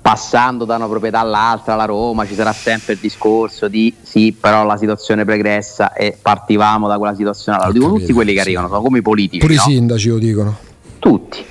passando 0.02 0.66
da 0.66 0.76
una 0.76 0.88
proprietà 0.88 1.20
all'altra, 1.20 1.74
alla 1.74 1.86
Roma, 1.86 2.26
ci 2.26 2.34
sarà 2.34 2.54
sempre 2.54 2.94
il 2.94 3.00
discorso 3.00 3.68
di 3.68 3.94
sì, 4.02 4.36
però 4.38 4.66
la 4.66 4.78
situazione 4.78 5.26
pregressa 5.26 5.94
e 5.94 6.18
partivamo 6.22 6.88
da 6.88 6.98
quella 6.98 7.16
situazione. 7.16 7.60
Lo 7.66 7.72
dico 7.72 7.88
tutti 7.88 8.14
quelli 8.14 8.34
che 8.34 8.42
arrivano, 8.42 8.68
sono 8.68 8.82
come 8.82 9.00
i 9.00 9.02
politici. 9.02 9.40
Pure 9.40 9.56
no? 9.56 9.62
i 9.62 9.64
sindaci 9.64 10.10
lo 10.10 10.18
dicono. 10.18 10.58
Tutti. 11.00 11.46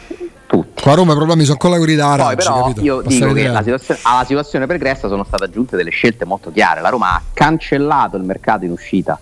Tutti. 0.46 0.82
Qua 0.82 0.92
a 0.92 0.94
Roma 0.94 1.12
i 1.12 1.16
problemi 1.16 1.44
sono 1.44 1.56
con 1.56 1.70
la 1.70 1.78
guida 1.78 2.14
Poi 2.14 2.37
però 2.37 2.62
capito? 2.62 2.80
io 2.80 3.02
Passare 3.02 3.32
dico 3.32 3.32
che 3.32 3.62
situazione, 3.64 4.00
alla 4.04 4.24
situazione 4.24 4.66
pregressa 4.66 5.09
sono 5.09 5.24
state 5.24 5.44
aggiunte 5.44 5.76
delle 5.76 5.90
scelte 5.90 6.24
molto 6.24 6.52
chiare. 6.52 6.80
La 6.80 6.88
Roma 6.88 7.14
ha 7.14 7.22
cancellato 7.32 8.16
il 8.16 8.22
mercato 8.22 8.64
in 8.64 8.70
uscita 8.70 9.18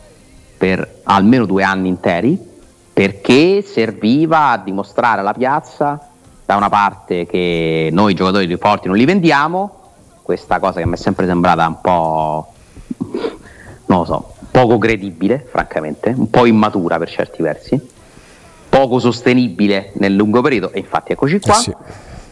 per 0.57 1.01
almeno 1.05 1.47
due 1.47 1.63
anni 1.63 1.89
interi 1.89 2.53
perché 2.95 3.61
serviva 3.63 4.51
a 4.51 4.59
dimostrare 4.59 5.21
alla 5.21 5.35
piazza 5.35 6.09
da 6.47 6.57
una 6.57 6.69
parte 6.69 7.27
che 7.27 7.91
noi 7.93 8.15
giocatori 8.15 8.47
più 8.47 8.57
forti 8.57 8.87
non 8.87 8.97
li 8.97 9.05
vendiamo, 9.05 9.81
questa 10.23 10.61
cosa 10.61 10.79
che 10.79 10.87
mi 10.87 10.95
è 10.95 10.97
sempre 10.97 11.27
sembrata 11.27 11.67
un 11.67 11.81
po' 11.81 12.53
non 13.87 13.99
lo 13.99 14.05
so, 14.05 14.35
poco 14.51 14.79
credibile, 14.79 15.45
francamente, 15.51 16.15
un 16.17 16.31
po' 16.31 16.47
immatura 16.47 16.99
per 16.99 17.11
certi 17.11 17.43
versi, 17.43 17.81
poco 18.69 18.99
sostenibile 18.99 19.91
nel 19.95 20.15
lungo 20.15 20.41
periodo, 20.41 20.73
e 20.73 20.79
infatti 20.79 21.13
eccoci 21.13 21.41
qua. 21.41 21.57
Eh 21.57 21.61
sì. 21.61 21.75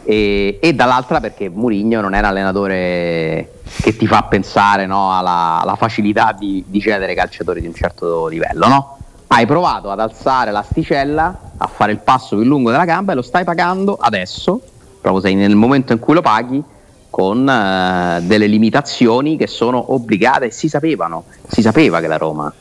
e, 0.05 0.59
e, 0.61 0.73
dall'altra 0.73 1.19
perché 1.19 1.49
Murigno 1.49 2.01
non 2.01 2.13
è 2.13 2.19
un 2.19 2.25
allenatore 2.25 3.59
che 3.81 3.95
ti 3.95 4.07
fa 4.07 4.23
pensare 4.23 4.85
no, 4.85 5.17
alla, 5.17 5.59
alla, 5.61 5.75
facilità 5.75 6.35
di, 6.37 6.63
di 6.67 6.79
cedere 6.79 7.13
calciatori 7.13 7.61
di 7.61 7.67
un 7.67 7.75
certo 7.75 8.27
livello, 8.27 8.67
no? 8.67 8.97
Hai 9.35 9.47
provato 9.47 9.89
ad 9.89 9.99
alzare 9.99 10.51
l'asticella, 10.51 11.39
a 11.57 11.65
fare 11.65 11.91
il 11.91 11.97
passo 11.97 12.35
più 12.35 12.45
lungo 12.45 12.69
della 12.69 12.85
gamba 12.85 13.13
e 13.13 13.15
lo 13.15 13.23
stai 13.23 13.43
pagando 13.43 13.97
adesso, 13.99 14.61
proprio 15.01 15.23
sei 15.23 15.33
nel 15.33 15.55
momento 15.55 15.91
in 15.91 15.97
cui 15.97 16.13
lo 16.13 16.21
paghi, 16.21 16.63
con 17.09 17.39
uh, 17.39 18.23
delle 18.25 18.45
limitazioni 18.45 19.35
che 19.35 19.47
sono 19.47 19.93
obbligate 19.93 20.51
si 20.51 20.69
sapevano, 20.69 21.23
si 21.47 21.63
sapeva 21.63 21.99
che 21.99 22.05
la 22.05 22.17
Roma 22.17 22.53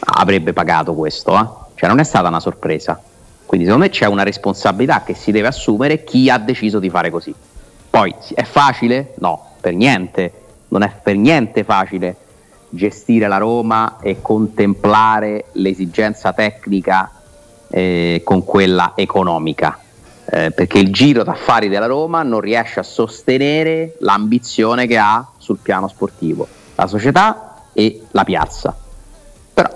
avrebbe 0.00 0.52
pagato 0.52 0.94
questo, 0.94 1.38
eh? 1.38 1.46
cioè 1.76 1.88
non 1.88 2.00
è 2.00 2.04
stata 2.04 2.26
una 2.26 2.40
sorpresa. 2.40 3.00
Quindi 3.46 3.66
secondo 3.66 3.86
me 3.86 3.92
c'è 3.92 4.06
una 4.06 4.24
responsabilità 4.24 5.04
che 5.04 5.14
si 5.14 5.30
deve 5.30 5.46
assumere 5.46 6.02
chi 6.02 6.28
ha 6.28 6.38
deciso 6.38 6.80
di 6.80 6.90
fare 6.90 7.10
così. 7.10 7.32
Poi 7.88 8.12
è 8.34 8.42
facile? 8.42 9.14
No, 9.18 9.50
per 9.60 9.74
niente, 9.74 10.32
non 10.68 10.82
è 10.82 10.90
per 11.00 11.14
niente 11.14 11.62
facile 11.62 12.16
gestire 12.76 13.26
la 13.26 13.38
Roma 13.38 13.96
e 14.00 14.22
contemplare 14.22 15.46
l'esigenza 15.54 16.32
tecnica 16.32 17.10
eh, 17.68 18.20
con 18.24 18.44
quella 18.44 18.92
economica. 18.94 19.80
Eh, 20.28 20.50
perché 20.50 20.78
il 20.78 20.92
giro 20.92 21.22
d'affari 21.22 21.68
della 21.68 21.86
Roma 21.86 22.22
non 22.22 22.40
riesce 22.40 22.80
a 22.80 22.82
sostenere 22.82 23.94
l'ambizione 24.00 24.86
che 24.86 24.98
ha 24.98 25.26
sul 25.38 25.58
piano 25.58 25.88
sportivo, 25.88 26.46
la 26.74 26.86
società 26.86 27.62
e 27.72 28.02
la 28.10 28.24
piazza. 28.24 28.76
Però 29.54 29.70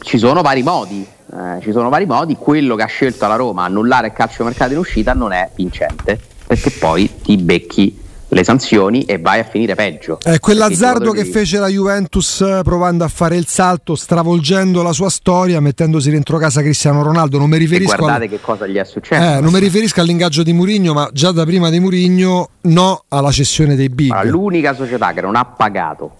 ci 0.00 0.18
sono 0.18 0.42
vari 0.42 0.62
modi, 0.62 1.04
eh, 1.04 1.60
ci 1.60 1.72
sono 1.72 1.88
vari 1.88 2.06
modi, 2.06 2.36
quello 2.36 2.76
che 2.76 2.84
ha 2.84 2.86
scelto 2.86 3.26
la 3.26 3.34
Roma, 3.34 3.64
annullare 3.64 4.08
il 4.08 4.12
calcio 4.12 4.44
mercato 4.44 4.72
in 4.72 4.78
uscita, 4.78 5.12
non 5.12 5.32
è 5.32 5.50
vincente, 5.54 6.18
perché 6.46 6.70
poi 6.70 7.20
ti 7.20 7.36
becchi 7.36 8.04
le 8.28 8.44
sanzioni 8.44 9.02
e 9.04 9.18
vai 9.18 9.40
a 9.40 9.44
finire 9.44 9.74
peggio. 9.74 10.18
È 10.20 10.38
quell'azzardo 10.40 11.12
che 11.12 11.24
fece 11.24 11.58
la 11.58 11.68
Juventus 11.68 12.40
eh, 12.40 12.60
provando 12.64 13.04
a 13.04 13.08
fare 13.08 13.36
il 13.36 13.46
salto, 13.46 13.94
stravolgendo 13.94 14.82
la 14.82 14.92
sua 14.92 15.10
storia, 15.10 15.60
mettendosi 15.60 16.10
dentro 16.10 16.36
casa 16.38 16.60
Cristiano 16.60 17.02
Ronaldo. 17.02 17.38
Non 17.38 17.48
mi 17.48 17.58
riferisco, 17.58 17.96
guardate 17.96 18.24
al... 18.24 18.30
che 18.30 18.40
cosa 18.40 18.66
gli 18.66 18.76
è 18.76 18.84
successo. 18.84 19.38
Eh, 19.38 19.40
non 19.40 19.52
mi 19.52 19.60
riferisco 19.60 20.00
all'ingaggio 20.00 20.42
di 20.42 20.52
Murigno, 20.52 20.92
ma 20.92 21.08
già 21.12 21.30
da 21.30 21.44
prima 21.44 21.70
di 21.70 21.78
Murigno 21.78 22.50
no 22.62 23.04
alla 23.08 23.30
cessione 23.30 23.76
dei 23.76 23.88
big. 23.88 24.10
Allora, 24.10 24.28
l'unica 24.28 24.74
società 24.74 25.12
che 25.12 25.20
non 25.20 25.36
ha 25.36 25.44
pagato 25.44 26.16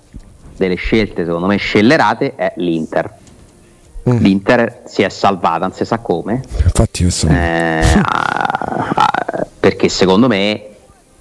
delle 0.57 0.77
scelte, 0.77 1.25
secondo 1.25 1.47
me, 1.47 1.57
scellerate 1.57 2.35
è 2.37 2.53
l'Inter. 2.57 3.13
Mm. 4.09 4.19
L'Inter 4.19 4.83
si 4.87 5.03
è 5.03 5.09
salvata, 5.09 5.67
non 5.67 5.73
si 5.73 5.85
sa 5.85 5.99
come. 5.99 6.41
Infatti, 6.63 7.03
io 7.03 7.11
so. 7.11 7.27
eh, 7.29 7.83
perché 9.59 9.89
secondo 9.89 10.29
me 10.29 10.76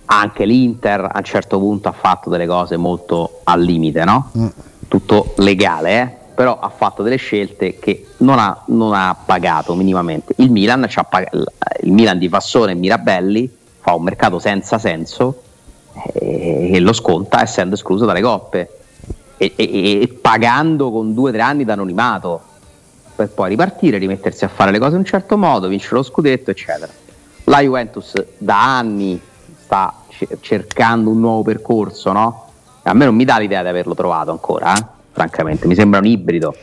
anche 0.05 0.45
l'Inter 0.45 1.01
a 1.01 1.17
un 1.17 1.23
certo 1.23 1.59
punto 1.59 1.89
ha 1.89 1.93
fatto 1.93 2.29
delle 2.29 2.47
cose 2.47 2.77
molto 2.77 3.41
al 3.43 3.61
limite, 3.61 4.03
no? 4.03 4.31
Mm. 4.37 4.47
Tutto 4.87 5.33
legale, 5.37 6.01
eh? 6.01 6.23
però 6.35 6.59
ha 6.59 6.69
fatto 6.69 7.01
delle 7.01 7.15
scelte 7.15 7.79
che 7.79 8.07
non 8.17 8.37
ha, 8.37 8.63
non 8.67 8.93
ha 8.93 9.15
pagato 9.25 9.73
minimamente. 9.73 10.33
Il 10.37 10.51
Milan, 10.51 10.87
pag- 11.09 11.29
il 11.81 11.91
Milan 11.91 12.19
di 12.19 12.27
Fassone 12.27 12.73
e 12.73 12.75
Mirabelli 12.75 13.49
fa 13.79 13.93
un 13.93 14.03
mercato 14.03 14.37
senza 14.37 14.77
senso 14.77 15.41
eh, 16.13 16.71
e 16.73 16.79
lo 16.79 16.91
sconta 16.91 17.41
essendo 17.41 17.75
escluso 17.75 18.05
dalle 18.05 18.21
coppe 18.21 18.79
e, 19.37 19.53
e, 19.55 20.01
e 20.01 20.07
pagando 20.21 20.91
con 20.91 21.13
due 21.13 21.29
o 21.29 21.33
tre 21.33 21.41
anni 21.41 21.63
d'anonimato 21.63 22.41
per 23.15 23.29
poi 23.29 23.49
ripartire, 23.49 23.97
rimettersi 23.97 24.43
a 24.43 24.49
fare 24.49 24.71
le 24.71 24.79
cose 24.79 24.91
in 24.91 24.99
un 24.99 25.05
certo 25.05 25.37
modo, 25.37 25.69
vincere 25.69 25.95
lo 25.95 26.03
scudetto, 26.03 26.51
eccetera. 26.51 26.91
La 27.45 27.61
Juventus 27.61 28.13
da 28.37 28.77
anni 28.77 29.19
sta 29.65 29.93
cercando 30.41 31.09
un 31.09 31.19
nuovo 31.19 31.41
percorso, 31.41 32.11
no? 32.11 32.45
A 32.83 32.93
me 32.93 33.05
non 33.05 33.15
mi 33.15 33.25
dà 33.25 33.39
l'idea 33.39 33.63
di 33.63 33.67
averlo 33.67 33.95
trovato 33.95 34.29
ancora, 34.29 34.77
eh? 34.77 34.85
francamente, 35.11 35.65
mi 35.65 35.73
sembra 35.73 35.99
un 35.99 36.05
ibrido. 36.05 36.55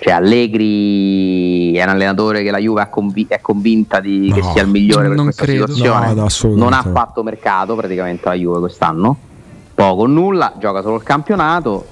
Cioè 0.00 0.14
Allegri 0.14 1.74
è 1.74 1.82
un 1.82 1.90
allenatore 1.90 2.42
che 2.42 2.50
la 2.50 2.58
Juve 2.58 2.88
convi- 2.90 3.26
è 3.28 3.40
convinta 3.40 4.00
di, 4.00 4.30
no, 4.30 4.34
che 4.34 4.42
sia 4.42 4.62
il 4.62 4.68
migliore 4.68 5.08
per 5.08 5.16
questa 5.18 5.44
credo. 5.44 5.66
situazione. 5.68 6.14
No, 6.14 6.54
non 6.54 6.72
ha 6.72 6.82
fatto 6.82 7.22
mercato 7.22 7.76
praticamente 7.76 8.26
la 8.26 8.34
Juve 8.34 8.60
quest'anno, 8.60 9.16
poco 9.74 10.02
o 10.02 10.06
nulla, 10.06 10.54
gioca 10.58 10.80
solo 10.80 10.96
il 10.96 11.02
campionato, 11.02 11.86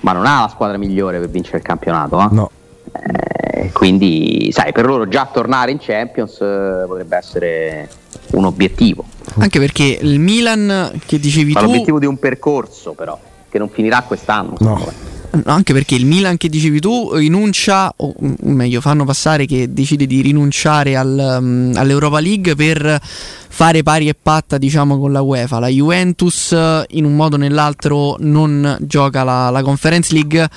ma 0.00 0.12
non 0.12 0.24
ha 0.26 0.42
la 0.42 0.48
squadra 0.48 0.78
migliore 0.78 1.18
per 1.18 1.28
vincere 1.28 1.58
il 1.58 1.64
campionato. 1.64 2.20
Eh? 2.20 2.28
No. 2.30 2.50
Eh, 2.92 3.72
quindi, 3.72 4.50
sai, 4.52 4.72
per 4.72 4.86
loro 4.86 5.08
già 5.08 5.28
tornare 5.30 5.72
in 5.72 5.78
Champions 5.78 6.40
eh, 6.40 6.84
potrebbe 6.86 7.16
essere 7.16 7.88
un 8.32 8.44
obiettivo. 8.44 9.04
Anche 9.38 9.58
perché 9.58 9.98
il 10.00 10.18
Milan, 10.18 11.00
che 11.06 11.18
dicevi 11.18 11.52
Ma 11.52 11.60
tu... 11.60 11.66
l'obiettivo 11.66 11.98
di 11.98 12.06
un 12.06 12.18
percorso, 12.18 12.92
però, 12.92 13.18
che 13.48 13.58
non 13.58 13.68
finirà 13.68 14.02
quest'anno. 14.02 14.54
No. 14.58 14.92
No, 15.32 15.42
anche 15.44 15.72
perché 15.72 15.94
il 15.94 16.06
Milan 16.06 16.36
che 16.36 16.48
dicevi 16.48 16.80
tu 16.80 17.14
rinuncia, 17.14 17.92
o 17.94 18.12
meglio, 18.40 18.80
fanno 18.80 19.04
passare 19.04 19.46
che 19.46 19.72
decide 19.72 20.04
di 20.06 20.22
rinunciare 20.22 20.96
al, 20.96 21.38
um, 21.40 21.72
all'Europa 21.76 22.18
League 22.18 22.56
per 22.56 23.00
fare 23.00 23.84
pari 23.84 24.08
e 24.08 24.16
patta, 24.20 24.58
diciamo, 24.58 24.98
con 24.98 25.12
la 25.12 25.20
UEFA. 25.20 25.60
La 25.60 25.68
Juventus, 25.68 26.50
in 26.88 27.04
un 27.04 27.14
modo 27.14 27.36
o 27.36 27.38
nell'altro, 27.38 28.16
non 28.18 28.76
gioca 28.80 29.22
la, 29.22 29.50
la 29.50 29.62
Conference 29.62 30.12
League 30.12 30.48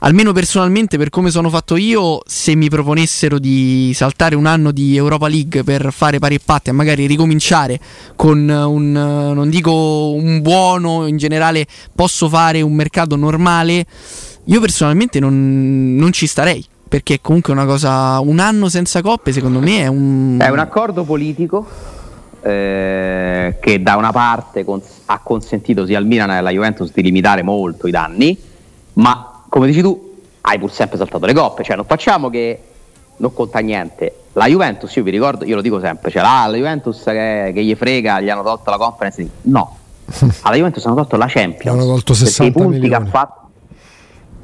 almeno 0.00 0.32
personalmente 0.32 0.98
per 0.98 1.10
come 1.10 1.30
sono 1.30 1.50
fatto 1.50 1.76
io, 1.76 2.20
se 2.26 2.54
mi 2.54 2.68
proponessero 2.68 3.38
di 3.38 3.92
saltare 3.94 4.34
un 4.34 4.46
anno 4.46 4.70
di 4.70 4.96
Europa 4.96 5.28
League 5.28 5.64
per 5.64 5.92
fare 5.92 6.18
pari 6.18 6.36
e 6.36 6.40
patti 6.44 6.70
e 6.70 6.72
magari 6.72 7.06
ricominciare 7.06 7.78
con 8.16 8.48
un, 8.48 8.92
non 8.92 9.48
dico 9.50 10.12
un 10.12 10.40
buono, 10.42 11.06
in 11.06 11.16
generale 11.16 11.66
posso 11.94 12.28
fare 12.28 12.60
un 12.60 12.74
mercato 12.74 13.16
normale, 13.16 13.86
io 14.44 14.60
personalmente 14.60 15.20
non, 15.20 15.94
non 15.96 16.12
ci 16.12 16.26
starei. 16.26 16.64
Perché 16.86 17.20
comunque 17.20 17.52
una 17.52 17.64
cosa, 17.64 18.20
un 18.20 18.38
anno 18.38 18.68
senza 18.68 19.00
coppe 19.02 19.32
secondo 19.32 19.58
me 19.58 19.80
è 19.80 19.86
un... 19.88 20.36
È 20.38 20.48
un 20.48 20.60
accordo 20.60 21.02
politico 21.02 21.66
eh, 22.40 23.56
che 23.58 23.82
da 23.82 23.96
una 23.96 24.12
parte 24.12 24.64
cons- 24.64 25.00
ha 25.06 25.18
consentito 25.18 25.86
sia 25.86 25.98
al 25.98 26.06
Milan 26.06 26.28
che 26.28 26.34
alla 26.34 26.50
Juventus 26.50 26.92
di 26.92 27.02
limitare 27.02 27.42
molto 27.42 27.88
i 27.88 27.90
danni, 27.90 28.38
ma 28.92 29.33
come 29.54 29.68
dici 29.68 29.82
tu, 29.82 30.16
hai 30.40 30.58
pur 30.58 30.72
sempre 30.72 30.98
saltato 30.98 31.26
le 31.26 31.32
coppe, 31.32 31.62
cioè 31.62 31.76
non 31.76 31.84
facciamo 31.84 32.28
che 32.28 32.60
non 33.18 33.32
conta 33.32 33.60
niente. 33.60 34.22
La 34.32 34.46
Juventus, 34.46 34.92
io 34.96 35.04
vi 35.04 35.12
ricordo, 35.12 35.44
io 35.44 35.54
lo 35.54 35.60
dico 35.60 35.78
sempre, 35.78 36.10
cioè 36.10 36.22
la, 36.22 36.46
la 36.48 36.56
Juventus 36.56 37.04
che, 37.04 37.52
che, 37.54 37.62
gli 37.62 37.76
frega, 37.76 38.20
gli 38.20 38.28
hanno 38.28 38.42
tolto 38.42 38.70
la 38.70 38.78
conference, 38.78 39.28
no. 39.42 39.76
Alla 40.42 40.56
Juventus 40.56 40.84
hanno 40.86 40.96
tolto 40.96 41.16
la 41.16 41.26
Champions. 41.28 41.78
Hanno 41.78 41.86
tolto 41.86 42.14
60 42.14 42.42
perché 42.42 42.58
i 42.58 42.62
punti 42.62 42.80
milioni. 42.80 42.88
che 42.88 43.08
ha 43.08 43.10
fatto 43.12 43.42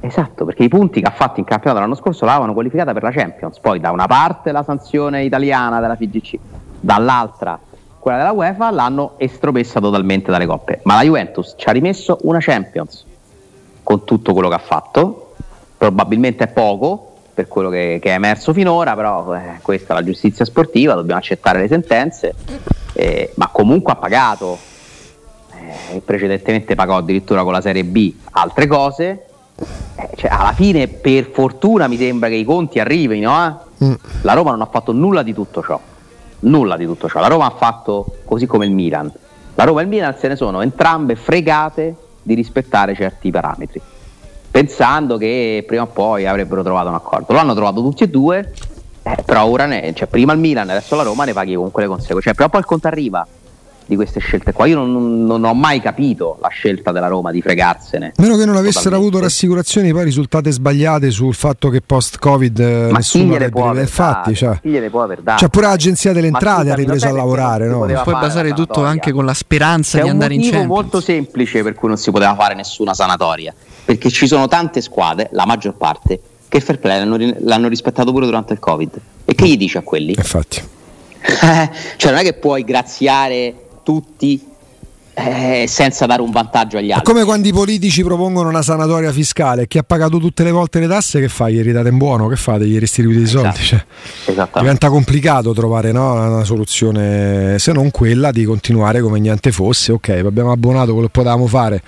Esatto, 0.03 0.45
perché 0.45 0.63
i 0.63 0.69
punti 0.69 1.01
che 1.01 1.07
ha 1.09 1.11
fatto 1.11 1.41
in 1.41 1.45
campionato 1.45 1.81
l'anno 1.81 1.97
scorso 1.97 2.25
l'avevano 2.25 2.53
qualificata 2.53 2.93
per 2.93 3.03
la 3.03 3.11
Champions. 3.11 3.59
Poi 3.59 3.81
da 3.81 3.91
una 3.91 4.07
parte 4.07 4.53
la 4.53 4.63
sanzione 4.63 5.25
italiana 5.25 5.81
della 5.81 5.97
FIGC, 5.97 6.39
dall'altra 6.79 7.59
quella 7.99 8.17
della 8.17 8.31
UEFA 8.31 8.71
l'hanno 8.71 9.15
estropessa 9.19 9.81
totalmente 9.81 10.31
dalle 10.31 10.47
coppe. 10.47 10.81
Ma 10.85 10.95
la 10.95 11.03
Juventus 11.03 11.57
ci 11.59 11.69
ha 11.69 11.73
rimesso 11.73 12.17
una 12.23 12.39
Champions 12.41 13.09
con 13.91 14.05
tutto 14.05 14.33
quello 14.33 14.49
che 14.49 14.55
ha 14.55 14.59
fatto. 14.59 15.33
Probabilmente 15.77 16.45
è 16.45 16.47
poco 16.47 17.15
per 17.35 17.49
quello 17.49 17.71
che, 17.71 17.99
che 18.01 18.11
è 18.11 18.15
emerso 18.15 18.53
finora, 18.53 18.95
però 18.95 19.35
eh, 19.35 19.59
questa 19.63 19.95
è 19.95 19.97
la 19.97 20.05
giustizia 20.05 20.45
sportiva, 20.45 20.95
dobbiamo 20.95 21.19
accettare 21.19 21.59
le 21.59 21.67
sentenze, 21.67 22.35
eh, 22.93 23.33
ma 23.35 23.49
comunque 23.49 23.93
ha 23.93 23.97
pagato. 23.97 24.59
Eh, 25.91 26.01
precedentemente 26.05 26.77
pagò 26.77 26.99
addirittura 26.99 27.43
con 27.43 27.53
la 27.53 27.61
Serie 27.61 27.83
B 27.83 28.15
altre 28.33 28.69
cose. 28.69 29.25
Eh, 29.97 30.11
cioè, 30.15 30.31
alla 30.31 30.53
fine, 30.53 30.87
per 30.87 31.31
fortuna, 31.33 31.89
mi 31.89 31.97
sembra 31.97 32.29
che 32.29 32.37
i 32.37 32.45
conti 32.45 32.79
arrivino. 32.79 33.45
Eh. 33.45 33.85
Mm. 33.87 33.95
La 34.23 34.35
Roma 34.35 34.53
non 34.53 34.61
ha 34.61 34.69
fatto 34.71 34.93
nulla 34.93 35.25
di 35.25 35.35
tutto 35.35 35.65
ciò. 35.65 35.81
Nulla 36.41 36.77
di 36.77 36.85
tutto 36.85 37.09
ciò. 37.09 37.19
La 37.19 37.27
Roma 37.27 37.47
ha 37.47 37.55
fatto 37.57 38.19
così 38.25 38.47
come 38.47 38.67
il 38.67 38.73
Milan. 38.73 39.13
La 39.57 39.65
Roma 39.65 39.81
e 39.81 39.83
il 39.83 39.89
Milan 39.89 40.15
se 40.17 40.29
ne 40.29 40.37
sono 40.37 40.61
entrambe 40.61 41.17
fregate 41.17 41.97
di 42.31 42.35
rispettare 42.35 42.95
certi 42.95 43.31
parametri, 43.31 43.81
pensando 44.51 45.17
che 45.17 45.65
prima 45.67 45.83
o 45.83 45.87
poi 45.87 46.27
avrebbero 46.27 46.63
trovato 46.63 46.89
un 46.89 46.95
accordo. 46.95 47.33
Lo 47.33 47.39
hanno 47.39 47.55
trovato 47.55 47.83
tutti 47.83 48.05
e 48.05 48.09
due, 48.09 48.53
eh, 49.03 49.17
però 49.25 49.47
ora 49.47 49.67
ne, 49.67 49.93
cioè, 49.95 50.07
prima 50.07 50.33
il 50.33 50.39
Milan 50.39 50.71
adesso 50.71 50.95
la 50.95 51.03
Roma 51.03 51.25
ne 51.25 51.33
paghi 51.33 51.55
comunque 51.55 51.83
le 51.83 51.89
conseguenze. 51.89 52.33
Cioè, 52.33 52.45
o 52.45 52.49
poi 52.49 52.61
il 52.61 52.67
conto 52.67 52.87
arriva 52.87 53.27
di 53.91 53.97
queste 53.97 54.21
scelte 54.21 54.53
qua. 54.53 54.67
Io 54.67 54.77
non, 54.77 55.25
non, 55.25 55.45
ho 55.45 55.53
mai 55.53 55.81
capito 55.81 56.39
la 56.41 56.49
scelta 56.49 56.93
della 56.93 57.09
Roma 57.09 57.33
di 57.33 57.43
fregarsene. 57.43 58.13
Meno 58.19 58.37
che 58.37 58.45
non 58.45 58.55
avessero 58.55 58.85
totalmente. 58.85 58.95
avuto 58.95 59.21
rassicurazioni 59.25 59.93
poi 59.93 60.05
risultate 60.05 60.53
sbagliate 60.53 61.11
sul 61.11 61.35
fatto 61.35 61.69
che 61.71 61.81
post-Covid 61.81 62.59
eh, 62.61 62.89
Ma 62.93 62.99
nessuno 62.99 63.35
avrebbe 63.35 63.51
può 63.51 63.69
aver 63.69 63.89
fatti. 63.89 64.35
Cioè. 64.37 64.61
Chi 64.61 64.69
gliele 64.69 64.91
può 64.91 65.03
aver 65.03 65.23
dato? 65.23 65.41
Cioè 65.41 65.49
pure 65.49 65.67
l'agenzia 65.67 66.13
delle 66.13 66.29
entrate 66.29 66.71
ha 66.71 66.77
ripreso 66.77 67.09
a 67.09 67.13
lavorare. 67.13 67.67
No? 67.67 67.81
Puoi 67.81 68.15
basare 68.15 68.53
tutto 68.53 68.85
anche 68.85 69.11
con 69.11 69.25
la 69.25 69.35
speranza 69.35 69.99
C'è 69.99 70.05
di 70.05 70.09
andare 70.09 70.35
in 70.35 70.43
Champions. 70.43 70.63
È 70.63 70.63
un 70.63 70.69
motivo 70.69 70.83
molto 70.83 71.01
semplice 71.01 71.63
per 71.65 71.75
cui 71.75 71.89
non 71.89 71.97
si 71.97 72.13
poteva 72.13 72.35
fare 72.37 72.55
nessuna 72.55 72.95
sanatoria. 72.95 73.53
Perché 73.85 74.09
ci 74.09 74.29
sono 74.29 74.47
tante 74.47 74.81
squadre, 74.81 75.31
la 75.33 75.47
maggior 75.47 75.75
parte, 75.75 76.21
che 76.49 76.59
il 76.59 76.63
fair 76.63 76.79
play 76.79 76.99
l'hanno, 76.99 77.35
l'hanno 77.41 77.67
rispettato 77.67 78.13
pure 78.13 78.25
durante 78.25 78.53
il 78.53 78.61
Covid. 78.61 79.01
E 79.25 79.35
che 79.35 79.49
gli 79.49 79.57
dice 79.57 79.79
a 79.79 79.83
quelli? 79.83 80.15
Infatti. 80.17 80.79
Cioè 81.97 82.11
non 82.11 82.21
è 82.21 82.23
che 82.23 82.35
puoi 82.35 82.65
graziare 82.65 83.70
tutti 83.91 84.41
eh, 85.15 85.65
senza 85.67 86.07
dare 86.07 86.23
un 86.23 86.31
vantaggio 86.31 86.79
agli 86.79 86.93
altri. 86.93 87.11
È 87.11 87.13
come 87.13 87.25
quando 87.25 87.49
i 87.49 87.53
politici 87.53 88.05
propongono 88.05 88.49
una 88.49 88.63
sanatoria 88.63 89.11
fiscale, 89.11 89.67
chi 89.67 89.79
ha 89.79 89.83
pagato 89.83 90.19
tutte 90.19 90.45
le 90.45 90.53
volte 90.53 90.79
le 90.79 90.87
tasse 90.87 91.19
che 91.19 91.29
fa? 91.29 91.51
Gli 91.51 91.61
ridate 91.61 91.89
in 91.89 91.99
buono, 91.99 92.29
che 92.29 92.37
fate? 92.37 92.67
Gli 92.67 92.79
restituite 92.79 93.21
i 93.21 93.27
soldi? 93.27 93.49
Esatto. 93.59 93.81
Cioè, 94.33 94.49
diventa 94.61 94.89
complicato 94.89 95.53
trovare 95.53 95.91
no, 95.91 96.13
una 96.13 96.45
soluzione 96.45 97.59
se 97.59 97.73
non 97.73 97.91
quella 97.91 98.31
di 98.31 98.45
continuare 98.45 99.01
come 99.01 99.19
niente 99.19 99.51
fosse, 99.51 99.93
ok, 99.93 100.23
abbiamo 100.25 100.53
abbonato 100.53 100.93
quello 100.93 101.07
che 101.07 101.13
potevamo 101.13 101.47
fare 101.47 101.83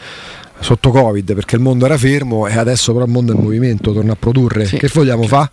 sotto 0.59 0.90
Covid 0.90 1.34
perché 1.34 1.57
il 1.57 1.62
mondo 1.62 1.84
era 1.84 1.96
fermo 1.96 2.46
e 2.46 2.57
adesso 2.57 2.92
però 2.92 3.05
il 3.05 3.11
mondo 3.11 3.32
è 3.32 3.36
in 3.36 3.42
movimento, 3.42 3.92
torna 3.92 4.12
a 4.12 4.16
produrre. 4.18 4.66
Sì. 4.66 4.76
Che 4.76 4.90
vogliamo 4.92 5.22
fare? 5.28 5.50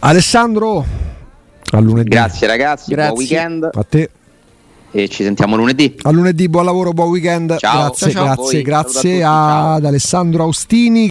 Alessandro, 0.00 0.84
a 1.70 1.80
lunedì. 1.80 2.08
Grazie 2.08 2.46
ragazzi, 2.46 2.92
Grazie. 2.92 3.12
buon 3.12 3.18
weekend. 3.18 3.70
A 3.72 3.84
te 3.88 4.10
e 4.96 5.08
ci 5.08 5.22
sentiamo 5.22 5.56
lunedì. 5.56 5.94
A 6.02 6.10
lunedì, 6.10 6.48
buon 6.48 6.64
lavoro, 6.64 6.92
buon 6.92 7.10
weekend. 7.10 7.58
Ciao. 7.58 7.88
Grazie, 7.88 8.10
ciao, 8.10 8.24
grazie, 8.24 8.62
grazie 8.62 9.22
ad 9.22 9.84
Alessandro 9.84 10.44
Austini. 10.44 11.04